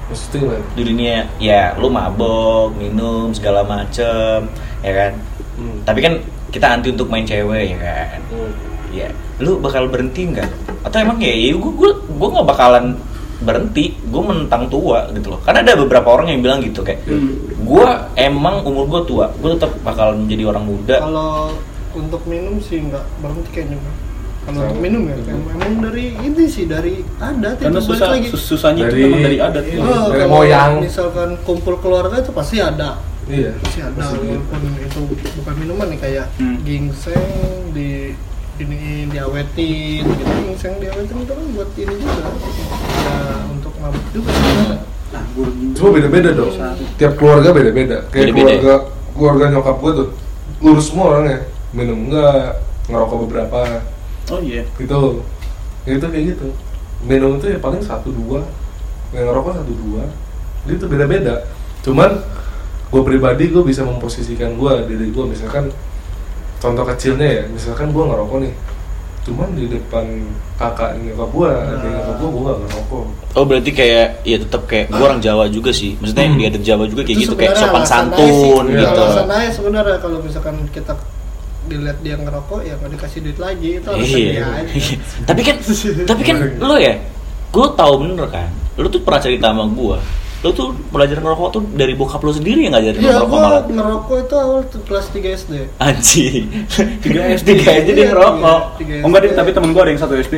maksudnya 0.05 0.37
gimana 0.45 0.61
Di 0.77 0.83
dunia 0.85 1.15
ya 1.41 1.73
lo 1.81 1.89
mabok, 1.89 2.77
minum 2.77 3.33
segala 3.33 3.65
macem, 3.65 4.45
ya 4.85 4.93
kan? 4.93 5.13
hmm. 5.57 5.89
Tapi 5.89 5.99
kan 6.05 6.15
kita 6.53 6.67
anti 6.69 6.93
untuk 6.93 7.09
main 7.09 7.25
cewek 7.25 7.73
ya 7.73 7.79
kan? 7.81 8.19
Hmm. 8.29 8.53
Ya, 8.93 9.09
lu 9.41 9.57
bakal 9.59 9.89
berhenti 9.89 10.29
nggak? 10.29 10.47
Atau 10.85 11.01
emang 11.01 11.17
ya, 11.19 11.33
ya 11.33 11.57
gue 11.57 11.73
gue 11.73 11.91
gue 12.05 12.29
nggak 12.31 12.45
bakalan 12.47 12.95
berhenti, 13.41 13.97
gue 13.99 14.23
mentang 14.23 14.69
tua 14.69 15.09
gitu 15.11 15.35
loh. 15.35 15.41
Karena 15.41 15.65
ada 15.65 15.75
beberapa 15.75 16.09
orang 16.13 16.31
yang 16.31 16.41
bilang 16.45 16.61
gitu 16.61 16.85
kayak, 16.85 17.01
Hmm. 17.09 17.35
gue 17.65 17.87
emang 18.15 18.61
umur 18.63 18.85
gue 18.87 19.01
tua, 19.09 19.33
gue 19.41 19.57
tetap 19.57 19.73
bakal 19.81 20.13
menjadi 20.15 20.53
orang 20.53 20.65
muda. 20.69 20.97
kalau 21.01 21.49
untuk 21.97 22.22
minum 22.24 22.59
sih 22.59 22.82
nggak 22.82 23.05
berhenti 23.18 23.51
kayaknya 23.51 23.78
Bang. 23.78 23.97
kalau 24.45 24.61
untuk 24.66 24.78
minum 24.78 25.03
ya 25.05 25.14
em- 25.24 25.49
emang 25.51 25.72
dari 25.80 26.05
ini 26.14 26.45
sih 26.45 26.64
dari 26.64 27.01
adat 27.16 27.57
Karena 27.57 27.72
itu 27.74 27.80
balik 27.80 27.88
susah, 27.90 28.09
lagi. 28.11 28.26
sus- 28.28 28.47
susahnya 28.47 28.82
itu 28.82 28.90
Dari- 28.90 29.05
memang 29.05 29.22
dari 29.22 29.38
adat. 29.38 29.64
Iya. 29.64 29.78
Oh, 29.78 29.88
Dari 30.05 30.20
kalau 30.20 30.28
moyang. 30.30 30.72
misalkan 30.80 31.30
kumpul 31.42 31.74
keluarga 31.78 32.16
itu 32.18 32.30
pasti 32.30 32.57
ada. 32.59 33.01
Iya. 33.24 33.57
Pasti 33.57 33.80
ada 33.80 33.97
Pasti. 33.97 34.20
walaupun 34.20 34.61
itu 34.76 35.01
bukan 35.34 35.55
minuman 35.57 35.86
nih 35.88 35.99
kayak 35.99 36.26
Hmm. 36.36 36.57
ginseng 36.61 37.24
di 37.70 38.12
ini 38.55 38.80
diawetin 39.09 40.05
gitu. 40.05 40.22
Ginseng 40.45 40.74
diawetin 40.76 41.16
itu 41.18 41.32
kan 41.32 41.47
buat 41.51 41.70
ini 41.74 41.95
juga. 41.97 42.24
Ya 43.01 43.16
untuk 43.49 43.72
mabuk 43.78 44.05
juga 44.11 44.30
sebenarnya 44.30 44.80
Nah, 45.07 45.22
gue 45.30 45.47
cuma 45.72 45.88
beda-beda 45.95 46.30
dong. 46.32 46.51
Tiap 46.97 47.12
keluarga 47.14 47.49
beda-beda. 47.49 48.03
Kayak 48.09 48.24
Beda-beda. 48.28 48.45
ya? 48.45 48.59
keluarga 48.59 48.74
keluarga 49.14 49.45
nyokap 49.49 49.76
gua 49.78 49.92
tuh 49.95 50.09
lurus 50.59 50.86
semua 50.86 51.05
orangnya 51.09 51.38
minum 51.75 52.07
enggak 52.07 52.62
ngerokok 52.87 53.18
beberapa 53.27 53.61
Oh 54.27 54.41
iya. 54.41 54.64
gitu 54.75 55.20
ya 55.85 55.93
itu 55.93 56.07
kayak 56.07 56.25
gitu 56.33 56.49
minum 57.03 57.37
itu 57.37 57.51
ya 57.51 57.59
paling 57.59 57.83
satu 57.83 58.09
dua 58.09 58.41
yang 59.11 59.29
ngerokok 59.29 59.53
satu 59.59 59.72
dua 59.75 60.03
itu 60.64 60.85
beda-beda 60.87 61.45
cuman 61.83 62.16
gue 62.89 63.03
pribadi 63.03 63.51
gue 63.51 63.61
bisa 63.61 63.83
memposisikan 63.83 64.55
gue 64.55 64.72
diri 64.87 65.11
gue 65.11 65.25
misalkan 65.27 65.68
contoh 66.57 66.85
kecilnya 66.87 67.29
ya 67.29 67.45
misalkan 67.47 67.91
gue 67.91 68.01
ngerokok 68.01 68.39
nih 68.41 68.55
cuman 69.25 69.49
di 69.53 69.66
depan 69.66 70.05
kakak 70.55 70.97
nyokap 70.97 71.29
gue 71.29 71.49
ada 71.51 71.77
nyokap 71.83 72.14
gue 72.14 72.29
gue 72.31 72.43
gak 72.43 72.59
ngerokok 72.62 73.05
Oh 73.35 73.43
berarti 73.43 73.70
kayak 73.70 74.22
ya 74.22 74.37
tetap 74.39 74.62
kayak 74.64 74.87
gue 74.89 75.03
orang 75.03 75.18
Jawa 75.18 75.51
juga 75.51 75.75
sih. 75.75 75.99
Maksudnya 75.99 76.22
Hmm. 76.25 76.39
di 76.39 76.45
adat 76.47 76.62
Jawa 76.62 76.87
juga 76.87 77.03
kayak 77.03 77.18
Itu 77.18 77.25
gitu 77.27 77.35
kayak 77.35 77.59
sopan 77.59 77.83
santun 77.83 78.31
sih. 78.62 78.79
gitu. 78.79 79.01
alasan 79.03 79.27
aja 79.27 79.51
sebenarnya 79.51 79.97
kalau 79.99 80.18
misalkan 80.22 80.55
kita 80.70 80.95
dilihat 81.65 81.99
dia 82.01 82.15
ngerokok 82.15 82.61
ya 82.61 82.75
nggak 82.77 82.91
dikasih 82.93 83.19
duit 83.21 83.39
lagi 83.39 83.69
itu 83.77 83.89
alasan 83.89 84.19
dia 84.19 84.31
Iya. 84.31 84.47
aja 84.61 84.95
tapi 85.29 85.41
kan 85.41 85.57
tapi 86.05 86.23
kan 86.23 86.37
lo 86.69 86.77
ya, 86.77 86.95
gue 87.49 87.67
tahu 87.73 87.93
bener 88.01 88.27
kan. 88.29 88.51
Lo 88.75 88.87
tuh 88.87 89.01
pernah 89.01 89.21
cerita 89.21 89.49
sama 89.49 89.65
gue. 89.67 89.97
Lo 90.41 90.51
tuh 90.51 90.77
belajar 90.91 91.17
ngerokok 91.17 91.49
tuh 91.51 91.62
dari 91.73 91.95
bokap 91.95 92.21
lo 92.21 92.29
sendiri 92.29 92.67
yang 92.67 92.75
ngajarin 92.75 92.97
lo 92.97 93.01
Iya, 93.01 93.15
ngerokok 93.17 93.39
malah. 93.39 93.62
ngerokok 93.65 94.17
itu 94.21 94.35
awal 94.37 94.61
tuh 94.69 94.81
kelas 94.85 95.07
3 95.09 95.41
SD. 95.41 95.53
Anjing. 95.79 96.43
Tiga 97.05 97.21
SD. 97.33 97.49
Tiga 97.55 97.73
SD 97.81 97.89
dia 97.89 97.97
Iya, 97.97 98.07
ngerokok. 98.12 98.59
Oh 99.01 99.09
enggak 99.09 99.33
tapi 99.33 99.51
temen 99.51 99.71
gue 99.71 99.81
ada 99.81 99.91
yang 99.91 100.03
satu 100.03 100.15
SD. 100.15 100.35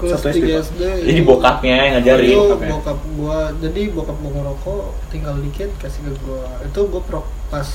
Kelas 0.00 0.16
Satu 0.16 0.32
SD, 0.32 0.80
3. 0.80 1.04
Jadi 1.04 1.20
bokapnya 1.20 1.76
yang 1.76 1.92
ngajarin. 1.98 2.24
Itu 2.26 2.40
bokapnya. 2.40 2.70
bokap 2.72 2.98
gua. 3.12 3.38
Jadi 3.60 3.82
bokap 3.92 4.16
gua 4.16 4.32
ngerokok 4.32 4.82
tinggal 5.10 5.34
dikit 5.36 5.68
kasih 5.76 6.00
ke 6.00 6.12
gua. 6.24 6.40
Itu 6.64 6.80
gua 6.88 7.02
pro, 7.04 7.20
pas 7.52 7.68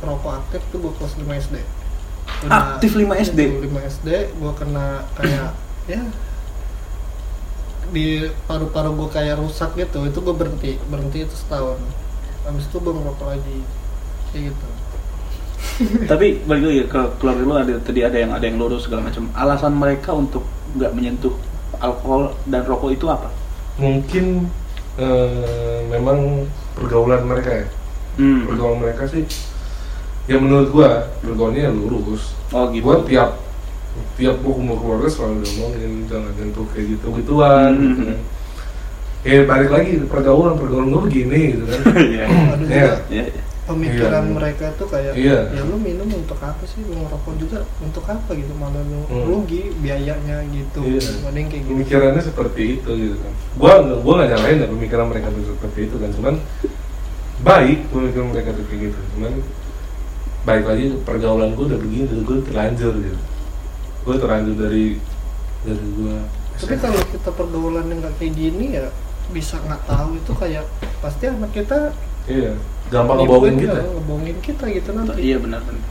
rokok 0.00 0.32
aktif 0.42 0.60
tuh 0.72 0.78
gua 0.80 0.92
kelas 0.98 1.14
5 1.14 1.28
SD. 1.46 1.56
Aktif 2.48 2.96
5 2.96 3.04
SD? 3.20 3.40
5 3.68 3.90
SD 3.90 4.08
gua 4.40 4.52
kena 4.56 5.04
kayak 5.16 5.52
ya 5.84 6.02
di 7.90 8.30
paru-paru 8.46 8.94
gua 8.94 9.08
kayak 9.10 9.42
rusak 9.42 9.74
gitu. 9.74 10.06
Itu 10.06 10.22
gua 10.22 10.34
berhenti. 10.34 10.78
Berhenti 10.86 11.26
itu 11.26 11.34
setahun. 11.34 11.78
Habis 12.46 12.70
itu 12.70 12.76
gua 12.78 12.94
ngerokok 12.96 13.26
lagi. 13.28 13.58
Kayak 14.30 14.42
gitu. 14.54 14.68
Tapi 16.10 16.26
balik 16.46 16.64
lagi 16.64 16.82
ke 16.88 17.00
keluarga 17.20 17.42
lu 17.44 17.54
ada 17.56 17.74
tadi 17.82 18.00
ada 18.00 18.16
yang 18.16 18.32
ada 18.32 18.44
yang 18.46 18.56
lurus 18.56 18.86
segala 18.86 19.10
macam. 19.10 19.28
Alasan 19.34 19.74
mereka 19.76 20.14
untuk 20.14 20.46
nggak 20.78 20.92
menyentuh 20.94 21.34
alkohol 21.80 22.36
dan 22.46 22.62
rokok 22.64 22.92
itu 22.94 23.06
apa? 23.10 23.28
mungkin 23.80 24.44
eh, 25.00 25.80
memang 25.88 26.44
pergaulan 26.76 27.24
mereka 27.24 27.64
ya 27.64 27.66
Hmm. 28.20 28.44
pergaulan 28.44 28.84
mereka 28.84 29.08
sih 29.08 29.24
ya 30.30 30.36
menurut 30.38 30.68
gua 30.70 30.88
pergaulannya 31.18 31.62
ya 31.62 31.72
lurus 31.72 32.38
Oh 32.50 32.70
gitu. 32.70 32.82
gua 32.82 33.02
tiap 33.02 33.30
tiap 34.14 34.36
gua 34.38 34.52
kumpul 34.54 34.76
keluarga 34.76 35.08
selalu 35.08 35.42
ngomongin 35.42 35.92
jangan 36.06 36.30
nyentuh 36.32 36.66
kayak 36.70 36.86
gitu 36.88 37.06
gituan 37.16 37.72
Hmm. 37.72 37.82
gitu 37.82 38.02
kan 38.06 38.18
ya 39.20 39.44
balik 39.44 39.68
lagi 39.68 39.90
pergaulan 40.06 40.54
pergaulan 40.54 40.88
gua 40.88 41.02
begini 41.04 41.40
gitu 41.52 41.64
kan 41.66 41.80
Iya. 42.14 42.24
Ada 42.26 42.64
Iya. 42.64 42.90
Iya. 43.10 43.24
pemikiran 43.66 44.24
Iya. 44.24 44.32
mereka 44.32 44.66
tuh 44.74 44.86
kayak 44.86 45.12
Iya. 45.14 45.38
ya 45.48 45.62
lu 45.62 45.76
minum 45.76 46.08
untuk 46.08 46.38
apa 46.38 46.62
sih 46.64 46.80
lu 46.80 46.94
ngerokok 46.96 47.34
juga 47.36 47.58
untuk 47.78 48.02
apa 48.04 48.30
gitu 48.32 48.50
malah 48.54 48.82
lu 48.82 49.02
Hmm. 49.06 49.26
rugi 49.26 49.74
biayanya 49.76 50.46
gitu 50.48 50.80
Iya. 50.80 51.02
ada 51.22 51.36
yang 51.36 51.48
kayak 51.48 51.62
gitu 51.62 51.72
pemikirannya 51.74 52.22
seperti 52.24 52.62
itu 52.76 52.90
gitu 52.92 53.16
kan 53.18 53.32
gua 53.56 53.72
nggak 53.80 53.98
gua 54.00 54.12
nggak 54.16 54.28
nyalain 54.30 54.58
ya 54.58 54.68
pemikiran 54.68 55.06
mereka 55.06 55.26
tuh 55.28 55.44
seperti 55.48 55.78
itu 55.86 55.96
kan 55.96 56.10
cuman 56.12 56.34
baik 57.40 57.78
pemikiran 57.88 58.26
mereka 58.28 58.48
tuh 58.52 58.64
kayak 58.66 58.80
gitu 58.86 58.98
cuman 59.14 59.32
baik 60.42 60.64
lagi 60.64 60.84
pergaulan 61.00 61.52
gua 61.52 61.66
udah 61.66 61.78
begini 61.78 62.14
gua 62.22 62.38
terlanjur 62.42 62.94
gitu 62.96 63.18
gua 64.02 64.14
terlanjur 64.16 64.56
dari 64.58 64.86
dari 65.62 65.86
gua 65.94 66.16
tapi 66.56 66.76
kalau 66.76 67.00
kita 67.06 67.30
pergaulannya 67.30 67.94
nggak 67.98 68.14
kayak 68.16 68.32
gini 68.32 68.66
ya 68.74 68.88
bisa 69.30 69.56
nggak 69.58 69.82
tahu 69.84 70.08
itu 70.14 70.32
kayak 70.34 70.64
pasti 70.98 71.24
anak 71.26 71.50
kita 71.50 71.78
iya 72.26 72.52
gampang 72.88 73.22
ngebohongin 73.22 73.56
kita 73.58 73.78
ya, 73.78 73.86
ngebohongin 73.86 74.38
kita 74.40 74.64
gitu 74.66 74.88
nanti 74.92 75.20
iya 75.20 75.36
benar 75.36 75.60
benar 75.62 75.84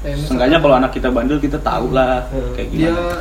misalkan 0.00 0.24
Seenggaknya 0.26 0.58
kalau 0.58 0.74
anak 0.76 0.92
kita 0.92 1.08
bandel 1.08 1.38
kita 1.38 1.58
tahu 1.58 1.86
lah 1.90 2.24
Hmm. 2.26 2.52
kayak 2.54 2.68
dia 2.70 2.88
gimana. 2.88 3.16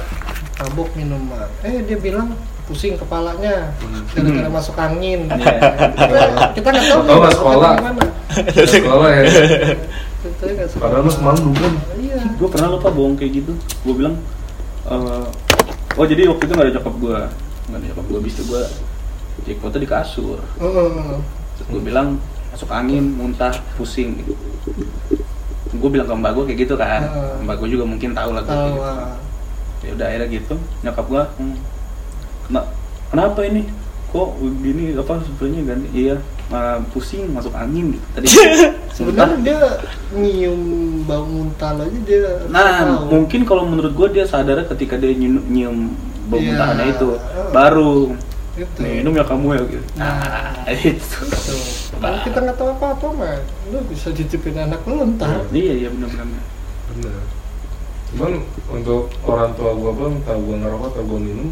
tabuk 0.56 0.90
minuman 0.94 1.48
eh 1.62 1.84
dia 1.84 1.98
bilang 1.98 2.36
pusing 2.66 2.96
kepalanya 2.96 3.72
Hmm. 3.80 4.04
gara-gara 4.10 4.50
masuk 4.50 4.76
angin 4.76 5.20
Iya. 5.28 5.56
kita 5.92 6.20
kita 6.54 6.68
nggak 6.70 6.86
tahu 6.86 7.00
Tahu 7.00 7.08
nih 7.08 7.16
nggak 7.16 7.24
masuk 7.24 7.40
sekolah? 7.40 7.74
sekolah 8.66 9.10
ya 9.10 9.24
Padahal 10.76 11.04
lu 11.08 11.12
semalam 11.12 11.40
dugem 11.40 11.74
iya. 12.00 12.20
Gue 12.36 12.50
pernah 12.52 12.68
lupa 12.76 12.90
bohong 12.92 13.16
kayak 13.16 13.44
gitu. 13.44 13.54
Gue 13.88 13.94
bilang 13.96 14.16
eh, 14.86 15.26
oh 15.96 16.06
jadi 16.06 16.28
waktu 16.28 16.44
itu 16.44 16.54
nggak 16.54 16.68
ada 16.68 16.74
nyokap 16.80 16.96
gue 17.00 17.18
nggak 17.70 17.78
ada 17.80 17.86
nyokap 17.88 18.06
gue 18.06 18.20
itu 18.28 18.42
gue 18.44 18.64
cek 19.48 19.58
foto 19.64 19.78
di 19.80 19.88
kasur. 19.88 20.40
Heeh. 20.60 21.18
terus 21.56 21.68
gue 21.72 21.82
bilang 21.82 22.20
masuk 22.52 22.70
angin 22.70 23.04
muntah 23.16 23.56
pusing. 23.80 24.20
Gitu 24.20 24.34
gue 25.70 25.90
bilang 25.94 26.08
ke 26.10 26.16
mbak 26.18 26.32
gue 26.36 26.44
kayak 26.52 26.60
gitu 26.68 26.76
kan. 26.76 27.02
Heeh. 27.08 27.36
mbak 27.48 27.56
gue 27.64 27.70
juga 27.72 27.86
mungkin 27.88 28.12
tahu 28.12 28.36
lah 28.36 28.44
tahu 28.44 28.76
gitu. 28.76 28.84
ah. 28.84 29.16
ya 29.80 29.90
udah 29.96 30.06
akhirnya 30.12 30.28
gitu. 30.28 30.56
Nyokap 30.84 31.06
gue 31.08 31.24
hmm, 31.40 31.56
"Kena- 32.50 32.70
kenapa 33.08 33.40
ini? 33.48 33.62
Kok 34.10 34.30
gini 34.42 34.98
apa 34.98 35.22
sebenarnya 35.22 35.62
ganti? 35.70 35.88
Iya 35.96 36.16
ah, 36.50 36.78
pusing 36.90 37.30
masuk 37.30 37.54
angin 37.54 37.94
gitu 37.94 38.06
tadi 38.12 38.28
sebenarnya 38.96 39.38
dia 39.40 39.60
nyium 40.12 40.62
bau 41.04 41.24
muntah 41.24 41.74
aja 41.76 42.00
dia 42.02 42.26
Nah, 42.48 42.84
tahu. 43.00 43.14
mungkin 43.14 43.42
kalau 43.44 43.64
menurut 43.64 43.94
gue 43.94 44.08
dia 44.12 44.26
sadar 44.26 44.66
ketika 44.68 44.96
dia 44.96 45.12
nyium, 45.12 45.40
nyium 45.46 45.78
bau 46.26 46.38
Iya. 46.38 46.52
muntahannya 46.52 46.86
itu, 46.92 47.10
Oh. 47.10 47.50
baru 47.50 47.94
Gitu. 48.54 48.76
minum 48.78 49.14
ya 49.14 49.24
kamu 49.24 49.56
ya 49.56 49.62
gitu. 49.64 49.86
Nah. 49.96 50.20
Nah, 50.60 50.76
itu. 50.76 51.20
Kalau 51.96 52.18
kita 52.22 52.38
nggak 52.40 52.56
tahu 52.56 52.70
apa-apa 52.74 53.08
mah 53.14 53.36
lu 53.70 53.80
bisa 53.88 54.10
cicipin 54.10 54.58
anak 54.58 54.84
lu 54.84 55.00
entar 55.00 55.48
Iya, 55.50 55.74
iya 55.78 55.90
benar-benar. 55.90 56.28
bener 56.90 57.16
cuman 58.10 58.42
untuk 58.74 59.06
orang 59.22 59.54
tua 59.54 59.70
gua 59.72 59.94
pun 59.94 60.18
tahu 60.24 60.40
gua 60.44 60.56
ngerokok 60.58 60.88
atau 60.90 61.04
gua 61.06 61.20
minum 61.22 61.50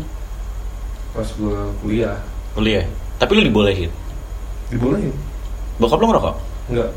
pas 1.14 1.30
gua 1.38 1.70
kuliah 1.80 2.18
kuliah 2.52 2.82
tapi 3.16 3.32
lu 3.34 3.46
dibolehin 3.46 3.94
dibolehin 4.70 5.14
bokap 5.78 5.98
lu 5.98 6.08
ngerokok 6.08 6.36
enggak 6.70 6.90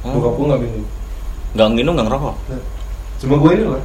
Oh. 0.00 0.16
bokap 0.16 0.32
gua 0.32 0.46
nggak 0.48 0.60
minum 0.62 0.84
nggak 1.52 1.68
minum 1.74 1.92
nggak 1.92 2.06
ngerokok 2.08 2.34
Nah, 2.48 2.62
cuma 3.18 3.34
gua 3.36 3.50
ini 3.52 3.64
lah 3.66 3.84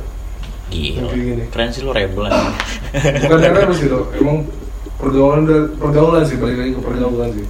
Gila, 0.65 1.13
keren 1.51 1.69
sih 1.69 1.81
lu 1.81 1.91
rebel 1.91 2.25
aja. 2.25 2.41
bukan 3.21 3.37
yang 3.39 3.53
harus 3.55 3.77
gitu 3.77 3.99
emang 4.15 4.41
pergaulan 4.95 5.45
pergaulan 5.75 6.23
sih 6.23 6.35
balik 6.35 6.57
lagi 6.57 6.71
ke 6.71 6.81
pergaulan 6.81 7.29
sih 7.31 7.45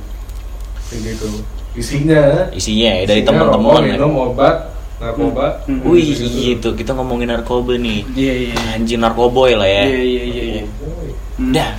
kayak 0.86 1.01
gitu 1.13 1.28
isinya 1.76 2.21
Isinya 2.51 2.89
ya 2.91 3.03
dari 3.05 3.21
isinya 3.21 3.30
teman-teman 3.32 3.71
rokok, 3.71 3.82
ya. 3.82 3.93
minum 3.93 4.13
obat 4.17 4.55
narkoba 4.95 5.45
Hmm. 5.63 5.80
Wih, 5.86 6.07
Gitu. 6.07 6.26
gitu. 6.32 6.69
Kita 6.73 6.91
ngomongin 6.91 7.28
narkoba 7.30 7.76
nih. 7.76 7.99
Iya, 8.09 8.34
iya. 8.47 8.55
Anjing 8.73 8.97
narkoboy 8.97 9.51
lah 9.51 9.67
ya. 9.67 9.84
Iya, 9.86 10.01
iya, 10.01 10.23
iya, 10.23 10.43
iya. 10.45 10.63
Hmm. 11.36 11.51
Dah. 11.51 11.69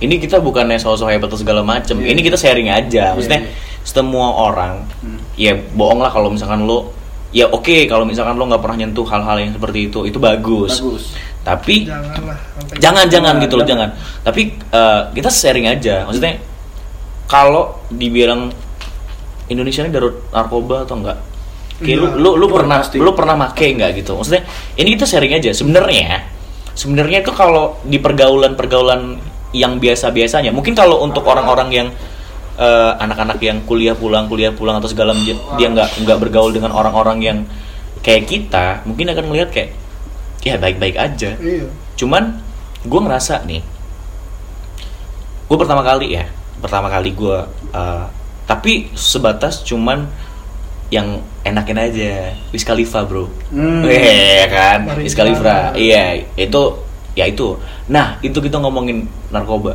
Ini 0.00 0.16
kita 0.16 0.40
bukannya 0.40 0.80
sosok 0.80 1.12
hebat 1.12 1.28
atau 1.28 1.36
segala 1.36 1.60
macem. 1.60 2.00
Iya. 2.00 2.16
Ini 2.16 2.20
kita 2.24 2.36
sharing 2.40 2.68
aja. 2.72 3.12
Maksudnya 3.12 3.40
Iya, 3.44 3.52
semua 3.84 4.32
orang 4.32 4.84
Hmm. 5.00 5.20
ya 5.36 5.56
bohong 5.56 6.00
lah 6.04 6.12
kalau 6.12 6.28
misalkan 6.28 6.64
lo 6.64 6.92
ya 7.32 7.48
oke 7.48 7.88
kalau 7.88 8.04
misalkan 8.04 8.36
lo 8.36 8.44
nggak 8.44 8.60
pernah 8.60 8.84
nyentuh 8.84 9.06
hal-hal 9.08 9.36
yang 9.40 9.52
seperti 9.52 9.88
itu 9.92 10.04
itu 10.04 10.18
bagus. 10.20 10.80
Bagus. 10.80 11.04
Tapi 11.40 11.88
janganlah 11.88 12.36
jangan 12.76 13.04
jangan 13.08 13.08
Jangan, 13.08 13.34
gitu 13.44 13.54
loh 13.56 13.66
jangan. 13.68 13.88
Tapi 14.24 14.42
eh, 14.56 15.00
kita 15.16 15.28
sharing 15.32 15.66
aja. 15.68 16.04
Maksudnya 16.04 16.40
kalau 17.24 17.78
dibilang 17.88 18.50
Indonesia 19.48 19.82
ini 19.82 19.90
darurat 19.92 20.16
narkoba 20.30 20.84
atau 20.84 20.96
enggak? 21.00 21.18
Kayak 21.80 21.96
lu, 21.96 22.06
lu 22.20 22.30
lu 22.36 22.46
pernah 22.52 22.84
pasti. 22.84 23.00
lu 23.00 23.10
pernah 23.16 23.34
make 23.36 23.66
nggak 23.72 23.90
gitu? 23.96 24.12
Maksudnya 24.16 24.44
ini 24.76 24.88
kita 24.94 25.08
sharing 25.08 25.32
aja. 25.32 25.50
Sebenarnya 25.56 26.28
sebenarnya 26.76 27.24
itu 27.24 27.32
kalau 27.32 27.80
di 27.82 27.96
pergaulan-pergaulan 27.96 29.16
yang 29.50 29.82
biasa-biasanya, 29.82 30.54
mungkin 30.54 30.74
kalau 30.78 31.02
untuk 31.02 31.26
orang-orang 31.26 31.68
yang 31.70 31.88
eh, 32.58 32.92
anak-anak 33.00 33.38
yang 33.42 33.62
kuliah 33.66 33.98
pulang 33.98 34.30
kuliah 34.30 34.54
pulang 34.54 34.78
atau 34.78 34.90
segala 34.90 35.16
dia 35.58 35.66
nggak 35.70 36.06
nggak 36.06 36.18
bergaul 36.18 36.54
dengan 36.54 36.70
orang-orang 36.70 37.18
yang 37.20 37.38
kayak 38.00 38.30
kita, 38.30 38.86
mungkin 38.88 39.10
akan 39.12 39.24
melihat 39.28 39.50
kayak 39.50 39.70
ya 40.40 40.56
baik-baik 40.56 40.96
aja. 40.96 41.36
Iya. 41.36 41.68
Cuman 42.00 42.40
gue 42.80 43.00
ngerasa 43.00 43.44
nih 43.44 43.60
gue 45.50 45.56
pertama 45.58 45.84
kali 45.84 46.16
ya 46.16 46.24
pertama 46.64 46.88
kali 46.88 47.12
gue 47.12 47.38
uh, 47.76 48.06
tapi 48.48 48.88
sebatas 48.96 49.60
cuman 49.66 50.08
yang 50.90 51.22
enakin 51.46 51.78
aja. 51.78 52.34
Wiz 52.50 52.66
Khalifa 52.66 53.06
bro. 53.06 53.30
Hmm. 53.54 53.86
Weh, 53.86 54.42
kan. 54.50 54.90
Wiz 54.98 55.14
Khalifa. 55.14 55.70
Iya 55.78 56.26
itu 56.34 56.62
ya 57.14 57.24
itu. 57.26 57.56
Nah 57.88 58.18
itu 58.20 58.38
kita 58.38 58.58
ngomongin 58.58 59.04
narkoba. 59.30 59.74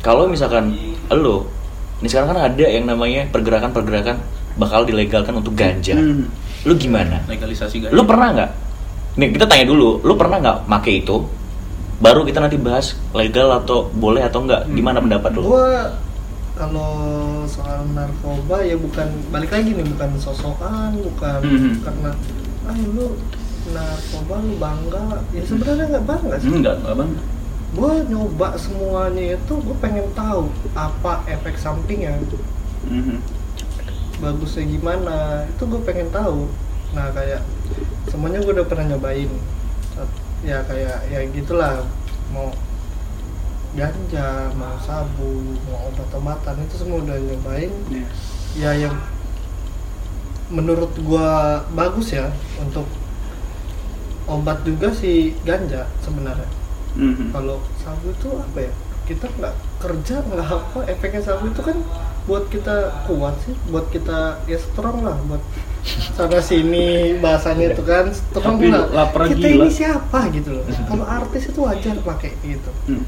Kalau 0.00 0.26
misalkan 0.26 0.72
lo 1.10 1.46
ini 1.98 2.06
sekarang 2.06 2.36
kan 2.36 2.40
ada 2.52 2.66
yang 2.68 2.84
namanya 2.84 3.24
pergerakan-pergerakan 3.32 4.20
bakal 4.56 4.84
dilegalkan 4.84 5.36
untuk 5.36 5.52
ganja. 5.52 5.96
Hmm. 5.96 6.28
lu 6.66 6.74
gimana? 6.74 7.22
Legalisasi 7.30 7.78
ganja. 7.78 7.94
lu 7.94 8.02
pernah 8.04 8.28
nggak? 8.34 8.50
Nih 9.16 9.28
kita 9.32 9.46
tanya 9.46 9.64
dulu. 9.68 10.00
Lu 10.02 10.14
pernah 10.14 10.36
nggak 10.38 10.58
make 10.66 10.92
itu? 10.92 11.24
Baru 11.96 12.28
kita 12.28 12.44
nanti 12.44 12.60
bahas 12.60 12.92
legal 13.16 13.48
atau 13.56 13.88
boleh 13.88 14.20
atau 14.20 14.44
enggak 14.44 14.68
gimana 14.68 15.00
pendapat 15.00 15.32
lu? 15.32 15.48
Gua 15.48 15.96
kalau 16.56 16.92
soal 17.44 17.84
narkoba 17.92 18.64
ya 18.64 18.76
bukan 18.76 19.08
balik 19.28 19.52
lagi 19.52 19.76
nih 19.76 19.84
bukan 19.84 20.10
sosokan 20.16 20.96
bukan 20.96 21.40
Mhm. 21.44 21.84
karena 21.84 22.10
ah 22.64 22.76
lu 22.92 23.12
narkoba 23.72 24.34
lu 24.42 24.54
bangga. 24.60 25.04
Ya 25.34 25.42
sebenarnya 25.46 25.86
nggak 25.96 26.06
bangga 26.06 26.36
sih. 26.38 26.50
Enggak, 26.52 26.74
enggak 26.82 26.96
bang. 26.98 27.12
gue 27.76 27.92
nyoba 28.08 28.56
semuanya 28.56 29.36
itu 29.36 29.52
gue 29.52 29.76
pengen 29.84 30.08
tahu 30.16 30.48
apa 30.72 31.26
efek 31.28 31.58
sampingnya. 31.60 32.16
Mhm. 32.86 33.18
bagusnya 34.16 34.64
gimana 34.64 35.44
itu 35.44 35.62
gue 35.68 35.80
pengen 35.84 36.08
tahu. 36.08 36.48
Nah 36.96 37.12
kayak 37.12 37.44
semuanya 38.08 38.40
gue 38.40 38.52
udah 38.56 38.64
pernah 38.64 38.96
nyobain. 38.96 39.28
Ya 40.40 40.64
kayak 40.64 41.04
ya 41.12 41.20
gitulah. 41.36 41.84
Mau 42.32 42.48
ganja 43.76 44.48
mau 44.56 44.80
sabu 44.80 45.60
mau 45.68 45.92
obat-obatan 45.92 46.56
itu 46.64 46.74
semua 46.80 47.04
udah 47.04 47.16
nyobain. 47.20 47.72
Iya. 47.92 48.08
ya 48.56 48.70
yang 48.88 48.96
menurut 50.48 50.94
gua 51.02 51.60
bagus 51.74 52.14
ya 52.14 52.30
untuk 52.56 52.86
obat 54.26 54.62
juga 54.66 54.90
si 54.92 55.34
ganja 55.46 55.86
sebenarnya. 56.02 56.48
Mhm. 56.96 57.28
kalau 57.28 57.60
sabu 57.84 58.08
itu 58.08 58.28
apa 58.32 58.58
ya? 58.64 58.72
Kita 59.06 59.28
nggak 59.28 59.54
kerja 59.84 60.16
nggak 60.26 60.48
apa. 60.48 60.78
Efeknya 60.88 61.22
sabu 61.22 61.52
itu 61.52 61.60
kan 61.60 61.76
buat 62.26 62.50
kita 62.50 63.06
kuat 63.06 63.38
sih 63.46 63.54
buat 63.70 63.86
kita 63.94 64.42
ya 64.50 64.58
strong 64.58 65.06
lah 65.06 65.14
buat 65.30 65.38
sana 66.18 66.42
sini 66.42 67.14
bahasanya 67.22 67.70
itu 67.70 67.82
kan 67.86 68.10
strong 68.10 68.58
lah. 68.66 68.90
lapar 68.90 69.30
kita 69.30 69.46
gila. 69.46 69.62
ini 69.62 69.70
siapa 69.70 70.20
gitu 70.34 70.58
loh. 70.58 70.66
Kalau 70.66 71.06
artis 71.06 71.46
itu 71.46 71.60
wajar 71.62 71.94
pakai 72.02 72.34
gitu. 72.42 72.70
Hmm. 72.90 73.06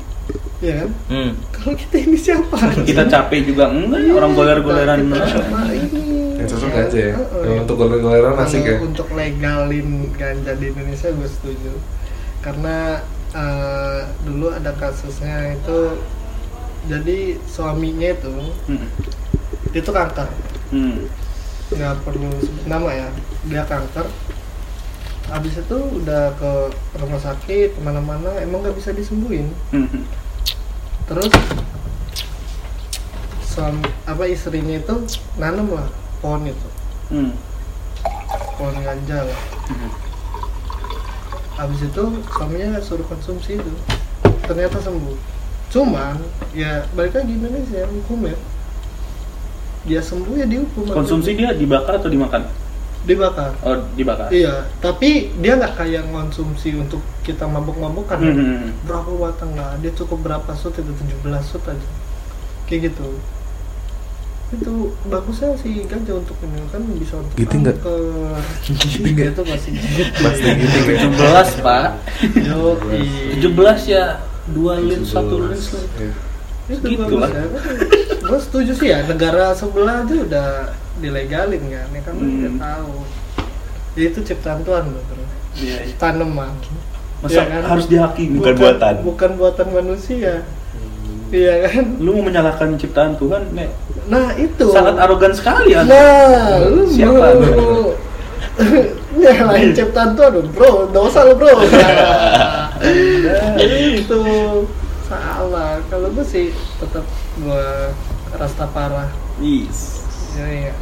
ya 0.62 0.86
kan? 0.86 0.90
Hmm. 1.10 1.30
kalau 1.50 1.74
kita 1.74 1.96
ini 1.98 2.14
siapa? 2.14 2.58
Kita 2.86 3.10
capek 3.10 3.40
juga. 3.50 3.74
Enggak 3.74 4.06
orang 4.14 4.32
goler-goleran. 4.38 4.98
Cuma 5.10 5.66
ini 5.74 6.02
cocok 6.68 6.76
ya. 6.76 6.84
aja 6.84 6.98
ya 6.98 7.14
Heeh. 7.14 7.40
Kalau 7.40 7.56
untuk 7.58 7.76
goler-goleran 7.76 8.36
asik 8.38 8.60
Kalau 8.60 8.70
ya 8.70 8.76
untuk 8.82 9.08
legalin 9.10 9.88
ganja 10.12 10.52
di 10.54 10.66
Indonesia 10.66 11.08
gue 11.10 11.28
setuju 11.28 11.72
karena 12.38 12.76
eh, 13.30 13.98
dulu 14.22 14.46
ada 14.48 14.72
kasusnya 14.72 15.52
itu 15.52 15.78
jadi 16.84 17.18
suaminya 17.44 18.08
itu 18.10 18.32
Hmm. 18.64 18.88
dia 19.68 19.80
tuh 19.80 19.92
kanker 19.92 20.28
Hmm. 20.68 21.04
nggak 21.68 21.94
perlu 22.00 22.28
sebut 22.38 22.64
nama 22.66 22.88
ya 22.88 23.08
dia 23.44 23.62
kanker 23.62 24.08
habis 25.28 25.54
itu 25.54 25.76
udah 25.76 26.32
ke 26.34 26.52
rumah 26.94 27.20
sakit 27.20 27.68
ke 27.70 27.80
mana-mana 27.80 28.32
emang 28.38 28.64
nggak 28.64 28.72
bisa 28.74 28.90
disembuhin 28.90 29.52
Mhm. 29.70 30.00
terus 31.04 31.28
suami 33.42 33.80
apa 34.04 34.24
istrinya 34.24 34.78
itu 34.78 34.94
nanam 35.36 35.68
lah 35.70 35.88
pohon 36.18 36.42
itu 36.44 36.68
Hmm. 37.08 37.32
pohon 38.54 38.76
ganja 38.78 39.18
lah 39.22 39.40
Hmm. 39.66 39.90
habis 41.56 41.80
itu 41.82 42.02
suaminya 42.28 42.78
suruh 42.78 43.04
konsumsi 43.04 43.56
itu 43.56 43.72
ternyata 44.42 44.78
sembuh 44.78 45.16
cuman 45.68 46.16
ya 46.52 46.86
balik 46.92 47.12
lagi 47.14 47.32
Indonesia 47.34 47.84
hukum 47.84 48.24
ya 48.24 48.38
dia 49.84 50.00
sembuh 50.00 50.34
ya 50.34 50.44
dihukum 50.44 50.84
Konsumsi 50.86 51.32
dia 51.32 51.52
dibakar 51.52 51.96
atau 51.96 52.08
dimakan? 52.08 52.44
dibakar 53.00 53.56
Oh, 53.62 53.78
dibakar. 53.94 54.28
iya 54.28 54.68
tapi 54.78 55.32
dia 55.38 55.54
nggak 55.54 55.76
kayak 55.76 56.08
konsumsi 56.08 56.74
untuk 56.74 57.00
kita 57.22 57.44
mabuk-mabukan 57.44 58.18
ya. 58.18 58.32
Hmm. 58.32 58.68
berapa 58.84 59.10
batang 59.14 59.54
nggak 59.54 59.80
dia 59.80 59.92
cukup 59.94 60.18
berapa 60.20 60.50
shoot 60.52 60.74
itu 60.74 60.92
17 60.92 61.24
shoot 61.42 61.64
aja 61.64 61.88
kayak 62.66 62.92
gitu 62.92 63.08
itu 64.48 64.72
bagusnya 65.04 65.52
sih 65.54 65.84
ganja 65.84 66.16
untuk 66.16 66.32
ini 66.40 66.56
kan 66.66 66.80
bisa 66.96 67.20
untuk 67.20 67.36
Giting 67.36 67.60
nggak? 67.62 67.76
kanker. 67.78 68.40
Giting 68.64 69.14
nggak? 69.14 69.28
itu 69.30 69.42
masih 69.44 69.70
Pasti 70.16 70.48
gitu 70.56 70.78
kan. 70.80 70.96
17, 71.52 71.66
Pak. 71.66 71.88
Yoi. 72.34 73.04
17 73.44 73.52
ya, 73.86 74.04
2 74.48 74.56
lins, 74.82 75.06
1 75.06 75.20
lins 75.44 75.64
lah. 75.70 75.84
Iya. 75.98 76.12
itu 76.68 77.16
lah. 77.16 77.32
ya 77.32 77.44
gue 78.20 78.38
setuju 78.38 78.72
sih 78.74 78.88
ya 78.88 79.00
negara 79.02 79.56
sebelah 79.56 80.04
aja 80.04 80.14
udah 80.20 80.48
dilegalin 80.98 81.64
kan 81.64 81.88
ya 81.88 82.02
kan 82.02 82.12
Hmm. 82.12 82.28
udah 82.34 82.52
tahu 82.58 82.92
ya, 83.94 84.04
itu 84.06 84.20
ciptaan 84.22 84.60
Tuhan 84.62 84.84
loh 84.86 85.00
bro 85.02 85.24
Iya, 85.56 85.76
iya. 85.82 85.96
tanaman 85.96 86.52
Masa 87.18 87.40
Iya 87.40 87.44
kan? 87.48 87.62
harus 87.66 87.86
dihakimi? 87.88 88.36
Bukan 88.36 88.54
buatan. 88.54 88.94
bukan 89.00 89.30
buatan 89.34 89.66
manusia 89.72 90.44
iya 91.30 91.52
kan 91.64 91.96
Lu 91.96 92.12
mau 92.14 92.28
menyalahkan 92.28 92.76
ciptaan 92.76 93.16
Tuhan, 93.16 93.48
Nek? 93.50 93.72
Nah 94.08 94.32
itu 94.40 94.66
Sangat 94.72 94.96
arogan 94.96 95.32
sekali 95.36 95.76
ya. 95.76 95.84
Nah, 95.84 96.64
lu 96.64 96.88
Siapa? 96.88 97.36
mau 97.44 97.92
nyalain 99.20 99.70
ciptaan 99.76 100.16
tuh 100.16 100.24
aduh 100.32 100.44
bro, 100.48 100.88
dosa 100.90 101.28
lu 101.28 101.34
bro. 101.36 101.52
Nah, 102.78 103.58
itu 103.58 104.22
salah. 105.10 105.82
Kalau 105.90 106.08
gue 106.14 106.22
sih 106.22 106.54
tetap 106.78 107.02
gue 107.36 107.66
rasta 108.38 108.70
parah. 108.70 109.10
Yes. 109.42 110.06
Ya, 110.38 110.46
iya. 110.46 110.74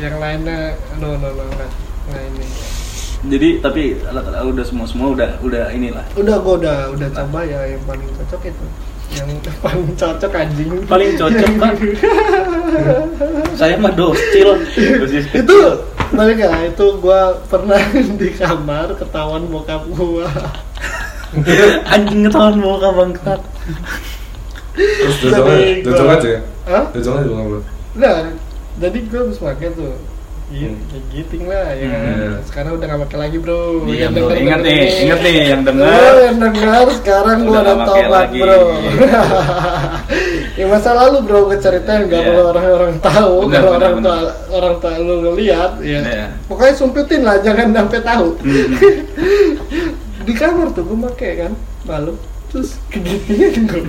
Yang 0.00 0.16
lainnya, 0.16 0.80
no 0.96 1.20
no 1.20 1.28
no 1.36 1.44
nggak 1.52 1.70
nggak 2.08 2.22
ini. 2.32 2.46
Jadi 3.28 3.48
tapi 3.60 3.82
udah 4.24 4.64
semua 4.64 4.88
semua 4.88 5.12
udah 5.12 5.36
udah 5.44 5.68
inilah. 5.76 6.04
Udah 6.16 6.40
gue 6.40 6.54
udah 6.64 6.76
udah 6.96 7.08
coba 7.12 7.44
ya 7.44 7.60
yang 7.76 7.82
paling 7.84 8.08
cocok 8.16 8.48
itu. 8.48 8.66
Yang 9.10 9.28
paling 9.58 9.90
cocok 9.98 10.32
anjing. 10.32 10.70
Paling 10.86 11.10
cocok 11.18 11.50
kan. 11.58 11.74
Saya 13.58 13.74
mah 13.76 13.92
docil. 13.92 14.48
Dosis 14.74 15.26
itu 15.30 15.58
balik 16.10 16.42
ya 16.42 16.50
itu 16.66 16.86
gua 16.98 17.38
pernah 17.46 17.78
di 18.20 18.28
kamar 18.34 18.98
ketahuan 18.98 19.46
bokap 19.46 19.86
gua 19.94 20.26
anjing 21.86 22.26
ketahuan 22.26 22.56
mau 22.58 22.78
bangkat. 22.78 23.40
Terus 24.74 25.16
dojongnya, 25.22 25.42
gua- 25.42 25.82
dojongnya 25.86 26.16
aja 26.16 26.28
ya? 26.30 26.40
Dojongnya 26.94 27.22
juga 27.26 27.42
belum. 27.42 27.62
Nah, 27.98 28.16
jadi 28.78 28.98
gue 29.02 29.18
habis 29.18 29.38
pakai 29.38 29.68
tuh 29.74 29.92
giting 31.08 31.46
lah 31.46 31.70
ya 31.72 31.86
kan. 31.86 32.00
Hmm. 32.02 32.34
Sekarang 32.42 32.72
udah 32.74 32.86
gak 32.86 33.00
pakai 33.06 33.18
lagi 33.20 33.36
bro 33.38 33.86
Iya, 33.86 33.96
Yang 34.00 34.12
bro. 34.12 34.26
denger- 34.26 34.40
Ingat 34.40 34.60
denger 34.60 34.60
nih, 34.60 34.88
ingat 35.00 35.18
nih 35.20 35.34
yang 35.44 35.60
Oh, 35.60 35.64
dengar. 35.64 36.12
yang 36.20 36.36
denger 36.40 36.86
sekarang 36.92 37.38
Udah 37.40 37.48
udah 37.48 37.60
nggak 37.62 37.78
pakai 37.80 38.02
tobat 38.02 38.10
lagi. 38.20 38.38
bro 38.40 38.60
Ya 40.58 40.64
masa 40.66 40.90
lalu 40.92 41.16
bro 41.22 41.40
gue 41.46 41.58
ceritain 41.58 42.02
gak 42.04 42.14
Iya. 42.16 42.26
perlu 42.26 42.42
orang-orang 42.48 42.94
tahu 43.00 43.34
Benar, 43.40 43.52
Kalau 43.54 43.70
benar, 43.70 43.80
orang 43.86 43.96
tua 44.00 44.18
orang 44.50 44.74
tua 44.76 44.92
lu 44.98 45.14
ngeliat 45.22 45.72
ya 45.80 45.98
Iya. 46.02 46.26
Pokoknya 46.44 46.74
sumpitin 46.74 47.20
lah 47.22 47.36
jangan 47.38 47.68
sampai 47.72 48.00
tahu 48.00 48.26
Hmm. 48.36 48.68
Di 50.26 50.32
kamar 50.32 50.66
tuh 50.70 50.82
gue 50.84 50.98
pakai 51.06 51.30
kan 51.38 51.52
malam 51.84 52.14
Terus 52.48 52.74
kegitingan 52.88 53.54
gue 53.66 53.84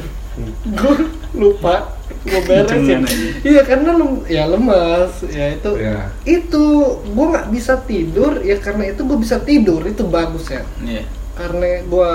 Gue 0.72 0.96
lupa 1.34 1.90
gue 2.22 2.42
beresin 2.42 3.02
aja. 3.02 3.28
Iya 3.42 3.62
karena 3.62 3.92
lem, 3.94 4.12
ya 4.26 4.44
lemas 4.46 5.12
ya 5.26 5.46
itu 5.52 5.72
Iya. 5.76 6.12
itu 6.24 6.64
gue 7.04 7.26
nggak 7.28 7.48
bisa 7.50 7.74
tidur 7.82 8.40
ya 8.40 8.58
karena 8.58 8.84
itu 8.88 9.02
gue 9.02 9.18
bisa 9.18 9.38
tidur 9.40 9.82
itu 9.84 10.04
bagus 10.04 10.46
ya 10.48 10.62
Iya. 10.80 11.04
karena 11.34 11.66
gue 11.82 12.12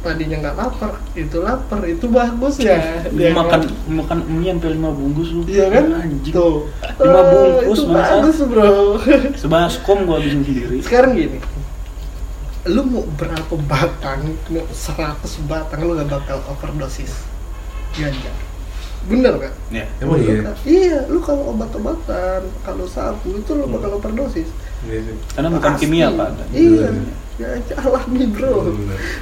tadinya 0.00 0.36
nggak 0.38 0.56
lapar 0.58 0.92
itu 1.14 1.36
lapar 1.38 1.80
itu 1.82 2.04
bagus 2.06 2.54
ya 2.58 2.76
Dia 3.08 3.32
makan 3.32 3.60
kan- 3.64 3.72
makan 3.88 4.18
mie 4.30 4.52
sampai 4.52 4.70
5 4.74 4.92
bungkus 4.92 5.28
lu. 5.30 5.40
iya 5.46 5.66
kan 5.68 5.84
Anjing. 5.96 6.28
tuh 6.30 6.68
Lima 6.94 7.16
Ah, 7.16 7.24
bungkus, 7.24 7.78
itu 7.78 7.82
bagus 7.88 8.36
bro 8.44 8.72
Sebaskom 9.40 9.98
gua 10.04 10.20
habisin 10.20 10.40
sendiri. 10.40 10.76
sekarang 10.78 11.12
gini 11.14 11.40
lu 12.64 12.80
mau 12.82 13.04
berapa 13.10 13.54
batang 13.64 14.24
mau 14.48 14.64
100 14.66 15.20
batang 15.44 15.84
lu 15.84 15.96
gak 15.96 16.08
bakal 16.10 16.40
overdosis 16.48 17.12
ganja 17.92 18.32
bener 19.04 19.34
kan 19.36 19.52
Iya. 19.68 19.86
Emang 20.00 20.18
iya? 20.22 20.54
iya 20.64 20.98
lu 21.10 21.18
kalau 21.20 21.52
obat-obatan 21.52 22.40
kalau 22.64 22.84
sabu 22.88 23.36
itu 23.36 23.52
lu 23.52 23.68
bakal 23.68 23.98
overdosis 23.98 24.48
Iya 24.84 25.00
sih. 25.00 25.16
Karena 25.32 25.48
bukan 25.48 25.70
Pasti. 25.72 25.82
kimia, 25.88 26.08
Pak. 26.12 26.28
Iya. 26.52 26.88
Ya 27.34 27.48
alami 27.80 28.28
bro. 28.30 28.68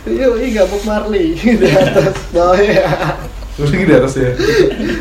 Yo, 0.05 0.37
iya 0.37 0.63
Bob 0.67 0.83
Marley 0.85 1.33
di 1.63 1.69
atas 1.71 2.19
bawah 2.35 2.59
ya. 2.59 3.15
Terus 3.55 3.71
lagi 3.71 3.85
di 3.87 3.95
atas 3.95 4.15
ya? 4.19 4.31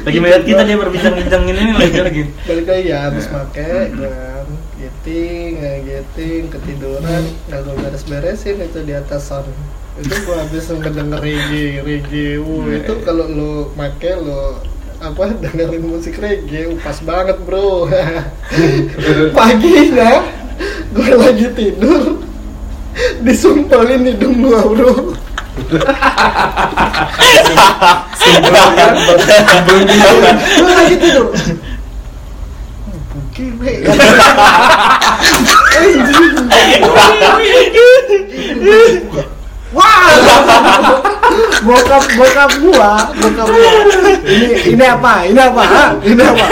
Lagi 0.06 0.18
melihat 0.22 0.44
kita 0.46 0.62
dia 0.64 0.78
berbincang-bincang 0.78 1.44
ini 1.50 1.62
nih 1.66 1.76
lagi 1.76 2.00
lagi. 2.00 2.24
Balik 2.46 2.66
lagi 2.70 2.88
ya, 2.88 2.98
habis 3.10 3.26
make 3.28 3.52
kan, 3.58 4.48
giting, 4.78 5.50
nggak 5.60 5.78
giting, 5.88 6.44
ketiduran, 6.52 7.24
nggak 7.50 7.60
gue 7.66 7.76
beres-beresin 7.82 8.56
itu 8.62 8.80
di 8.86 8.94
atas 8.94 9.28
sound. 9.28 9.50
Itu 10.00 10.16
gue 10.24 10.36
habis 10.36 10.72
ngedenger 10.72 11.20
reggae, 11.20 11.84
reggae. 11.84 12.40
Uh, 12.40 12.70
itu 12.76 12.94
kalau 13.04 13.26
lu 13.28 13.52
make 13.76 14.08
lu 14.20 14.56
apa 15.02 15.34
dengerin 15.34 15.82
musik 15.82 16.22
reggae, 16.22 16.78
pas 16.78 17.02
banget 17.02 17.42
bro. 17.42 17.90
Paginya 19.38 20.22
gue 20.94 21.12
lagi 21.18 21.50
tidur, 21.58 22.22
disumpelin 23.26 24.06
hidung 24.06 24.46
gua 24.46 24.62
bro. 24.62 25.18
gue 30.62 30.70
lagi 30.70 31.02
tidur 31.02 31.34
Gile. 33.32 33.86
Wah, 39.72 40.12
bokap 41.64 42.04
bokap 42.20 42.52
gua, 42.60 42.92
bokap 43.16 43.48
gua. 43.48 43.72
Ini 44.28 44.76
ini 44.76 44.84
apa? 44.84 45.24
Ini 45.24 45.40
apa? 45.40 45.64
Ini 46.04 46.24
apa? 46.28 46.48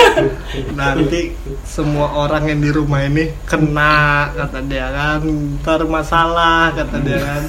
Nanti 0.72 1.36
semua 1.68 2.08
orang 2.16 2.48
yang 2.48 2.64
di 2.64 2.72
rumah 2.72 3.04
ini 3.04 3.28
kena 3.44 4.32
kata 4.32 4.64
dia 4.64 4.88
kan, 4.96 5.20
ntar 5.60 5.84
masalah 5.84 6.72
kata 6.72 6.98
dia 7.04 7.20
kan. 7.20 7.44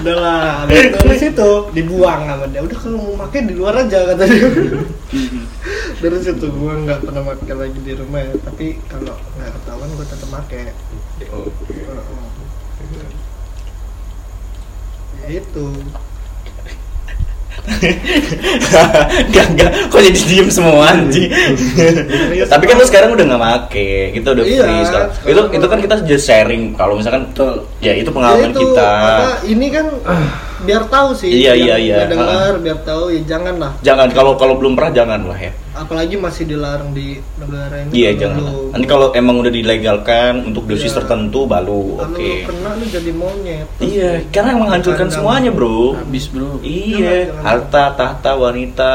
Udahlah, 0.00 0.64
dari 0.72 1.16
situ 1.20 1.68
dibuang 1.76 2.24
sama 2.24 2.48
dia. 2.48 2.64
Udah 2.64 2.78
kalau 2.80 2.98
mau 3.12 3.28
pakai 3.28 3.44
di 3.44 3.52
luar 3.52 3.84
aja 3.84 4.08
kata 4.08 4.24
dia. 4.24 4.48
dari 6.02 6.18
situ 6.18 6.46
gua 6.56 6.72
nggak 6.80 7.04
pernah 7.04 7.22
pakai 7.36 7.54
lagi 7.54 7.78
di 7.84 7.92
rumah 7.94 8.24
ya 8.24 8.34
tapi 8.42 8.80
kalau 8.88 9.14
nggak 9.38 9.50
ketahuan 9.60 9.88
gua 9.94 10.06
tetap 10.08 10.28
pakai 10.32 10.64
Oh. 11.30 11.46
Itu 15.28 15.66
Enggak, 19.22 19.46
enggak. 19.54 19.70
Kok 19.86 20.00
jadi 20.02 20.20
diem 20.26 20.48
semua 20.50 20.90
anjing? 20.90 21.30
Tapi 22.50 22.64
kan 22.66 22.74
lu 22.74 22.84
sekarang 22.84 23.14
udah 23.14 23.24
nggak 23.24 23.38
make, 23.40 23.86
kita 24.12 24.34
udah 24.34 24.44
Iya, 24.44 24.62
free 24.62 24.82
sekarang. 24.82 25.08
sekarang 25.14 25.30
Itu 25.30 25.40
itu 25.54 25.66
kan 25.70 25.78
kita 25.78 25.94
just 26.02 26.24
sharing. 26.26 26.74
Kalau 26.74 26.98
misalkan 26.98 27.30
ya 27.78 27.92
itu 27.94 28.10
pengalaman 28.10 28.50
Ya 28.50 28.54
itu, 28.54 28.60
kita. 28.66 28.90
apa, 28.90 29.26
ini 29.46 29.66
kan 29.70 29.86
biar 30.62 30.82
tahu 30.86 31.08
sih 31.12 31.28
Iya, 31.28 31.52
iya, 31.52 31.74
iya. 31.76 31.96
dengar 32.04 32.56
biar 32.56 32.78
tahu 32.80 33.10
ya 33.10 33.20
jangan 33.28 33.54
lah 33.56 33.72
Jangan 33.80 34.08
kalau 34.10 34.32
kalau 34.34 34.54
belum 34.54 34.72
pernah 34.72 34.92
jangan 34.94 35.20
lah 35.24 35.36
ya. 35.36 35.52
apalagi 35.72 36.14
masih 36.14 36.44
dilarang 36.44 36.90
di 36.90 37.16
negara 37.36 37.80
ini 37.80 37.90
Iya 37.94 38.10
jangan. 38.18 38.36
lu- 38.36 38.44
lah. 38.44 38.54
Nanti 38.72 38.86
kalau 38.86 39.06
emang 39.12 39.36
udah 39.38 39.50
dilegalkan 39.50 40.32
untuk 40.44 40.62
dosis 40.64 40.88
Iya. 40.88 40.96
tertentu 41.00 41.40
baru 41.44 41.82
oke. 41.98 42.12
lu 42.12 42.44
kena 42.44 42.70
lu 42.72 42.84
jadi 42.86 43.10
monyet 43.12 43.66
Iya, 43.78 44.10
karena 44.28 44.48
emang 44.52 44.62
menghancurkan 44.66 44.98
Kandang. 45.02 45.16
semuanya, 45.16 45.50
Bro. 45.50 45.96
Habis, 45.98 46.24
Bro. 46.28 46.60
Iya, 46.60 47.32
harta, 47.38 47.84
tahta, 47.92 48.30
wanita, 48.34 48.92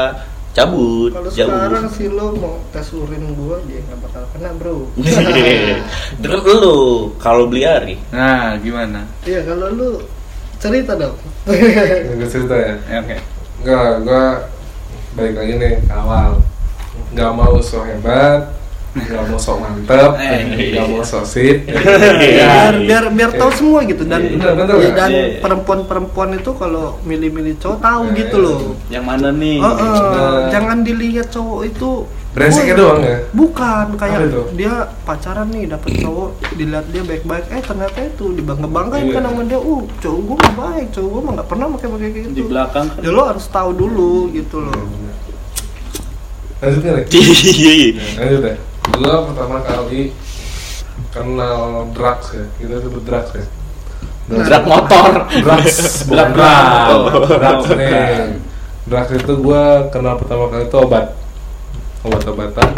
cabut, 0.50 1.12
kalau 1.12 1.30
sekarang 1.30 1.86
sih 1.88 2.08
lu 2.08 2.34
mau 2.34 2.58
tes 2.68 2.90
urin 2.90 3.30
gua 3.32 3.62
dia 3.64 3.78
nggak 3.80 3.98
bakal 4.00 4.22
kena 4.34 4.50
bro 4.58 4.90
kan 6.42 6.56
lu 6.56 6.76
kalau 7.16 7.46
beli 7.46 7.62
hari. 7.62 7.94
Nah, 8.10 8.58
gimana? 8.58 9.06
iya 9.22 9.44
kalau 9.44 9.70
lu 9.70 9.88
cerita 10.58 10.92
dong 10.94 11.16
Nggak 11.46 12.28
cerita 12.28 12.54
ya? 12.54 12.74
Ya, 12.86 12.98
Oke. 13.00 13.16
Enggak, 13.58 13.90
gua 14.02 14.24
balik 15.14 15.34
lagi 15.34 15.52
nih 15.56 15.72
ke 15.82 15.92
awal 15.92 16.38
nggak 17.10 17.30
mau 17.32 17.58
so 17.58 17.82
hebat 17.82 18.54
nggak 18.94 19.24
mau 19.26 19.34
sok 19.36 19.58
mantep 19.58 20.10
Eh, 20.16 20.72
nggak 20.72 20.86
mau 20.88 21.02
sok 21.02 21.24
sip 21.24 21.56
biar 22.22 22.74
biar 22.78 23.04
biar 23.10 23.30
tahu 23.34 23.50
semua 23.50 23.82
gitu 23.82 24.02
dan 24.02 24.22
Iya, 24.22 24.38
bener, 24.38 24.52
bener, 24.54 24.74
ya, 24.78 24.90
dan 24.94 25.10
Iya, 25.10 25.22
iya. 25.26 25.38
perempuan-perempuan 25.38 26.30
itu 26.34 26.50
kalau 26.54 26.98
milih-milih 27.02 27.58
cowok 27.58 27.78
tahu 27.78 28.02
Iya, 28.10 28.16
gitu 28.16 28.36
iya. 28.36 28.44
loh 28.46 28.58
Yang 28.90 29.04
mana 29.04 29.28
nih? 29.32 29.56
Eh, 29.58 29.74
Bener. 29.74 30.32
jangan 30.50 30.78
dilihat 30.82 31.26
cowok 31.30 31.60
itu 31.66 31.90
Brengseknya 32.38 32.70
"Wah, 32.70 32.80
doang 32.80 33.00
ya? 33.02 33.16
bukan 33.30 33.86
kayak 33.94 34.20
dia 34.52 34.72
pacaran 35.02 35.46
nih 35.48 35.64
dapet 35.66 35.90
cowok 35.98 36.28
dilihat 36.54 36.86
dia 36.88 37.02
baik-baik 37.02 37.44
eh 37.48 37.60
ternyata 37.60 37.98
itu 38.00 38.26
dibangga 38.32 38.66
banggain 38.66 39.04
Iya. 39.04 39.14
kan 39.14 39.22
sama 39.26 39.42
dia 39.42 39.58
uh 39.60 39.82
cowok 39.98 40.20
gue 40.22 40.36
mah 40.38 40.52
baik 40.54 40.86
cowok 40.90 41.08
gue 41.08 41.20
mah 41.20 41.32
nggak 41.34 41.48
pernah 41.48 41.66
pakai 41.68 41.88
pakai 41.88 42.08
kayak 42.08 42.24
Di 42.24 42.30
gitu 42.32 42.42
belakang 42.46 42.86
kan. 42.88 43.02
ya 43.02 43.10
lo 43.10 43.22
harus 43.24 43.44
tahu 43.48 43.70
dulu 43.72 44.12
gitu 44.30 44.56
loh 44.60 44.82
lanjut 46.58 46.80
nih 46.80 46.92
Iya 47.12 47.72
iya. 47.72 47.90
lanjut 48.16 48.40
deh 48.40 48.56
gua 48.90 49.14
pertama 49.24 49.56
kali 49.60 50.02
kenal 51.08 51.58
drugs 51.88 52.26
ya 52.32 52.44
kita 52.56 52.74
sebut 52.80 53.02
drugs 53.02 53.32
ya 53.32 53.44
Drag 54.28 54.64
motor. 54.68 55.24
drugs 55.32 56.04
bukan 56.04 56.28
Drug. 56.28 57.00
drugs 57.08 57.28
drugs 57.32 57.68
nih 57.72 57.90
drugs 58.84 59.10
itu 59.14 59.32
gua 59.38 59.62
kenal 59.88 60.14
pertama 60.16 60.44
kali 60.48 60.64
itu 60.64 60.76
obat 60.76 61.06
obat-obatan. 62.08 62.70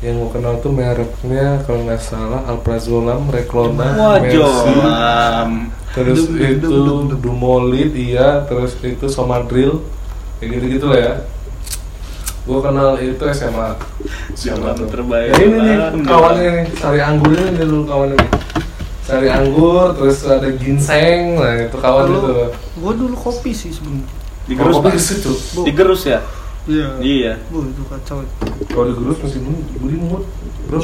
Yang 0.00 0.14
gua 0.20 0.30
kenal 0.32 0.54
tuh 0.60 0.72
mereknya 0.72 1.64
kalau 1.64 1.84
nggak 1.84 2.00
salah 2.00 2.44
alprazolam, 2.44 3.28
Mercy, 3.28 4.36
Jom. 4.36 5.72
terus 5.96 6.28
Dum, 6.28 6.36
itu 6.36 6.68
dum, 6.68 7.00
dum. 7.08 7.18
Dumolid 7.20 7.92
iya. 7.96 8.44
Terus 8.44 8.76
itu 8.80 9.08
Somadril. 9.08 9.80
Kayak 10.36 10.48
gitu 10.52 10.64
gitu 10.76 10.86
lah 10.92 11.00
ya. 11.00 11.12
Gua 12.46 12.60
kenal 12.62 12.94
itu 13.00 13.18
SMA 13.32 13.74
Zaman 14.36 14.76
tuh? 14.78 14.86
terbaik. 14.86 15.34
ya 15.34 15.36
ini 15.42 15.56
nih 15.58 15.76
kawannya 16.06 16.50
nih 16.62 16.66
sari 16.78 17.00
anggur 17.02 17.34
ini 17.34 17.58
nih 17.58 17.64
dulu 17.66 17.82
kawannya 17.88 18.16
nih. 18.20 18.30
Sari 19.02 19.28
anggur 19.32 19.96
terus 19.98 20.22
ada 20.22 20.46
ginseng 20.54 21.40
nah 21.42 21.58
itu 21.58 21.74
kawan 21.74 22.06
itu. 22.06 22.18
kalau 22.22 22.46
gue 22.54 22.92
dulu 23.02 23.14
kopi 23.18 23.50
sih 23.50 23.72
sebenarnya. 23.74 24.06
Digerus, 24.46 24.74
kopi 24.78 24.90
ke 24.94 25.00
situ 25.02 25.32
Digerus 25.66 26.02
ya? 26.06 26.22
Iya 26.66 26.88
Iya. 26.98 27.32
Bu, 27.46 27.62
itu 27.64 27.82
kacau 27.86 28.26
kalau 28.66 28.84
digerus 28.90 29.18
masih 29.20 29.40
mun 29.40 29.56
gue 29.62 29.90
dimut 29.90 30.24
bro 30.66 30.80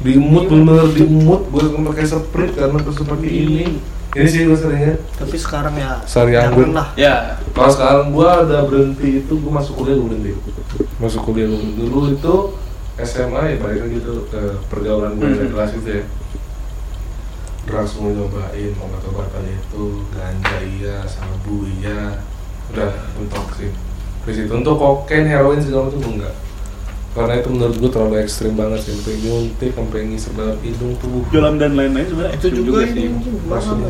dimut 0.00 0.44
bener 0.46 0.86
dimut 0.90 1.42
gue 1.46 1.62
pakai 1.84 2.04
sprit 2.04 2.50
karena 2.54 2.78
terus 2.78 2.98
pakai 3.00 3.28
ini 3.28 3.64
ini 4.10 4.26
sih 4.26 4.42
gue 4.42 4.54
seringnya 4.54 4.94
tapi 5.14 5.36
sekarang 5.36 5.74
ya 5.74 6.02
Sari 6.02 6.34
anggur. 6.34 6.70
lah 6.70 6.90
Ya. 6.94 7.38
Kalau 7.50 7.70
sekarang 7.70 8.10
gua 8.10 8.42
udah 8.42 8.66
berhenti 8.66 9.20
itu 9.20 9.32
gua 9.38 9.58
masuk 9.58 9.78
kuliah 9.78 9.94
gua 9.94 10.10
berhenti. 10.10 10.32
Masuk 10.96 11.20
kuliah 11.22 11.46
gua 11.46 11.58
berhenti. 11.58 11.78
dulu 11.80 12.00
itu 12.10 12.34
SMA 13.00 13.40
ya 13.44 13.56
balik 13.58 13.80
lagi 13.80 13.96
tuh 14.00 14.18
ke 14.26 14.40
pergaulan 14.66 15.14
gue 15.14 15.26
Hmm. 15.26 15.38
di 15.40 15.48
kelas 15.48 15.70
itu 15.74 15.90
ya. 15.90 16.02
Drugs 17.60 17.92
mau 17.96 18.10
nyobain 18.10 18.72
obat-obatan 18.74 19.44
itu, 19.46 19.84
ganja 20.10 20.58
iya, 20.64 20.96
sabu 21.06 21.68
iya, 21.70 22.18
udah 22.68 22.90
mentok 23.14 23.46
sih. 23.54 23.70
Terus 24.26 24.36
itu 24.46 24.52
untuk 24.52 24.76
kokain, 24.76 25.24
heroin 25.24 25.60
segala 25.60 25.88
macam 25.88 26.00
enggak. 26.04 26.34
Karena 27.10 27.42
itu 27.42 27.48
menurut 27.50 27.74
gua 27.82 27.90
terlalu 27.90 28.16
ekstrim 28.22 28.54
banget 28.54 28.86
sih, 28.86 28.94
sampai 28.94 29.14
nyuntik, 29.18 29.70
sampai 29.74 29.98
ngisep 30.06 30.32
dalam 30.38 30.58
hidung 30.62 30.94
tuh. 31.02 31.26
Jolam 31.34 31.58
dan 31.58 31.74
lain-lain 31.74 32.06
sebenarnya 32.06 32.38
itu 32.38 32.46
ekstrim 32.46 32.64
juga 32.70 32.80
sih. 32.86 33.06
Maksudnya, 33.50 33.88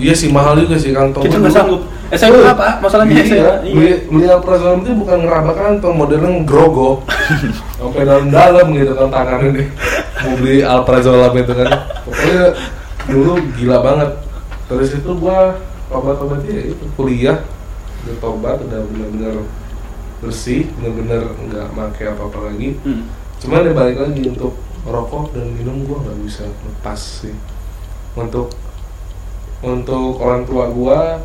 iya 0.00 0.14
sih 0.16 0.28
mahal 0.32 0.56
juga 0.56 0.76
sih 0.80 0.90
kantong. 0.96 1.28
Kita 1.28 1.36
nggak 1.44 1.52
sanggup. 1.52 1.82
SMA 2.14 2.40
apa? 2.40 2.80
Masalahnya 2.80 3.20
iya, 3.20 3.24
SMA. 3.28 3.54
beli 3.76 3.92
beli 4.08 4.26
alprazolam 4.32 4.80
itu 4.80 4.96
bukan 4.96 5.18
ngeraba 5.28 5.52
kantong, 5.52 5.92
modelnya 5.92 6.30
ngegrogok 6.40 7.04
sampai 7.78 8.02
dalam-dalam 8.06 8.66
gitu 8.72 8.92
kan 8.96 9.08
tangannya 9.12 9.48
nih 9.60 9.68
mau 10.24 10.34
beli 10.40 10.58
alprazolam 10.64 11.32
itu 11.36 11.52
kan 11.52 11.68
pokoknya 12.08 12.44
dulu 13.04 13.32
gila 13.60 13.78
banget 13.84 14.10
terus 14.70 14.88
itu 14.96 15.10
gua 15.20 15.60
obat-obatnya 15.92 16.52
ya 16.52 16.64
itu 16.72 16.84
kuliah 16.96 17.38
udah 18.04 18.16
tobat 18.20 18.58
udah 18.64 18.80
bener-bener 18.88 19.34
bersih 20.24 20.64
bener-bener 20.74 21.28
nggak 21.36 21.68
pakai 21.70 22.04
apa-apa 22.10 22.48
lagi. 22.48 22.80
Hmm. 22.80 23.04
cuman 23.34 23.60
ya 23.60 23.72
balik 23.76 23.98
lagi 24.00 24.22
untuk 24.24 24.56
rokok 24.82 25.36
dan 25.36 25.52
minum 25.52 25.84
gua 25.84 26.00
nggak 26.00 26.18
bisa 26.24 26.48
lepas 26.48 26.96
sih. 27.20 27.36
Untuk 28.16 28.56
untuk 29.60 30.16
orang 30.18 30.44
tua 30.44 30.64
gua 30.68 31.20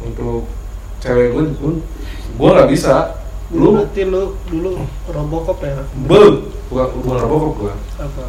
untuk 0.00 0.44
cewek 1.00 1.32
gua 1.32 1.44
pun 1.56 1.74
gua 2.36 2.48
nggak 2.60 2.70
bisa. 2.70 3.16
Lu? 3.50 3.78
Berarti 3.78 4.02
lu 4.04 4.36
dulu 4.50 4.70
robokop 5.06 5.58
ya? 5.62 5.80
Bel 6.04 6.50
bukan 6.68 6.86
bukan 7.00 7.16
rokok 7.24 7.50
gua. 7.56 7.74
Apa? 7.96 8.26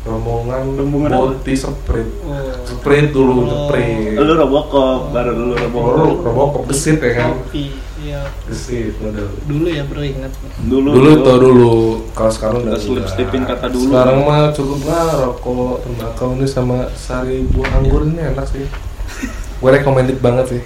Rombongan 0.00 0.80
Rombongan 0.80 1.12
boti 1.12 1.52
sprint. 1.52 2.08
Oh. 2.24 2.56
Sprint 2.64 3.12
dulu 3.12 3.44
Oh. 3.44 3.68
sprint. 3.68 4.16
Lu 4.16 4.32
Robocop, 4.32 5.12
baru 5.12 5.36
lu 5.36 5.52
Baru 5.52 5.60
Robocop. 5.60 6.24
robokop 6.24 6.62
gesit 6.72 7.04
ya 7.04 7.12
kan? 7.20 7.30
Kopi 7.36 7.68
iya 8.00 8.22
dulu 9.44 9.66
ya 9.66 9.82
bro 9.84 10.00
ingat 10.00 10.32
Dulu 10.60 10.88
dulu 10.90 11.08
itu 11.14 11.32
dulu 11.36 11.72
kalau 12.10 12.32
sekarang 12.32 12.58
udah 12.64 12.76
selip-selipin 12.76 13.44
enggak. 13.44 13.60
kata 13.60 13.66
dulu. 13.68 13.92
sekarang 13.92 14.18
mah 14.22 14.42
cukup 14.50 14.80
lah 14.84 15.08
rokok 15.20 15.74
tembakau 15.82 16.28
ini 16.34 16.46
sama 16.46 16.88
sari 16.92 17.44
buah 17.46 17.70
anggur 17.76 18.02
ini 18.02 18.20
enak 18.26 18.46
sih 18.46 18.64
gue 19.60 19.70
recommended 19.70 20.16
banget 20.18 20.56
sih. 20.56 20.60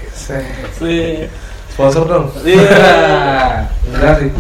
Sih. 0.73 1.27
sponsor 1.69 2.07
dong 2.07 2.31
Iya. 2.41 2.63
enggak 3.91 4.15
sih 4.17 4.31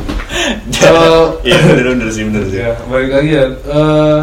kalau 0.76 1.34
Iya 1.47 1.59
bener 1.64 1.86
bener 1.92 2.09
sih 2.09 2.22
bener 2.24 2.45
sih. 2.47 2.59
ya 2.59 2.78
balik 2.86 3.11
lagi 3.11 3.30
ya 3.32 3.45
eh, 3.51 4.20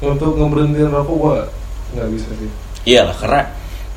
untuk 0.00 0.32
ngeberhentiin 0.34 0.88
rokok 0.88 1.16
gua 1.16 1.36
nggak 1.92 2.08
bisa 2.08 2.28
sih 2.36 2.50
Iya 2.82 3.04
lah 3.04 3.16
karena 3.16 3.42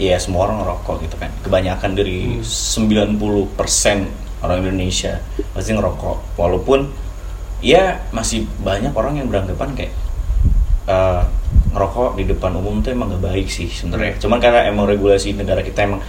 ya 0.04 0.18
semua 0.20 0.47
orang 0.47 0.60
ngerokok 0.64 0.95
gitu 1.08 1.16
kan. 1.16 1.32
Kebanyakan 1.41 1.91
dari 1.95 2.43
90% 2.43 3.16
orang 4.43 4.58
Indonesia 4.60 5.20
pasti 5.56 5.72
ngerokok. 5.72 6.36
Walaupun 6.36 6.80
ya 7.64 7.95
masih 8.12 8.43
banyak 8.60 8.91
orang 8.91 9.24
yang 9.24 9.28
beranggapan 9.32 9.70
kayak 9.72 9.93
eh, 10.88 11.22
ngerokok 11.74 12.20
di 12.20 12.24
depan 12.28 12.51
umum 12.60 12.84
tuh 12.84 12.91
emang 12.91 13.08
gak 13.16 13.24
baik 13.24 13.47
sih 13.47 13.72
sebenarnya. 13.72 14.20
Cuman 14.20 14.38
karena 14.38 14.68
emang 14.68 14.86
regulasi 14.86 15.32
negara 15.34 15.64
kita 15.64 15.88
emang 15.88 16.04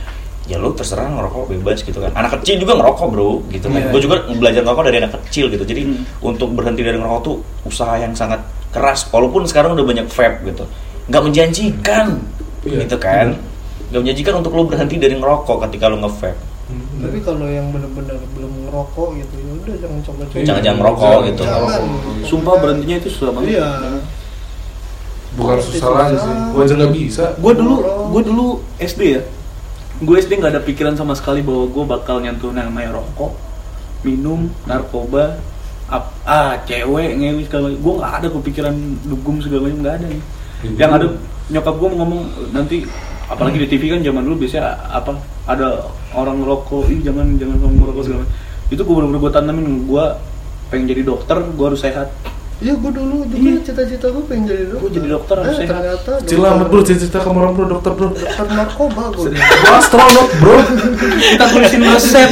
ya 0.45 0.61
lu 0.61 0.77
terserah 0.77 1.09
ngerokok 1.09 1.57
bebas 1.57 1.81
gitu 1.81 2.03
kan. 2.03 2.13
Anak 2.13 2.43
kecil 2.43 2.61
juga 2.61 2.77
ngerokok 2.77 3.07
bro 3.09 3.31
gitu 3.49 3.71
kan. 3.71 3.81
Iya. 3.81 3.91
Gue 3.95 4.01
juga 4.03 4.17
belajar 4.29 4.61
ngerokok 4.61 4.85
dari 4.85 4.99
anak 5.01 5.13
kecil 5.31 5.49
gitu. 5.49 5.65
Jadi 5.65 5.83
Hmm. 5.89 6.05
untuk 6.21 6.53
berhenti 6.53 6.85
dari 6.85 6.99
ngerokok 7.01 7.23
tuh 7.25 7.37
usaha 7.65 7.97
yang 7.97 8.13
sangat 8.13 8.43
keras. 8.69 9.09
Walaupun 9.09 9.47
sekarang 9.49 9.73
udah 9.73 9.87
banyak 9.87 10.05
vape 10.11 10.45
gitu. 10.53 10.65
Nggak 11.09 11.23
menjanjikan 11.23 12.07
Iya. 12.67 12.85
gitu 12.85 12.97
kan. 13.01 13.37
Nggak 13.95 14.01
menjanjikan 14.03 14.35
untuk 14.43 14.53
lu 14.53 14.67
berhenti 14.67 14.99
dari 14.99 15.15
ngerokok 15.15 15.57
ketika 15.65 15.87
lu 15.87 16.03
nge-vape. 16.03 16.35
tapi 16.97 17.21
kalau 17.21 17.47
yang 17.47 17.69
benar-benar 17.69 18.17
belum 18.35 18.67
ngerokok 18.67 19.09
gitu 19.15 19.35
ya 19.37 19.53
udah 19.55 19.75
jangan 19.77 19.99
coba-coba 20.03 20.41
Jangan- 20.41 20.63
jangan 20.65 20.79
merokok 20.81 21.19
gitu. 21.23 21.43
jangan 21.45 21.83
Sumpah 22.25 22.55
berhentinya 22.59 22.97
itu 22.97 23.09
susah 23.09 23.31
banget. 23.31 23.49
iya 23.53 23.69
bukan 25.35 25.57
susah 25.61 25.89
lagi 25.93 26.17
sih 26.17 26.33
gua 26.49 26.63
aja 26.63 26.75
nggak 26.75 26.93
bisa 26.93 27.25
Gue 27.37 27.53
dulu, 27.53 27.75
gue 28.09 28.23
dulu 28.25 28.47
SD 28.79 29.01
ya. 29.13 29.23
Gue 29.97 30.17
SD 30.17 30.33
nggak 30.37 30.53
ada 30.53 30.63
pikiran 30.63 30.95
sama 30.95 31.13
sekali 31.13 31.39
bahwa 31.39 31.69
gue 31.69 31.85
bakal 31.85 32.19
nyentuh 32.19 32.51
yang 32.51 32.67
namanya 32.67 32.97
rokok, 32.97 33.35
minum, 34.01 34.49
narkoba, 34.65 35.39
ap, 35.87 36.11
ah 36.25 36.59
cewek 36.65 37.15
ngewi 37.15 37.45
segala. 37.45 37.71
Gue 37.71 37.93
nggak 37.95 38.13
ada 38.17 38.27
kepikiran 38.29 38.75
dugem 39.05 39.37
segala 39.39 39.61
macam 39.65 39.79
nggak 39.81 39.95
ada. 39.95 40.07
nih. 40.09 40.23
Yang 40.73 40.91
ada 40.93 41.07
nyokap 41.47 41.75
gue 41.77 41.89
ngomong 41.93 42.21
nanti 42.51 42.77
apalagi 43.25 43.57
di 43.59 43.69
TV 43.69 43.89
kan 43.89 44.01
zaman 44.01 44.23
dulu 44.23 44.45
biasanya 44.45 44.65
apa 44.87 45.17
ada 45.45 45.89
orang 46.13 46.41
ngerokok 46.41 46.89
ih 46.89 47.01
jangan 47.01 47.37
jangan 47.37 47.57
kamu 47.59 47.75
ngerokok 47.81 48.03
segala 48.03 48.21
macam. 48.23 48.33
Itu 48.67 48.81
gue 48.81 48.95
bener-bener 48.95 49.21
gue 49.21 49.33
tanamin 49.33 49.67
gue 49.85 50.05
pengen 50.67 50.85
jadi 50.87 51.03
dokter 51.03 51.37
gue 51.41 51.67
harus 51.67 51.81
sehat. 51.81 52.09
Iya 52.63 52.79
gue 52.79 52.87
dulu 52.87 53.27
juga 53.27 53.51
Iya. 53.51 53.61
cita-cita 53.63 54.07
gue 54.09 54.25
pengen 54.25 54.45
jadi 54.47 54.65
dokter. 54.67 54.81
Gua 54.81 54.91
jadi 54.95 55.09
dokter, 55.11 55.37
harus 55.43 55.51
eh, 55.51 55.59
sehat. 55.59 55.75
ternyata 55.75 56.11
Cilamet 56.23 56.67
bro, 56.69 56.81
cita-cita 56.81 57.19
kamu 57.19 57.37
orang 57.37 57.53
bro, 57.53 57.65
dokter 57.69 57.93
bro. 57.93 58.09
Dokter 58.11 58.47
narkoba 58.47 59.03
gue 59.11 59.27
Gua 59.63 59.75
astronot 59.75 60.31
bro. 60.39 60.57
Kita 61.19 61.45
tulisin 61.51 61.83
resep 61.83 62.29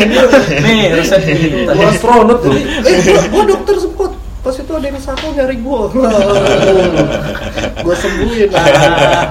nih 0.63 0.83
resep 0.95 1.21
nih 1.21 1.41
Gua 1.69 1.87
astronot 1.89 2.39
bro. 2.39 2.55
Eh 2.55 2.97
gue 3.03 3.43
dokter 3.45 3.77
sebut 3.79 4.13
pas 4.43 4.51
itu 4.51 4.73
ada 4.75 4.83
yang 4.83 4.99
satu 4.99 5.31
nyari 5.31 5.55
gue 5.55 5.81
gue 7.79 7.95
sembuhin. 7.95 8.49
Lah 8.51 8.67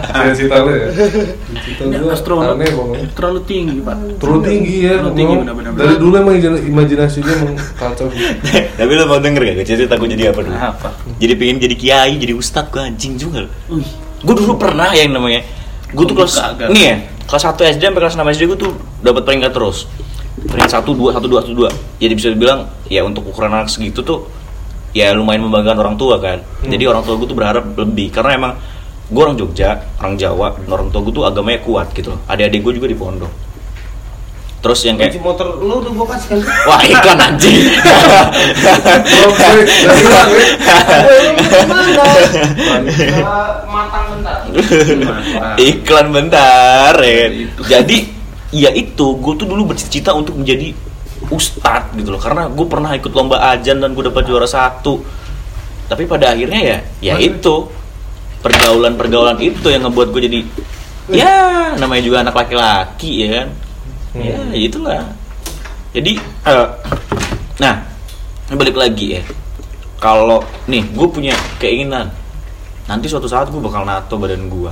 Cita-cita 0.07 0.55
lu 0.61 0.71
ya 0.71 0.87
Astronot 2.11 2.55
aneh 2.55 2.69
terlalu 3.15 3.39
tinggi 3.47 3.77
pak. 3.81 3.97
Terlalu 4.19 4.39
tinggi 4.45 4.75
ya 4.85 4.93
Terlalu 4.99 5.15
tinggi, 5.17 5.35
benar-benar. 5.41 5.71
Dari 5.73 5.95
dulu 5.97 6.13
emang 6.17 6.35
imajin- 6.37 6.63
imajinasi 6.67 7.17
gue 7.21 7.33
emang 7.33 7.55
kacau 7.77 8.05
Tapi 8.79 8.91
lu 8.91 9.03
mau 9.07 9.19
denger 9.19 9.41
gak? 9.41 9.55
Cerita 9.65 9.93
gue 9.97 10.09
jadi 10.11 10.23
apa 10.35 10.39
dulu? 10.43 10.55
apa? 10.55 10.89
Jadi 11.17 11.33
pengen 11.39 11.57
jadi 11.59 11.75
kiai, 11.75 12.13
jadi 12.19 12.33
ustad 12.35 12.69
gue 12.69 12.81
anjing 12.81 13.17
juga. 13.17 13.47
Gue 14.21 14.35
dulu 14.37 14.57
pernah 14.59 14.93
yang 14.93 15.15
namanya. 15.15 15.41
Gue 15.91 16.05
tuh 16.07 16.15
kelas? 16.15 16.39
Nih 16.71 16.83
ya 16.83 16.95
Kelas 17.27 17.43
1 17.47 17.79
SD 17.79 17.83
sampai 17.87 18.01
kelas 18.03 18.15
6 18.19 18.27
SD 18.35 18.43
gue 18.51 18.59
tuh 18.59 18.71
dapat 18.99 19.23
peringkat 19.23 19.51
terus. 19.55 19.87
Peringkat 20.35 20.83
1, 20.83 20.87
2, 20.87 21.15
1, 21.15 21.27
2, 21.27 21.47
1, 21.47 21.55
2 21.55 21.99
Jadi 21.99 22.13
bisa 22.15 22.27
dibilang 22.31 22.67
Ya 22.87 23.03
untuk 23.03 23.23
ukuran 23.27 23.51
anak 23.51 23.71
segitu 23.71 24.03
tuh 24.03 24.27
ya 24.91 25.15
lumayan 25.15 25.47
membanggakan 25.47 25.79
orang 25.79 25.95
tua 25.95 26.19
kan. 26.19 26.43
Jadi 26.67 26.83
orang 26.83 27.03
tua 27.07 27.15
gue 27.15 27.27
tuh 27.27 27.37
berharap 27.37 27.63
lebih. 27.75 28.11
Karena 28.11 28.31
emang 28.35 28.53
gue 29.11 29.21
orang 29.21 29.35
Jogja 29.35 29.83
orang 29.99 30.15
Jawa 30.15 30.55
dan 30.55 30.69
orang 30.71 30.87
tua 30.87 31.03
gue 31.03 31.13
tuh 31.13 31.27
agamanya 31.27 31.59
kuat 31.67 31.91
gitu 31.91 32.15
adik-adik 32.31 32.59
gue 32.63 32.73
juga 32.79 32.87
di 32.87 32.97
pondok. 32.97 33.33
Terus 34.61 34.77
yang 34.85 35.01
Kunci 35.01 35.17
kayak 35.17 35.25
motor 35.25 35.57
lu 35.57 35.81
udah 35.81 35.89
gua 35.89 36.07
kasih 36.13 36.37
kan 36.37 36.39
wah 36.69 36.81
iklan 36.85 37.17
anjing. 37.17 37.65
Gue 41.65 41.81
gue. 41.97 42.13
matang 43.65 44.05
bentar 44.13 44.37
iklan 45.57 46.07
bentar 46.13 46.93
ya 47.01 47.25
jadi 47.57 47.97
ya 48.53 48.69
itu 48.69 49.17
gue 49.17 49.33
tuh 49.33 49.49
dulu 49.49 49.73
bercita-cita 49.73 50.13
untuk 50.13 50.37
menjadi 50.37 50.77
ustadz 51.33 51.97
gitu 51.97 52.13
loh. 52.13 52.21
Karena 52.21 52.45
gue 52.45 52.65
pernah 52.69 52.93
ikut 52.93 53.09
lomba 53.17 53.41
ajan 53.57 53.81
dan 53.81 53.97
gue 53.97 54.13
dapat 54.13 54.29
juara 54.29 54.45
satu. 54.45 55.01
Tapi 55.89 56.05
pada 56.05 56.37
akhirnya 56.37 56.61
ya 56.61 56.77
ya 57.01 57.15
itu 57.17 57.80
pergaulan 58.41 58.97
pergaulan 58.97 59.37
itu 59.37 59.69
yang 59.69 59.85
ngebuat 59.85 60.09
gue 60.11 60.21
jadi 60.25 60.39
ya 61.13 61.35
namanya 61.77 62.03
juga 62.03 62.17
anak 62.25 62.35
laki-laki 62.35 63.25
ya 63.25 63.27
kan? 63.41 63.47
Ya 64.17 64.37
itulah. 64.51 65.01
Jadi 65.93 66.17
eh, 66.19 66.67
nah 67.61 67.85
balik 68.51 68.75
lagi 68.75 69.19
ya. 69.19 69.21
Kalau 70.01 70.41
nih 70.65 70.81
gue 70.91 71.07
punya 71.07 71.37
keinginan. 71.61 72.09
Nanti 72.89 73.07
suatu 73.07 73.29
saat 73.29 73.47
gue 73.47 73.61
bakal 73.61 73.85
nato 73.85 74.17
badan 74.17 74.49
gue 74.49 74.71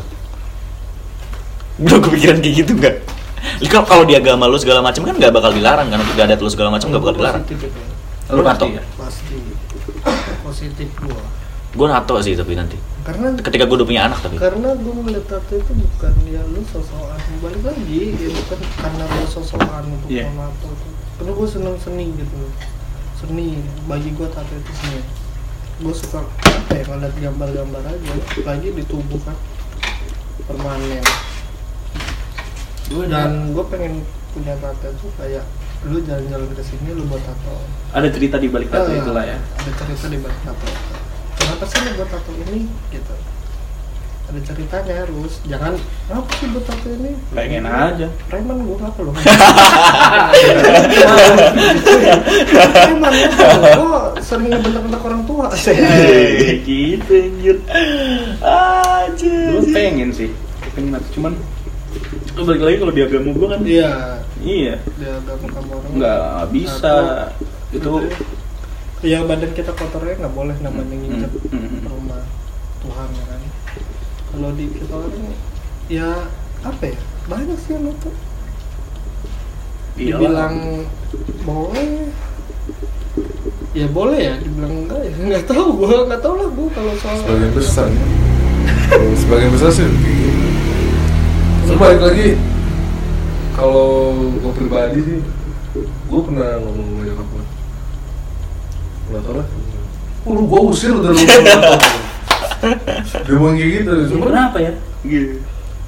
Udah 1.79 1.97
kepikiran 2.03 2.43
kayak 2.43 2.55
gitu 2.65 2.71
nggak? 2.75 2.95
Kalau- 3.71 3.87
kalau 3.87 4.03
di 4.03 4.17
agama 4.19 4.49
lu 4.51 4.59
segala 4.59 4.83
macam 4.83 5.07
kan 5.07 5.15
nggak 5.15 5.31
bakal 5.31 5.55
dilarang 5.55 5.87
kan? 5.87 6.03
Untuk 6.03 6.19
adat 6.19 6.39
lu 6.43 6.49
segala 6.51 6.73
macam 6.75 6.91
nggak 6.91 6.99
bakal 6.99 7.15
dilarang. 7.15 7.43
Lu 8.33 8.41
nato? 8.43 8.65
ya? 8.67 8.83
pasti. 8.99 9.37
Positif 10.43 10.89
gua 10.99 11.38
Gue 11.69 11.85
nato 11.85 12.17
sih 12.19 12.33
tapi 12.33 12.53
nanti. 12.53 12.77
karena 12.99 13.33
Ketika 13.35 13.65
gue 13.65 13.75
udah 13.75 13.87
punya 13.87 14.01
anak 14.05 14.19
tapi. 14.19 14.37
karena 14.37 14.69
gue 14.75 14.93
ngeliat 14.93 15.25
tato 15.25 15.53
itu 15.53 15.71
bukan 15.73 16.13
ya 16.25 16.41
lu 16.45 16.61
sosokan 16.63 17.17
balik 17.39 17.61
lagi 17.63 18.13
ya 18.13 18.29
bukan 18.29 18.59
karena 18.75 19.03
lu 19.07 19.25
sosokan 19.25 19.83
untuk 19.87 20.09
yeah. 20.09 20.29
tato 20.29 20.67
itu 20.67 20.87
karena 21.17 21.31
gue 21.33 21.47
seneng 21.47 21.75
seni 21.79 22.05
gitu 22.13 22.37
seni 23.15 23.47
bagi 23.85 24.09
gue 24.13 24.27
tato 24.29 24.51
itu 24.51 24.71
seni 24.75 24.99
gue 25.79 25.93
suka 25.95 26.21
apa 26.21 26.71
ya 26.71 26.83
ngeliat 26.85 27.15
gambar-gambar 27.17 27.81
aja 27.83 28.13
lagi 28.43 28.67
di 28.71 28.83
tubuh 28.83 29.19
kan 29.23 29.37
permanen 30.43 31.01
dan 33.07 33.31
gue 33.49 33.65
pengen 33.65 33.93
punya 34.31 34.53
tato 34.57 34.85
itu 34.87 35.07
kayak 35.15 35.45
lu 35.81 35.97
jalan-jalan 36.03 36.49
ke 36.51 36.61
sini 36.61 36.91
lu 36.91 37.07
buat 37.07 37.23
tato 37.23 37.55
Ada 37.89 38.07
cerita 38.11 38.35
di 38.37 38.47
balik 38.47 38.69
tato 38.69 38.85
Ah, 38.85 38.99
itulah 38.99 39.23
ya. 39.23 39.37
ada 39.39 39.71
cerita 39.73 40.05
di 40.05 40.19
balik 40.19 40.39
tato 40.43 40.67
kenapa 41.39 41.63
sih 41.65 41.79
lu 41.81 41.91
buat 41.97 42.09
tato 42.11 42.31
ini? 42.35 42.67
Gitu. 42.91 43.13
Ada 44.29 44.45
ceritanya 44.45 44.93
harus 45.01 45.41
jangan 45.49 45.73
apa 46.11 46.29
sih 46.37 46.47
buat 46.53 46.65
tato 46.69 46.87
ini? 46.93 47.11
Pengen 47.33 47.65
aja. 47.65 48.07
preman 48.29 48.61
gua 48.67 48.77
ngapa 48.85 48.99
lu? 49.01 49.11
Preman 52.69 53.13
ya. 53.15 53.29
Gua 53.79 54.13
sering 54.21 54.53
ngebentak-bentak 54.53 55.01
orang 55.01 55.23
tua. 55.25 55.47
Eh, 55.55 56.61
gitu 56.61 57.11
anjir. 57.15 57.57
Anjir. 58.43 59.49
Dulu 59.55 59.63
pengen 59.73 60.09
sih. 60.13 60.29
Pengen 60.75 60.93
nato 60.93 61.09
cuman 61.15 61.33
Oh, 62.37 62.45
balik 62.47 62.61
lagi 62.63 62.77
kalau 62.79 62.93
di 62.93 63.01
agama 63.03 63.29
gua 63.35 63.47
kan? 63.57 63.61
Iya. 63.65 63.91
Iya. 64.39 64.75
Dia 65.01 65.11
agama 65.19 65.45
kamu 65.51 65.71
orang. 65.75 65.91
Nggak 65.97 66.43
bisa. 66.55 66.95
Itu 67.73 67.91
ya 68.99 69.23
badan 69.23 69.51
kita 69.55 69.71
kotornya 69.71 70.19
nggak 70.19 70.35
boleh 70.35 70.55
namanya 70.59 70.95
nginjek 70.95 71.31
Hmm, 71.31 71.55
hmm, 71.55 71.69
hmm. 71.71 71.87
rumah 71.87 72.23
Tuhan 72.83 73.07
ya 73.15 73.23
kan? 73.31 73.41
Kalau 74.29 74.49
di 74.53 74.65
kita 74.75 74.93
orang 74.93 75.25
ya 75.87 76.09
apa 76.67 76.83
ya? 76.83 76.99
Banyak 77.29 77.57
sih 77.63 77.71
yang 77.77 77.87
itu 77.87 78.11
dibilang 79.99 80.55
boleh. 81.47 82.11
Ya 83.71 83.87
boleh 83.87 84.19
ya 84.19 84.35
dibilang 84.43 84.73
enggak 84.83 85.01
ya. 85.07 85.13
Nggak 85.31 85.43
tahu 85.47 85.67
gua 85.79 86.07
nggak 86.07 86.21
tahu 86.23 86.33
lah 86.35 86.49
gua 86.51 86.67
kalau 86.75 86.93
soal 86.99 87.17
sebagian 87.23 87.51
besar 87.55 87.87
Kalau 88.89 89.13
sebagian 89.15 89.51
besar 89.55 89.69
sih 89.71 89.85
gitu. 89.87 90.29
Terus 91.69 91.77
balik 91.77 92.01
lagi 92.01 92.27
kalau 93.53 94.15
gue 94.39 94.53
pribadi 94.55 94.99
sih 95.03 95.19
gue 96.09 96.21
pernah 96.25 96.57
ngomong 96.63 96.87
sama 96.89 97.01
nyokap 97.05 97.27
nggak 99.09 99.21
tau 99.21 99.33
lah 99.35 99.47
oh, 100.23 100.31
lu 100.31 100.43
gue 100.45 100.61
usir 100.67 100.91
udah 100.91 101.09
lu 101.09 101.19
dia 101.19 101.41
ngomong 103.29 103.55
kayak 103.55 103.71
gitu 103.75 103.91
cuma 104.09 104.25
kenapa 104.27 104.57
ya 104.59 104.71
gitu 105.01 105.35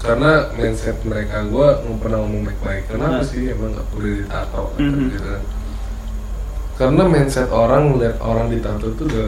karena 0.02 0.32
mindset 0.52 0.98
mereka 1.04 1.46
gue 1.46 1.68
nggak 1.78 2.00
pernah 2.00 2.18
ngomong 2.20 2.42
baik-baik 2.44 2.84
kenapa 2.88 3.20
Nah. 3.20 3.24
sih 3.24 3.42
emang 3.48 3.70
nggak 3.72 3.88
boleh 3.92 4.12
ditato 4.18 4.62
kata 4.68 4.82
Mhm. 4.82 5.04
gitu 5.08 5.28
kan. 5.28 5.42
karena 6.74 7.04
mindset 7.06 7.50
orang 7.50 7.84
melihat 7.92 8.18
orang 8.20 8.48
ditato 8.50 8.88
itu 8.90 9.04
udah 9.06 9.28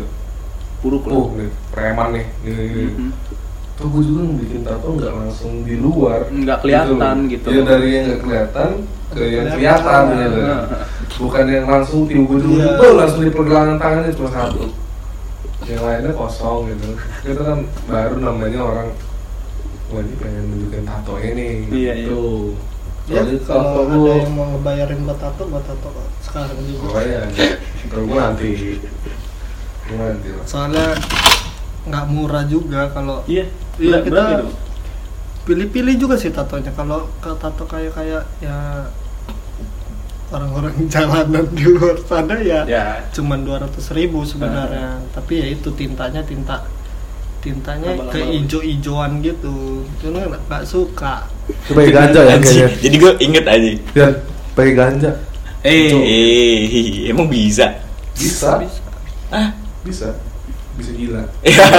buruk 0.80 1.04
oh 1.06 1.32
nih 1.34 1.48
preman 1.70 2.10
nih 2.12 2.26
nih, 2.42 2.54
nih, 2.54 2.68
nih. 2.68 2.88
Mhm. 2.90 3.10
Tuh 3.84 3.90
gue 3.90 4.04
juga 4.06 4.22
bikin 4.40 4.62
tato 4.64 4.88
nggak 4.90 5.12
langsung 5.14 5.54
di 5.62 5.76
luar 5.76 6.24
Nggak 6.26 6.58
kelihatan 6.62 7.16
loh. 7.18 7.30
gitu. 7.30 7.48
ya 7.50 7.62
dari 7.62 7.90
yang 7.92 8.04
nggak 8.08 8.22
kelihatan 8.22 8.70
ke 9.10 9.22
yang 9.28 9.46
Kelihatan. 9.50 10.04
gitu 10.10 10.40
Nah. 10.40 10.64
bukan 11.14 11.46
yang 11.46 11.66
langsung 11.68 12.00
tiba-tiba 12.06 12.48
Iya. 12.56 12.72
tuh 12.76 12.92
langsung 12.96 13.22
di 13.22 13.30
pergelangan 13.30 13.76
tangannya 13.78 14.12
cuma 14.14 14.30
satu 14.30 14.64
yang 15.64 15.82
lainnya 15.82 16.12
kosong 16.12 16.60
gitu 16.70 16.88
itu 17.26 17.42
kan 17.42 17.58
baru 17.86 18.16
namanya 18.18 18.60
orang 18.60 18.88
wah 19.90 20.00
ini 20.00 20.16
pengen 20.18 20.44
nunjukin 20.48 20.84
tato 20.84 21.14
ini 21.18 21.68
Iya, 21.68 21.94
iya. 21.94 21.94
gitu 22.02 22.56
ya 23.04 23.20
Soalnya 23.20 23.38
kalau 23.44 23.84
ada 23.84 23.94
lu- 23.94 24.08
yang 24.18 24.32
mau 24.32 24.48
ngebayarin 24.50 25.00
buat 25.04 25.20
tato 25.20 25.44
buat 25.46 25.62
tato 25.62 25.92
sekarang 26.22 26.56
juga 26.64 26.80
pokoknya 26.88 27.20
kalau 27.86 28.04
gue 28.06 28.16
nanti 28.18 28.50
gue 29.84 29.98
nanti 30.00 30.28
lah 30.32 30.46
soalnya 30.46 30.88
nggak 31.84 32.06
murah 32.08 32.44
juga 32.46 32.82
kalau 32.90 33.20
iya 33.26 33.44
Iya, 33.82 33.98
kita- 34.06 34.46
pilih-pilih 35.44 35.96
juga 36.00 36.16
sih 36.16 36.32
tatonya. 36.32 36.72
Kalau 36.72 37.12
ke 37.20 37.32
tato 37.36 37.68
kayak 37.68 37.92
kayak 37.92 38.24
ya 38.40 38.88
orang-orang 40.32 40.74
jalanan 40.94 41.46
di 41.52 41.66
luar 41.68 42.00
sana 42.08 42.40
ya, 42.42 42.64
ya. 42.66 43.04
cuman 43.12 43.44
200 43.44 43.70
ribu 43.94 44.24
sebenarnya. 44.24 45.04
Tapi 45.12 45.44
ya 45.44 45.48
itu 45.52 45.70
tintanya 45.76 46.24
tinta 46.24 46.64
tintanya 47.44 47.92
Lama-lama. 47.92 48.16
keijo-ijoan 48.16 49.20
gitu. 49.20 49.84
Itu 50.00 50.06
nggak 50.10 50.48
nggak 50.48 50.64
suka. 50.64 51.28
Coba 51.68 51.82
ganja 51.92 52.22
ya 52.24 52.36
kayaknya. 52.40 52.68
Jadi 52.80 52.96
gue 52.96 53.12
inget 53.20 53.46
aja. 53.46 53.70
ya 53.94 54.08
pakai 54.56 54.74
ganja. 54.74 55.12
Eh, 55.64 55.92
eh, 55.92 57.12
emang 57.12 57.28
bisa? 57.28 57.68
bisa. 58.16 58.60
Ah, 59.28 59.52
bisa 59.84 60.12
bisa 60.74 60.92
gila 60.98 61.24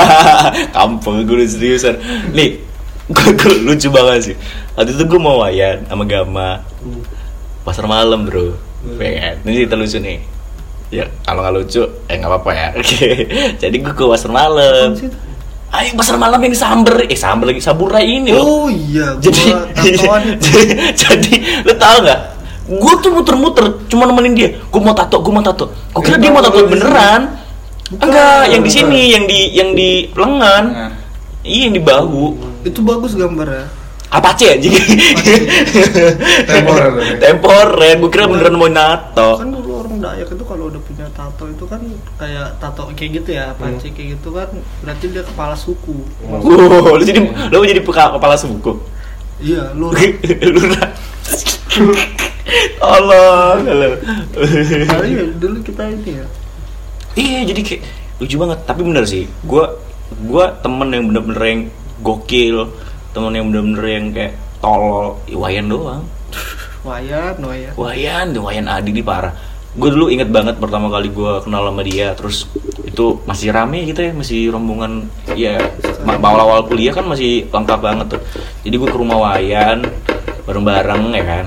kampung 0.76 1.26
gue 1.26 1.47
seriusan. 1.47 1.99
Nih, 2.30 2.62
gue, 3.11 3.28
gue 3.34 3.55
lucu 3.66 3.90
banget 3.90 4.32
sih. 4.32 4.36
Waktu 4.78 4.95
itu 4.95 5.05
gue 5.11 5.20
mau 5.20 5.42
wayan 5.42 5.82
sama 5.90 6.05
Gama 6.07 6.62
pasar 7.66 7.88
malam 7.90 8.28
bro. 8.28 8.55
Hmm. 8.84 8.97
Pengen. 9.01 9.34
Ini 9.42 9.66
cerita 9.66 9.74
lucu 9.74 9.99
nih. 9.99 10.18
Ya 10.92 11.05
kalau 11.26 11.42
nggak 11.42 11.55
lucu, 11.59 11.82
eh 12.07 12.14
nggak 12.20 12.30
apa-apa 12.30 12.51
ya. 12.55 12.68
Oke. 12.78 13.11
Jadi 13.62 13.76
gue 13.82 13.95
ke 13.97 14.05
pasar 14.07 14.30
malam. 14.30 14.95
Ayo 15.74 15.90
pasar 15.99 16.14
malam 16.14 16.38
yang 16.38 16.55
samber, 16.55 17.03
eh 17.11 17.18
samber 17.18 17.51
lagi 17.51 17.59
saburai 17.59 18.07
ini 18.07 18.30
loh. 18.30 18.47
oh 18.47 18.66
iya 18.70 19.18
jadi 19.18 19.40
gua 19.51 19.66
tatoan 19.74 20.22
itu 20.38 20.49
jadi 20.95 21.32
lu 21.66 21.74
tau 21.74 21.99
nggak 21.99 22.20
gue 22.64 22.95
tuh 23.03 23.11
muter-muter 23.11 23.64
cuma 23.90 24.07
nemenin 24.07 24.32
dia 24.38 24.49
gue 24.57 24.80
mau 24.80 24.95
tato 24.95 25.18
gue 25.18 25.32
mau 25.34 25.42
tato 25.42 25.68
gue 25.68 26.03
kira 26.07 26.16
dia 26.16 26.30
mau 26.30 26.40
tato 26.47 26.62
beneran 26.64 27.43
Bukan. 27.95 28.05
enggak 28.05 28.42
yang 28.49 28.61
di 28.61 28.70
Bukan. 28.70 28.78
sini 28.80 29.03
yang 29.11 29.24
di 29.24 29.40
yang 29.53 29.70
di 29.72 29.90
lengan. 30.12 30.64
Nah. 30.66 30.90
iya 31.42 31.61
yang 31.66 31.74
di 31.74 31.82
bahu. 31.82 32.24
Itu 32.62 32.80
bagus 32.80 33.14
gambarnya. 33.14 33.66
Apa 34.09 34.30
sih 34.34 34.47
anjing 34.47 34.70
temporer. 36.47 36.90
Temporer 37.22 37.99
gue 37.99 38.11
kira 38.11 38.30
beneran 38.30 38.55
mau 38.55 38.70
nato. 38.70 39.42
Kan 39.42 39.51
dulu 39.51 39.82
orang 39.82 39.99
Dayak 39.99 40.30
itu 40.30 40.45
kalau 40.45 40.70
udah 40.70 40.78
punya 40.78 41.07
tato 41.11 41.45
itu 41.47 41.64
kan 41.64 41.82
kayak 42.14 42.55
tato 42.59 42.86
kayak 42.92 43.11
gitu 43.18 43.30
ya 43.32 43.51
panci 43.57 43.90
kayak 43.90 44.14
gitu 44.14 44.30
kan 44.30 44.47
berarti 44.82 45.05
dia 45.11 45.22
kepala 45.22 45.59
suku. 45.59 46.07
Wow 46.22 46.95
lu 46.95 47.03
jadi 47.03 47.20
lu 47.51 47.64
jadi 47.64 47.82
peka- 47.82 48.14
kepala 48.14 48.38
suku? 48.38 48.78
Iya 49.42 49.74
lu. 49.74 49.90
Lurah 49.90 50.90
Allah 52.78 53.59
Allah 53.59 53.99
Kali 54.86 55.11
dulu 55.34 55.59
kita 55.64 55.90
ini 55.90 56.22
ya 56.22 56.26
Iya 57.15 57.47
jadi 57.47 57.61
kayak 57.62 57.83
lucu 58.23 58.37
banget. 58.39 58.59
Tapi 58.67 58.81
bener 58.83 59.05
sih 59.07 59.25
gue 59.47 59.65
gue 60.15 60.45
temen 60.62 60.89
yang 60.93 61.05
bener-bener 61.11 61.43
yang 61.43 61.61
gokil 62.05 62.71
temen 63.15 63.33
yang 63.35 63.47
bener-bener 63.51 63.85
yang 63.87 64.07
kayak 64.11 64.33
tolol 64.59 65.19
ya, 65.27 65.37
Wayan 65.39 65.67
doang. 65.71 66.03
Wayan, 66.85 67.41
Wayan. 67.41 67.73
Wayan 67.81 68.27
tuh 68.37 68.43
Wayan 68.45 68.67
Adi 68.69 68.93
di 68.93 69.01
parah. 69.01 69.33
Gue 69.75 69.91
dulu 69.91 70.07
inget 70.07 70.31
banget 70.31 70.61
pertama 70.61 70.87
kali 70.87 71.11
gue 71.11 71.33
kenal 71.43 71.67
sama 71.67 71.83
dia 71.83 72.15
terus 72.15 72.47
itu 72.85 73.19
masih 73.27 73.51
rame 73.51 73.83
gitu 73.89 74.07
ya 74.07 74.12
masih 74.15 74.53
rombongan 74.55 75.11
ya 75.35 75.59
ma- 76.07 76.21
awal-awal 76.21 76.62
kuliah 76.71 76.95
kan 76.95 77.03
masih 77.09 77.51
lengkap 77.51 77.81
banget 77.83 78.07
tuh. 78.19 78.23
Jadi 78.62 78.75
gue 78.79 78.89
ke 78.91 78.99
rumah 78.99 79.19
Wayan 79.19 79.83
bareng-bareng 80.45 81.03
ya 81.17 81.25
kan 81.25 81.47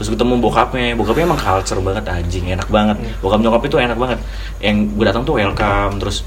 terus 0.00 0.16
ketemu 0.16 0.40
bokapnya 0.40 0.96
bokapnya 0.96 1.28
emang 1.28 1.36
culture 1.36 1.76
banget 1.84 2.08
anjing 2.08 2.48
enak 2.48 2.72
banget. 2.72 2.96
Bokap 3.20 3.44
nyokap 3.44 3.68
itu 3.68 3.76
enak 3.76 4.00
banget. 4.00 4.18
Yang 4.64 4.76
gue 4.96 5.04
datang 5.04 5.22
tuh 5.28 5.36
welcome 5.36 6.00
terus 6.00 6.24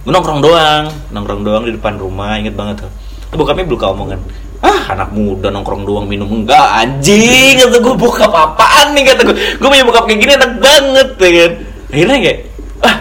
gue 0.00 0.08
nongkrong 0.08 0.40
doang 0.40 0.88
nongkrong 1.12 1.44
doang 1.44 1.68
di 1.68 1.76
depan 1.76 2.00
rumah 2.00 2.40
inget 2.40 2.56
banget 2.56 2.88
tuh. 2.88 2.90
Terus 3.28 3.36
bokapnya 3.36 3.68
belum 3.68 3.80
omongan 3.92 4.20
ah 4.60 4.80
anak 4.96 5.12
muda 5.12 5.52
nongkrong 5.52 5.84
doang 5.84 6.08
minum. 6.08 6.32
Enggak 6.32 6.64
anjing 6.80 7.60
kata 7.60 7.76
gue 7.76 7.94
bokap 8.00 8.32
apaan 8.32 8.96
nih? 8.96 9.04
kata 9.12 9.20
gue 9.28 9.36
gue 9.36 9.68
punya 9.68 9.84
bokap 9.84 10.08
kayak 10.08 10.20
gini 10.24 10.32
enak 10.40 10.52
banget 10.56 11.08
ya 11.20 11.28
kan. 11.28 11.52
Akhirnya 11.92 12.18
kayak 12.24 12.38
ah 12.80 12.96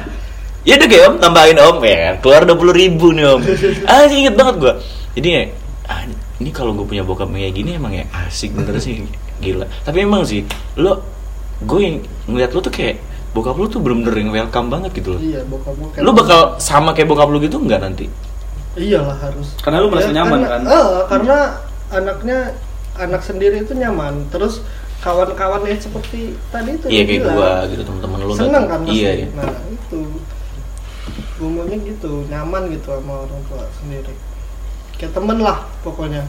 ya 0.68 0.74
udah 0.76 0.88
kayak 0.92 1.04
om 1.08 1.16
tambahin 1.24 1.58
om. 1.64 1.78
Ya 1.80 1.96
kan 1.96 2.16
keluar 2.20 2.44
dua 2.44 2.58
puluh 2.60 2.76
ribu 2.76 3.16
nih 3.16 3.24
om. 3.24 3.40
Anjing 3.96 4.20
inget 4.28 4.36
banget 4.36 4.56
gue 4.60 4.74
jadi 5.20 5.28
kayak 5.36 5.50
ah, 5.90 6.02
ini 6.40 6.50
kalau 6.54 6.72
gue 6.78 6.86
punya 6.86 7.04
bokap 7.04 7.28
kayak 7.34 7.54
gini 7.56 7.76
emang 7.76 7.92
ya 7.92 8.06
asik 8.28 8.54
bener 8.54 8.78
sih 8.78 9.04
gila. 9.40 9.66
Tapi 9.88 9.98
emang 10.04 10.28
sih 10.28 10.44
lo 10.78 11.02
gue 11.64 11.80
yang 11.80 11.96
ngeliat 12.28 12.52
lo 12.56 12.60
tuh 12.64 12.72
kayak 12.72 13.00
bokap 13.30 13.56
lo 13.56 13.68
tuh 13.70 13.80
bener-bener 13.84 14.16
yang 14.26 14.32
welcome 14.34 14.68
banget 14.72 14.92
gitu 15.00 15.16
loh. 15.18 15.22
Iya 15.22 15.42
bokap 15.48 15.74
gua 15.76 15.90
kayak 15.94 16.04
lu 16.06 16.12
bakal 16.16 16.40
sama 16.62 16.92
kayak 16.92 17.08
bokap 17.10 17.28
lu 17.30 17.38
gitu 17.42 17.58
nggak 17.62 17.82
nanti? 17.82 18.06
Iyalah 18.80 19.18
harus. 19.18 19.58
Karena 19.60 19.78
lu 19.82 19.88
merasa 19.90 20.12
nyaman, 20.14 20.40
karena, 20.46 20.50
kan? 20.50 20.62
eh, 20.66 21.00
karena 21.10 21.38
anaknya 21.90 22.38
anak 22.96 23.22
sendiri 23.26 23.66
itu 23.66 23.74
nyaman. 23.76 24.30
Terus 24.30 24.62
kawan-kawannya 25.00 25.80
seperti 25.80 26.36
tadi 26.52 26.76
itu 26.76 26.86
iya 26.92 27.04
kayak 27.08 27.22
gua 27.32 27.52
gitu 27.72 27.82
teman-teman 27.88 28.18
lu 28.20 28.34
seneng 28.36 28.66
kan 28.68 28.80
pasti 28.84 28.98
iya 29.00 29.12
iya. 29.24 29.28
Nah 29.36 29.54
itu. 29.72 30.02
Gue 31.40 31.48
maunya 31.48 31.80
gitu 31.88 32.28
nyaman 32.28 32.68
gitu 32.68 32.92
sama 32.92 33.24
orang 33.24 33.42
tua 33.48 33.64
sendiri. 33.80 34.12
Kayak 35.00 35.16
temen 35.16 35.40
lah 35.40 35.64
pokoknya 35.88 36.28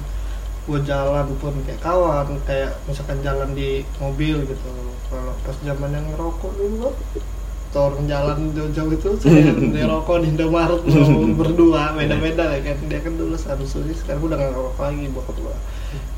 gue 0.71 0.81
jalan 0.87 1.27
pun 1.37 1.51
kayak 1.67 1.83
kawan 1.83 2.39
kayak 2.47 2.71
misalkan 2.87 3.19
jalan 3.21 3.51
di 3.53 3.83
mobil 3.99 4.47
gitu. 4.47 4.69
Kalau 5.11 5.35
pas 5.43 5.57
zaman 5.61 5.91
yang 5.91 6.07
ngerokok 6.15 6.53
dulu 6.55 6.87
kan 6.87 6.95
atau 7.71 7.87
orang 7.87 8.03
jalan 8.11 8.51
jauh-jauh 8.51 8.91
itu 8.91 9.09
saya 9.23 9.55
dia 9.55 9.87
rokok 9.87 10.27
di 10.27 10.35
Indomaret 10.35 10.83
berdua 11.35 11.95
beda-beda 11.95 12.51
lah 12.51 12.59
kan. 12.67 12.79
Dia 12.87 12.99
kan 12.99 13.15
dulu 13.15 13.35
sarusuri 13.35 13.95
sekarang 13.95 14.27
udah 14.27 14.37
nggak 14.39 14.51
ngerokok 14.55 14.83
lagi 14.83 15.07
bokap 15.11 15.37
gua. 15.39 15.55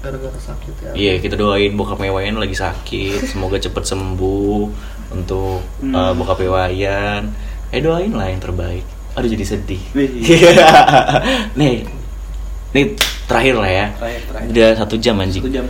Gara-gara 0.01 0.37
sakit 0.37 0.75
ya. 0.81 0.91
Iya 0.93 1.13
kita 1.21 1.37
doain 1.37 1.73
bokap 1.73 2.01
Wayan 2.01 2.37
lagi 2.37 2.57
sakit 2.57 3.21
semoga 3.33 3.57
cepet 3.57 3.85
sembuh 3.85 4.65
untuk 5.13 5.61
Hmm. 5.81 5.93
eh, 5.93 6.13
bokap 6.13 6.41
Wayan 6.41 7.33
eh 7.69 7.81
doain 7.81 8.13
lah 8.13 8.29
yang 8.29 8.41
terbaik. 8.41 8.85
Aduh 9.13 9.29
jadi 9.29 9.45
sedih. 9.45 9.81
Nih 11.53 11.85
nih 12.73 12.85
terakhir 13.23 13.55
lah 13.55 13.71
ya 13.71 13.87
Terakhir, 13.95 14.21
terakhir. 14.27 14.49
udah 14.49 14.69
satu 14.75 14.95
jam 14.97 15.15
anjing 15.17 15.43
Satu 15.43 15.53
jam. 15.53 15.67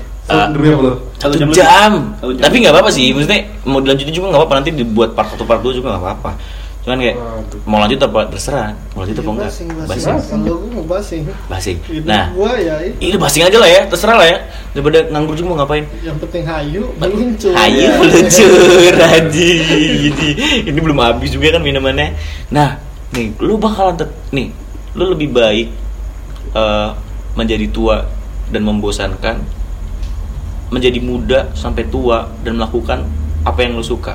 Lo 0.79 0.93
satu 1.13 1.35
Satu 1.35 1.35
jam 1.37 1.49
jam. 1.53 1.93
Satu 2.17 2.31
jam. 2.33 2.43
tapi 2.43 2.57
nggak 2.59 2.73
apa-apa 2.73 2.91
sih 2.91 3.11
maksudnya 3.11 3.41
mau 3.65 3.79
dilanjutin 3.79 4.11
juga 4.13 4.27
nggak 4.29 4.41
apa-apa 4.41 4.55
nanti 4.57 4.71
dibuat 4.73 5.11
part 5.13 5.29
satu 5.29 5.43
part 5.43 5.61
dua 5.61 5.73
juga 5.73 5.89
nggak 5.91 6.03
apa-apa 6.03 6.33
cuman 6.83 6.99
kayak 6.99 7.15
Waduh. 7.15 7.61
mau 7.63 7.79
lanjut 7.79 8.01
apa 8.01 8.21
terserah 8.27 8.69
mau 8.91 9.07
lanjut 9.07 9.15
apa 9.15 9.23
Iya, 9.23 9.31
enggak 9.31 9.47
basing, 9.47 9.69
basing 9.71 9.87
basing. 9.87 10.41
kalau 10.41 10.57
gue 10.59 10.71
mau 10.73 10.87
basing 10.91 11.23
nah 12.03 12.25
gua 12.33 12.51
ya 12.57 12.75
itu. 12.83 12.97
ini 13.01 13.17
basing 13.17 13.43
aja 13.45 13.55
lah 13.57 13.71
ya 13.71 13.81
terserah 13.87 14.17
lah 14.17 14.27
ya 14.27 14.39
daripada 14.73 14.99
nganggur 15.07 15.35
juga 15.35 15.47
mau 15.49 15.59
ngapain 15.59 15.85
yang 16.01 16.19
penting 16.19 16.43
hayu 16.43 16.83
meluncur 16.97 17.55
Ayo 17.55 17.87
Ya. 17.87 17.91
luncur 18.03 18.51
Haji 18.99 19.49
ini, 20.03 20.29
ini 20.65 20.79
belum 20.81 20.99
habis 20.99 21.31
juga 21.31 21.55
kan 21.55 21.63
minumannya 21.63 22.19
Nah 22.49 22.75
nih 23.11 23.31
lu 23.39 23.55
bakalan 23.57 23.95
tet- 23.95 24.19
nih 24.31 24.51
Lu 24.93 25.07
lebih 25.09 25.31
baik 25.31 25.71
eh, 26.51 26.91
Menjadi 27.35 27.67
tua 27.71 28.03
Dan 28.51 28.67
membosankan 28.67 29.41
Menjadi 30.69 30.99
muda 30.99 31.53
sampai 31.53 31.87
tua 31.87 32.27
Dan 32.43 32.57
melakukan 32.57 33.05
apa 33.43 33.59
yang 33.59 33.75
lu 33.75 33.83
suka. 33.83 34.15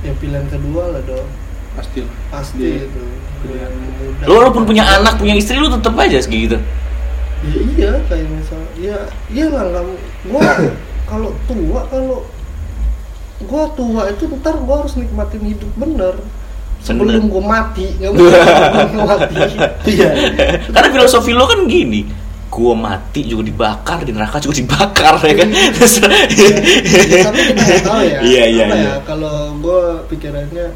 Ya 0.00 0.14
pilihan 0.16 0.48
kedua 0.48 0.88
lah 0.88 1.02
dong 1.04 1.28
Pasti 1.76 2.00
lah. 2.00 2.14
pasti 2.32 2.64
Iya. 2.64 2.88
itu. 2.88 3.02
Pilihan 3.44 3.72
muda. 3.76 4.24
Lu 4.24 4.32
walaupun 4.34 4.64
punya 4.64 4.88
anak 4.88 5.20
punya 5.20 5.36
istri 5.36 5.60
Lu 5.60 5.68
tetep 5.68 5.92
aja 5.92 6.18
kayak 6.18 6.42
gitu. 6.48 6.58
Ya 7.38 7.58
iya 7.76 7.90
kayak 8.08 8.26
misal 8.34 8.58
ya 8.74 8.98
iyalah 9.30 9.62
nggak 9.70 9.84
gua 10.26 10.42
kalau 11.10 11.30
tua 11.46 11.80
kalau 11.86 12.18
gua 13.46 13.62
tua 13.78 14.02
itu 14.10 14.26
ntar 14.42 14.58
gua 14.58 14.82
harus 14.82 14.98
nikmatin 14.98 15.44
hidup 15.46 15.70
bener 15.78 16.18
sebelum 16.82 17.28
gua 17.28 17.44
mati 17.44 17.86
nggak 17.98 18.10
mungkin 18.14 18.32
gua 18.94 19.04
mati. 19.16 19.36
Iya. 19.90 20.10
Karena 20.70 20.88
filosofi 20.94 21.30
lu 21.34 21.44
kan 21.44 21.66
gini 21.66 22.02
Gua 22.48 22.72
mati 22.72 23.28
juga 23.28 23.44
dibakar 23.44 24.02
Di 24.08 24.10
neraka 24.10 24.40
juga 24.40 24.56
dibakar 24.56 25.20
ya 25.20 25.34
kan? 25.36 25.48
Ya, 26.98 27.20
tapi 27.28 27.40
kita 27.44 27.62
nggak 27.62 27.82
tahu 27.84 28.00
ya. 28.02 28.18
Iya 28.24 28.44
iya 28.48 28.64
Apa 28.66 28.76
iya. 28.76 28.88
ya, 28.88 28.94
kalau 29.04 29.36
gua 29.60 30.02
pikirannya 30.08 30.66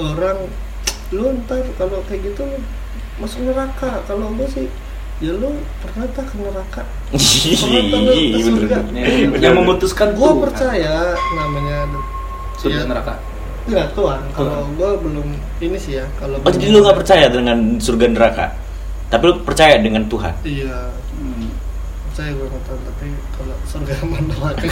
orang 0.00 0.38
lu 1.12 1.24
ntar 1.44 1.64
kalau 1.76 2.00
kayak 2.08 2.32
gitu 2.32 2.44
masuk 3.20 3.44
neraka. 3.44 4.00
Kalau 4.08 4.32
gua 4.32 4.48
sih 4.48 4.66
ya 5.20 5.36
lu 5.36 5.60
pernah 5.84 6.08
tak 6.16 6.24
ke 6.30 6.34
neraka? 6.40 6.82
Iya 7.12 8.48
bener. 8.48 8.70
Yang, 8.96 9.30
yang 9.44 9.54
memutuskan 9.60 10.16
gua 10.16 10.32
tuh, 10.32 10.40
percaya 10.48 11.12
namanya 11.36 11.78
surga 12.58 12.82
ya, 12.82 12.88
neraka. 12.88 13.14
Enggak 13.68 13.86
Tuhan 13.92 14.20
kalau 14.32 14.64
gua 14.74 14.90
belum 14.96 15.26
ini 15.58 15.76
sih 15.76 15.92
ya 15.94 16.04
kalau 16.16 16.40
Oh 16.40 16.48
jadi 16.48 16.64
lu 16.68 16.80
gak 16.80 16.96
percaya 16.96 17.26
dengan 17.28 17.76
surga 17.76 18.04
neraka? 18.08 18.46
Tapi 19.08 19.22
lu 19.24 19.34
percaya 19.40 19.76
dengan 19.76 20.04
Tuhan? 20.04 20.32
iya 20.42 20.88
Hmm. 21.14 21.48
percaya 22.06 22.30
gua 22.32 22.46
nggak 22.46 22.62
tahu 22.64 22.78
tapi 22.80 23.06
kalau 23.32 23.54
surga 23.62 23.92
sama 23.94 24.16
neraka 24.18 24.64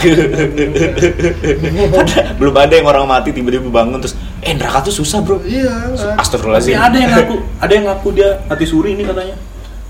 Belum 2.37 2.53
ada 2.55 2.71
yang 2.71 2.85
orang 2.85 3.03
mati 3.05 3.29
tiba-tiba 3.31 3.67
bangun 3.67 3.99
terus 3.99 4.15
Eh 4.39 4.53
neraka 4.53 4.83
tuh 4.83 4.93
susah 4.95 5.19
bro 5.19 5.41
iya 5.43 5.67
Astagfirullahaladzim 6.15 6.77
ada 6.77 6.95
yang 6.95 7.11
ngaku, 7.11 7.35
ada 7.57 7.71
yang 7.73 7.85
ngaku 7.85 8.07
dia 8.13 8.27
mati 8.45 8.63
suri 8.63 8.93
ini 8.93 9.03
katanya. 9.03 9.35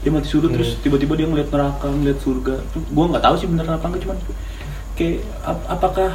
Dia 0.01 0.09
mati 0.09 0.25
suri 0.25 0.47
terus 0.47 0.79
tiba-tiba 0.79 1.13
dia 1.13 1.27
ngeliat 1.27 1.49
neraka, 1.49 1.85
ngeliat 1.85 2.17
surga. 2.17 2.53
Gua 2.89 3.05
nggak 3.11 3.21
tahu 3.21 3.33
sih 3.35 3.45
bener 3.45 3.65
apa 3.65 3.83
enggak 3.83 4.01
cuman 4.01 4.17
kayak 4.95 5.21
ap- 5.43 5.65
apakah 5.69 6.09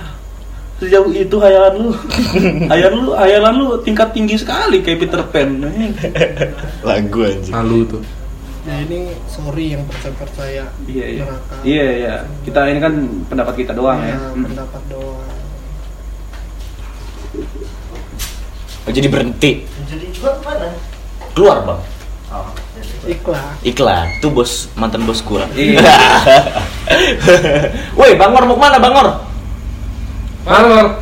sejauh 0.83 1.15
itu 1.15 1.37
hayalan 1.39 1.75
lu? 1.79 1.91
hayalan 2.75 2.99
lu, 2.99 3.11
hayalan 3.15 3.53
lu 3.55 3.67
tingkat 3.81 4.11
tinggi 4.11 4.35
sekali 4.35 4.83
kayak 4.83 4.99
Peter 5.07 5.23
Pan. 5.31 5.63
Lagu 6.83 7.19
anjing 7.23 7.55
malu 7.55 7.87
tuh 7.87 8.03
ya 8.63 8.79
ini 8.79 9.11
sorry 9.27 9.75
yang 9.75 9.83
percaya 9.91 10.15
percaya 10.15 10.65
Iya 10.87 11.07
iya. 11.19 11.25
neraka 11.27 11.55
Iya 11.67 11.87
iya. 11.99 12.15
Kita 12.47 12.71
ini 12.71 12.79
kan 12.79 12.95
pendapat 13.27 13.59
kita 13.59 13.75
doang 13.75 13.99
ya. 13.99 14.15
Iya, 14.15 14.19
Hmm. 14.23 14.43
pendapat 14.47 14.83
doang 14.87 15.19
oh, 18.87 18.93
Jadi 18.95 19.07
berhenti 19.11 19.51
jadi 19.91 20.07
juga 20.15 20.39
mana 20.47 20.71
Keluar 21.35 21.59
bang 21.67 21.81
iklan 23.11 23.51
Iklan 23.67 24.07
Tuh 24.23 24.31
bos 24.31 24.71
mantan 24.79 25.11
bos 25.11 25.19
gua 25.27 25.43
Iya. 25.59 25.83
Woi 27.99 28.15
Bangor 28.15 28.47
mau 28.47 28.55
ke 28.55 28.63
mana 28.63 28.79
Bangor? 28.79 29.11
Malu 30.47 30.99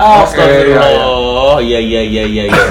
Astagfirullah 0.00 1.60
Iya 1.60 1.78
iya 1.78 2.02
iya 2.02 2.24
iya 2.24 2.44
iya 2.48 2.64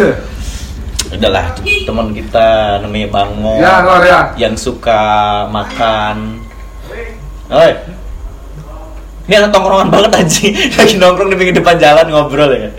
Udahlah 1.15 1.57
teman 1.61 2.13
kita 2.13 2.79
namanya 2.85 3.07
Bangor 3.09 3.57
ya 3.57 3.81
keluar 3.81 4.03
ya 4.05 4.19
yang 4.37 4.53
suka 4.53 5.01
makan. 5.49 6.37
Oi. 7.49 7.73
Ini 9.25 9.33
anak 9.41 9.49
tongkrongan 9.49 9.89
banget 9.89 10.11
anjing. 10.21 10.53
Lagi 10.77 11.01
nongkrong 11.01 11.33
di 11.33 11.37
pinggir 11.37 11.55
depan 11.57 11.81
jalan 11.81 12.05
ngobrol 12.13 12.53
ya. 12.53 12.69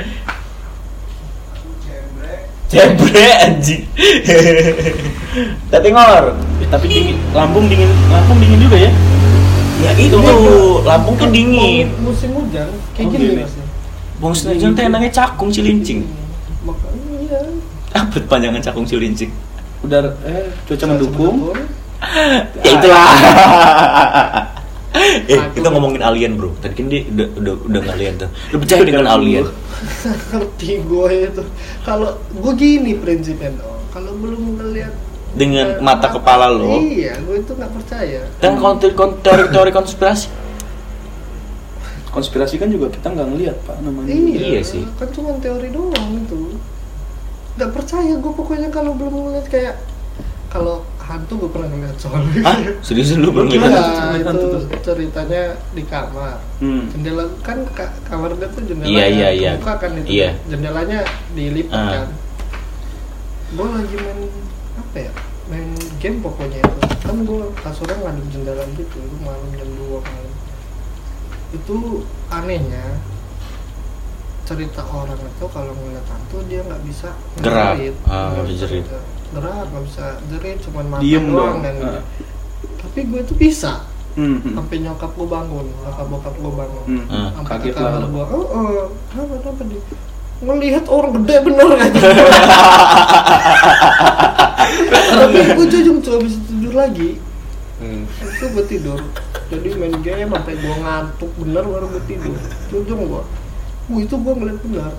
Cebre 2.70 3.26
anjing. 3.50 3.82
Tapi 5.74 5.88
ngor. 5.90 6.34
Eh, 6.62 6.68
tapi 6.70 6.86
dingin, 6.86 7.18
Lampung 7.34 7.66
dingin, 7.66 7.90
Lampung 8.14 8.38
dingin 8.38 8.62
juga 8.62 8.78
ya. 8.78 8.90
Ya 9.80 9.92
itu 9.96 10.16
Lampung 10.82 11.14
tuh 11.16 11.28
dingin. 11.28 11.88
Musim 12.00 12.30
hujan 12.34 12.68
kayak 12.92 13.06
Oh, 13.06 13.12
gini 13.12 13.24
gini. 13.34 13.44
Bung 14.20 14.36
Senajan 14.36 14.76
teh 14.76 14.84
enaknya 14.84 15.10
cakung 15.10 15.48
cilincing. 15.48 16.04
makanya 16.60 17.08
iya 17.18 17.40
Apa 17.96 18.20
panjangan 18.28 18.60
cakung 18.60 18.84
cilincing? 18.84 19.32
Udah 19.80 20.12
eh 20.22 20.52
cuaca 20.66 20.84
mendukung. 20.86 21.56
ya 22.60 22.70
itulah. 22.76 23.08
eh, 25.24 25.40
kita 25.50 25.68
ngomongin 25.68 26.04
alien, 26.04 26.36
Bro. 26.36 26.52
Tadi 26.60 26.74
kan 26.74 26.86
dia 26.86 27.00
udah 27.08 27.26
udah 27.34 27.54
udah 27.64 27.80
alien 27.96 28.14
tuh. 28.20 28.28
Lu 28.52 28.60
percaya 28.60 28.84
dengan 28.84 29.08
alien? 29.08 29.48
ngerti 30.36 30.84
gue 30.84 31.08
itu 31.24 31.42
kalau 31.80 32.12
gue 32.28 32.52
gini 32.52 32.92
prinsipnya 32.94 33.56
dong 33.56 33.80
kalau 33.88 34.12
belum 34.20 34.60
ngeliat 34.60 34.92
Dengan 35.30 35.78
mata 35.78 36.08
kepala 36.08 36.48
lo. 36.48 36.74
iya 36.80 37.14
gue 37.16 37.38
itu 37.38 37.52
nggak 37.52 37.70
percaya 37.72 38.20
Dan 38.38 38.58
kon- 38.58 38.82
kon- 38.92 39.18
teori 39.20 39.46
teori 39.46 39.70
konspirasi. 39.70 40.26
konspirasi 42.10 42.54
kan 42.56 42.66
juga 42.66 42.90
kita 42.90 43.06
nggak 43.08 43.28
ngelihat 43.28 43.56
pak 43.62 43.78
namanya 43.80 44.10
Iya, 44.10 44.40
Iya 44.50 44.60
sih. 44.60 44.82
Kan 44.98 45.08
cuma 45.10 45.30
teori 45.38 45.70
doang 45.70 46.10
itu. 46.16 46.58
Gak 47.54 47.70
percaya 47.70 48.12
gue 48.12 48.32
pokoknya 48.32 48.68
kalau 48.68 48.90
belum 48.92 49.14
ngeliat 49.22 49.46
kayak 49.46 49.78
kalau 50.48 50.82
hantu 50.98 51.38
gue 51.38 51.50
pernah 51.50 51.68
ngeliat 51.68 51.94
soalnya. 51.96 52.42
ah 52.42 52.56
serius 52.80 53.14
lu 53.14 53.30
belum 53.30 53.46
Iya, 53.48 53.62
Cerita 53.62 54.26
hantu 54.26 54.42
itu 54.42 54.46
tuh. 54.50 54.62
ceritanya 54.82 55.42
di 55.70 55.82
kamar. 55.84 56.42
hmm. 56.58 56.82
Jendela 56.90 57.24
kan 57.40 57.62
ka- 57.70 57.94
kamar 58.04 58.34
dia 58.34 58.48
tuh 58.48 58.62
jendelanya 58.64 58.90
Iya, 58.90 59.06
iya, 59.06 59.28
iya. 59.30 59.50
kebuka 59.54 59.74
kan 59.78 59.90
itu. 59.94 60.06
Iya. 60.10 60.30
Jendelanya 60.46 60.98
dilipat 61.30 61.74
Ah. 61.76 61.90
kan. 61.92 62.08
Gue 63.52 63.66
lagi 63.68 63.96
main 63.96 64.18
apa 64.90 65.00
ya? 65.00 65.12
Main 65.46 65.70
game 65.96 66.18
pokoknya 66.18 66.58
itu. 66.58 66.78
Kan 67.00 67.16
gue 67.20 67.44
kasurnya 67.56 67.96
ngadep 67.96 68.26
jendela 68.28 68.64
gitu, 68.72 68.96
itu 68.98 69.16
malam 69.18 69.48
jam 69.52 69.66
2 69.66 69.98
malam. 69.98 70.32
Itu 71.52 72.04
anehnya 72.28 72.84
cerita 74.42 74.84
orang 74.84 75.16
itu 75.16 75.44
kalau 75.46 75.72
ngeliat 75.72 76.04
hantu 76.04 76.44
dia 76.44 76.60
nggak 76.60 76.82
bisa 76.82 77.08
Gerak. 77.38 77.72
Ah, 78.04 78.32
Nggak 78.32 78.44
bisa 78.44 78.60
jerit. 78.60 78.84
gerak 79.30 79.64
nggak 79.64 79.84
bisa 79.86 80.04
jerit 80.26 80.58
cuman 80.60 80.84
mata 80.90 81.00
diem 81.00 81.24
doang 81.24 81.30
dong 81.30 81.62
dan 81.62 81.74
Ah. 81.80 82.02
tapi 82.76 83.06
gue 83.06 83.22
tuh 83.22 83.36
bisa 83.36 83.86
Hmm, 84.10 84.36
hmm. 84.36 84.58
sampai 84.58 84.76
nyokap 84.80 85.08
gue 85.08 85.24
bangun 85.24 85.66
nyokap 85.70 86.04
bokap 86.04 86.34
gue 86.34 86.52
bangun 86.52 86.84
Hmm. 86.84 87.06
Ah. 87.06 87.30
sampai 87.32 87.50
kaget 87.62 87.74
lah 87.78 88.02
gue 88.02 88.24
oh, 88.26 88.46
oh 88.50 88.90
apa 89.08 89.34
apa 89.38 89.62
di 89.64 89.76
ngelihat 90.40 90.84
orang 90.88 91.12
gede 91.16 91.36
bener 91.40 91.68
kan 91.70 91.90
tapi 91.94 92.10
gue 95.30 95.66
jujur 95.70 95.94
tuh 96.02 96.12
habis 96.20 96.34
tidur 96.46 96.74
lagi. 96.74 97.10
Hmm. 97.80 98.04
itu 98.04 98.44
gue 98.44 98.64
tidur. 98.68 99.00
Jadi 99.48 99.68
main 99.80 99.96
game 100.04 100.30
sampai 100.30 100.54
gue 100.60 100.74
ngantuk 100.84 101.32
bener 101.40 101.64
baru 101.64 101.86
gue 101.96 102.02
tidur. 102.04 102.36
Jujur 102.68 102.98
gue 102.98 103.22
Wah, 103.90 103.98
itu 103.98 104.14
gue 104.14 104.34
ngeliat 104.36 104.60
benar 104.62 104.92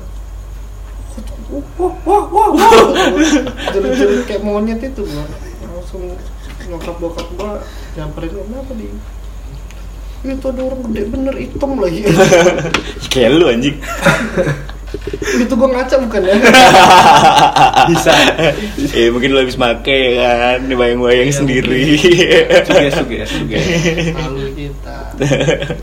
wah 1.51 1.93
wah 2.07 2.23
wah 2.31 2.49
wah 2.55 2.73
jerit-jerit 3.75 4.23
kayak 4.23 4.43
monyet 4.43 4.79
itu 4.79 5.03
gue 5.03 5.25
langsung 5.67 6.15
nyokap 6.71 6.95
bokap 7.03 7.27
gue 7.35 7.51
nyamperin 7.99 8.31
gue 8.31 8.43
kenapa 8.47 8.71
di? 8.79 8.87
Itu 10.21 10.47
ada 10.53 10.61
orang 10.61 10.81
gede 10.85 11.01
bener 11.09 11.33
hitam 11.33 11.81
lagi. 11.81 12.05
Kayak 13.11 13.41
lu 13.41 13.45
anjing 13.49 13.77
itu 15.37 15.53
gue 15.53 15.69
ngaca 15.69 15.95
bukan 15.99 16.21
ya? 16.21 16.35
Bisa. 17.89 18.11
Eh 18.91 19.07
mungkin 19.07 19.31
lu 19.31 19.39
habis 19.39 19.55
make 19.55 19.87
kan? 20.17 20.59
Bayang-bayang 20.63 21.27
Iya, 21.27 21.35
sendiri. 21.35 21.83
suges 22.61 22.93
suges 22.95 23.27
suges 23.29 23.65
lalu 24.13 24.45
kita. 24.53 24.97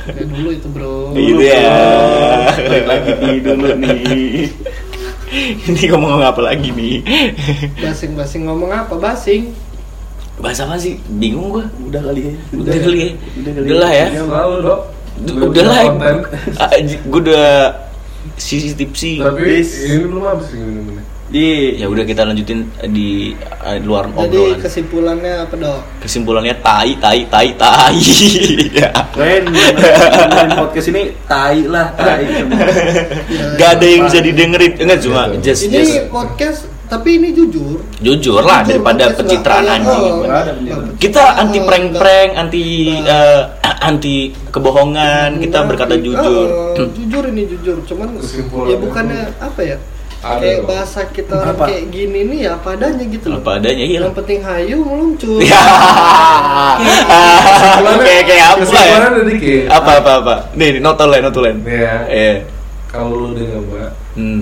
Ya 0.09 0.23
dulu 0.25 0.49
itu 0.51 0.69
bro. 0.69 1.13
Gitu 1.13 1.43
ya. 1.43 1.73
balik 2.59 2.87
lagi 2.87 3.11
nih 3.17 3.37
dulu 3.41 3.69
nih. 3.77 4.47
Ini 5.69 5.83
ngomong 5.93 6.25
apa 6.25 6.41
lagi 6.41 6.73
nih 6.73 7.05
basing-basing 7.79 8.45
ngomong 8.45 8.71
apa? 8.71 8.95
Basing. 8.95 9.53
Bahasa 10.39 10.65
apa 10.65 10.79
sih? 10.79 10.97
Bingung 11.11 11.51
gua. 11.51 11.67
Udah 11.83 12.01
kali 12.01 12.31
ya. 12.31 12.35
Udah 12.55 12.73
kali 12.77 12.99
ya? 12.99 13.11
Udah 13.37 13.51
kali 13.53 13.65
udah 13.67 13.77
lah 13.79 13.93
ya. 13.93 14.07
Selalu 14.15 14.57
dok. 14.63 14.81
Du- 15.19 15.51
udah 15.51 15.65
lah. 15.67 15.83
Konten. 15.85 16.17
Ah, 16.57 16.69
anjing, 16.71 17.01
gua 17.11 17.21
udah 17.21 17.47
sisi 18.37 18.75
tipsi. 18.75 19.19
Tapi 19.23 19.41
Bis. 19.43 19.71
ini 19.87 20.05
belum 20.07 20.25
habis 20.25 20.49
ini 20.55 21.03
di 21.29 21.77
ya 21.77 21.85
udah 21.93 22.09
kita 22.09 22.25
lanjutin 22.25 22.65
di 22.89 23.37
eh, 23.37 23.79
luar 23.85 24.09
jadi 24.09 24.57
obrolan. 24.57 24.61
kesimpulannya 24.65 25.35
apa 25.45 25.55
dok? 25.61 25.81
Kesimpulannya 26.01 26.55
tai 26.65 26.97
tai 26.97 27.29
tai 27.29 27.49
tai. 27.53 27.97
Ya. 28.79 28.95
Keren 29.13 29.45
podcast 30.57 30.89
ini 30.89 31.13
tai 31.29 31.69
lah 31.69 31.93
tai. 31.93 32.25
Semua. 32.33 32.65
Ya, 33.29 33.45
gak 33.61 33.71
ada 33.77 33.87
yang 33.87 34.03
bisa 34.09 34.19
didengerin. 34.25 34.73
Enggak 34.81 34.99
cuma 35.05 35.23
Betul. 35.29 35.45
just 35.45 35.63
ini 35.69 35.77
just 35.85 35.95
podcast 36.09 36.61
tapi 36.89 37.21
ini 37.21 37.37
jujur. 37.37 37.85
Jujur 38.01 38.41
lah 38.41 38.65
Jujur, 38.65 38.81
daripada 38.81 39.05
pencitraan 39.13 39.65
anjing. 39.69 40.05
Oh, 40.09 40.25
ada 40.25 40.53
kita 40.97 41.25
anti 41.37 41.59
prank-prank 41.61 42.31
anti 42.35 42.65
eh, 42.97 43.43
anti 43.89 44.33
kebohongan. 44.49 45.37
Kita 45.37 45.63
nggak- 45.63 45.69
berkata 45.69 45.95
oh, 45.95 46.01
jujur. 46.01 46.49
Jujur 46.97 47.25
ini 47.29 47.43
jujur. 47.47 47.77
Cuman 47.85 48.17
Kesimpulannya. 48.17 48.73
ya 48.73 48.77
bukannya 48.81 49.23
apa 49.39 49.61
ya? 49.63 49.79
Ada 50.19 50.43
kayak 50.43 50.61
bahasa 50.67 51.01
kita 51.15 51.31
orang 51.31 51.55
Apa? 51.55 51.65
kayak 51.71 51.85
gini 51.95 52.21
nih 52.27 52.39
ya 52.43 52.59
apa 52.59 52.75
adanya 52.75 53.05
gitu 53.07 53.27
loh. 53.31 53.39
Apa 53.39 53.51
adanya 53.63 53.85
iya. 53.87 53.99
Yang 54.03 54.17
penting 54.19 54.41
hayu 54.43 54.77
meluncur. 54.83 55.39
Ya. 55.39 55.63
Kayak 58.03 58.25
kayak 58.27 58.47
apa 58.51 58.79
ya? 58.83 58.97
ada 58.99 59.23
dikit. 59.23 59.65
apa 59.71 59.91
apa 60.03 60.13
apa? 60.19 60.35
Nih 60.59 60.83
notulen 60.83 61.23
notulen 61.23 61.57
Iya. 61.63 61.95
eh. 62.11 62.37
Kalau 62.89 63.13
lu 63.15 63.25
udah 63.31 63.45
nyoba, 63.45 63.93
hmm. 64.17 64.41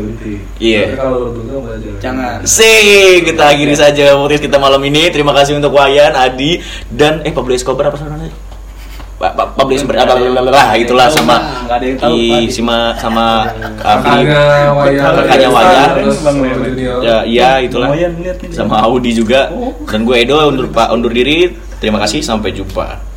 Berhenti. 0.00 0.34
Iya. 0.56 0.82
Tapi 0.82 0.96
kalau 0.96 1.20
nyoba 1.36 1.70
jangan. 1.76 1.96
jangan 2.00 2.32
Sih, 2.42 3.20
kita 3.22 3.42
akhiri 3.46 3.74
saja 3.74 4.16
podcast 4.16 4.42
kita 4.42 4.56
malam 4.56 4.80
ini. 4.82 5.08
Terima 5.08 5.30
kasih 5.30 5.56
untuk 5.56 5.72
Wayan, 5.72 6.12
Adi, 6.12 6.58
dan 6.88 7.20
eh 7.22 7.30
Pablo 7.30 7.52
Escobar 7.52 7.88
apa 7.88 8.00
namanya? 8.00 8.32
Pak 9.20 9.36
Pa- 9.36 9.52
Pablo 9.52 9.76
Escobar, 9.76 10.00
ah, 10.00 10.16
lah 10.48 10.72
itulah 10.74 11.12
sama 11.12 11.36
nggak 11.68 11.76
ada 11.76 11.84
yang 11.84 11.98
tahu 12.00 12.16
i, 12.16 12.28
Pak. 12.40 12.56
sama 12.56 12.76
sama 12.96 13.24
Kakaknya 13.76 15.48
Wayan. 15.52 15.90
Ya 17.04 17.16
iya 17.24 17.50
itulah 17.60 17.92
sama 18.48 18.80
Audi 18.80 19.12
juga 19.12 19.52
Oh. 19.52 19.76
dan 19.84 20.04
gue 20.04 20.16
Edo 20.16 20.40
undur 20.40 20.72
pak 20.72 20.88
undur 20.88 21.12
diri 21.12 21.52
terima 21.76 22.00
kasih 22.00 22.20
sampai 22.20 22.52
jumpa 22.52 23.09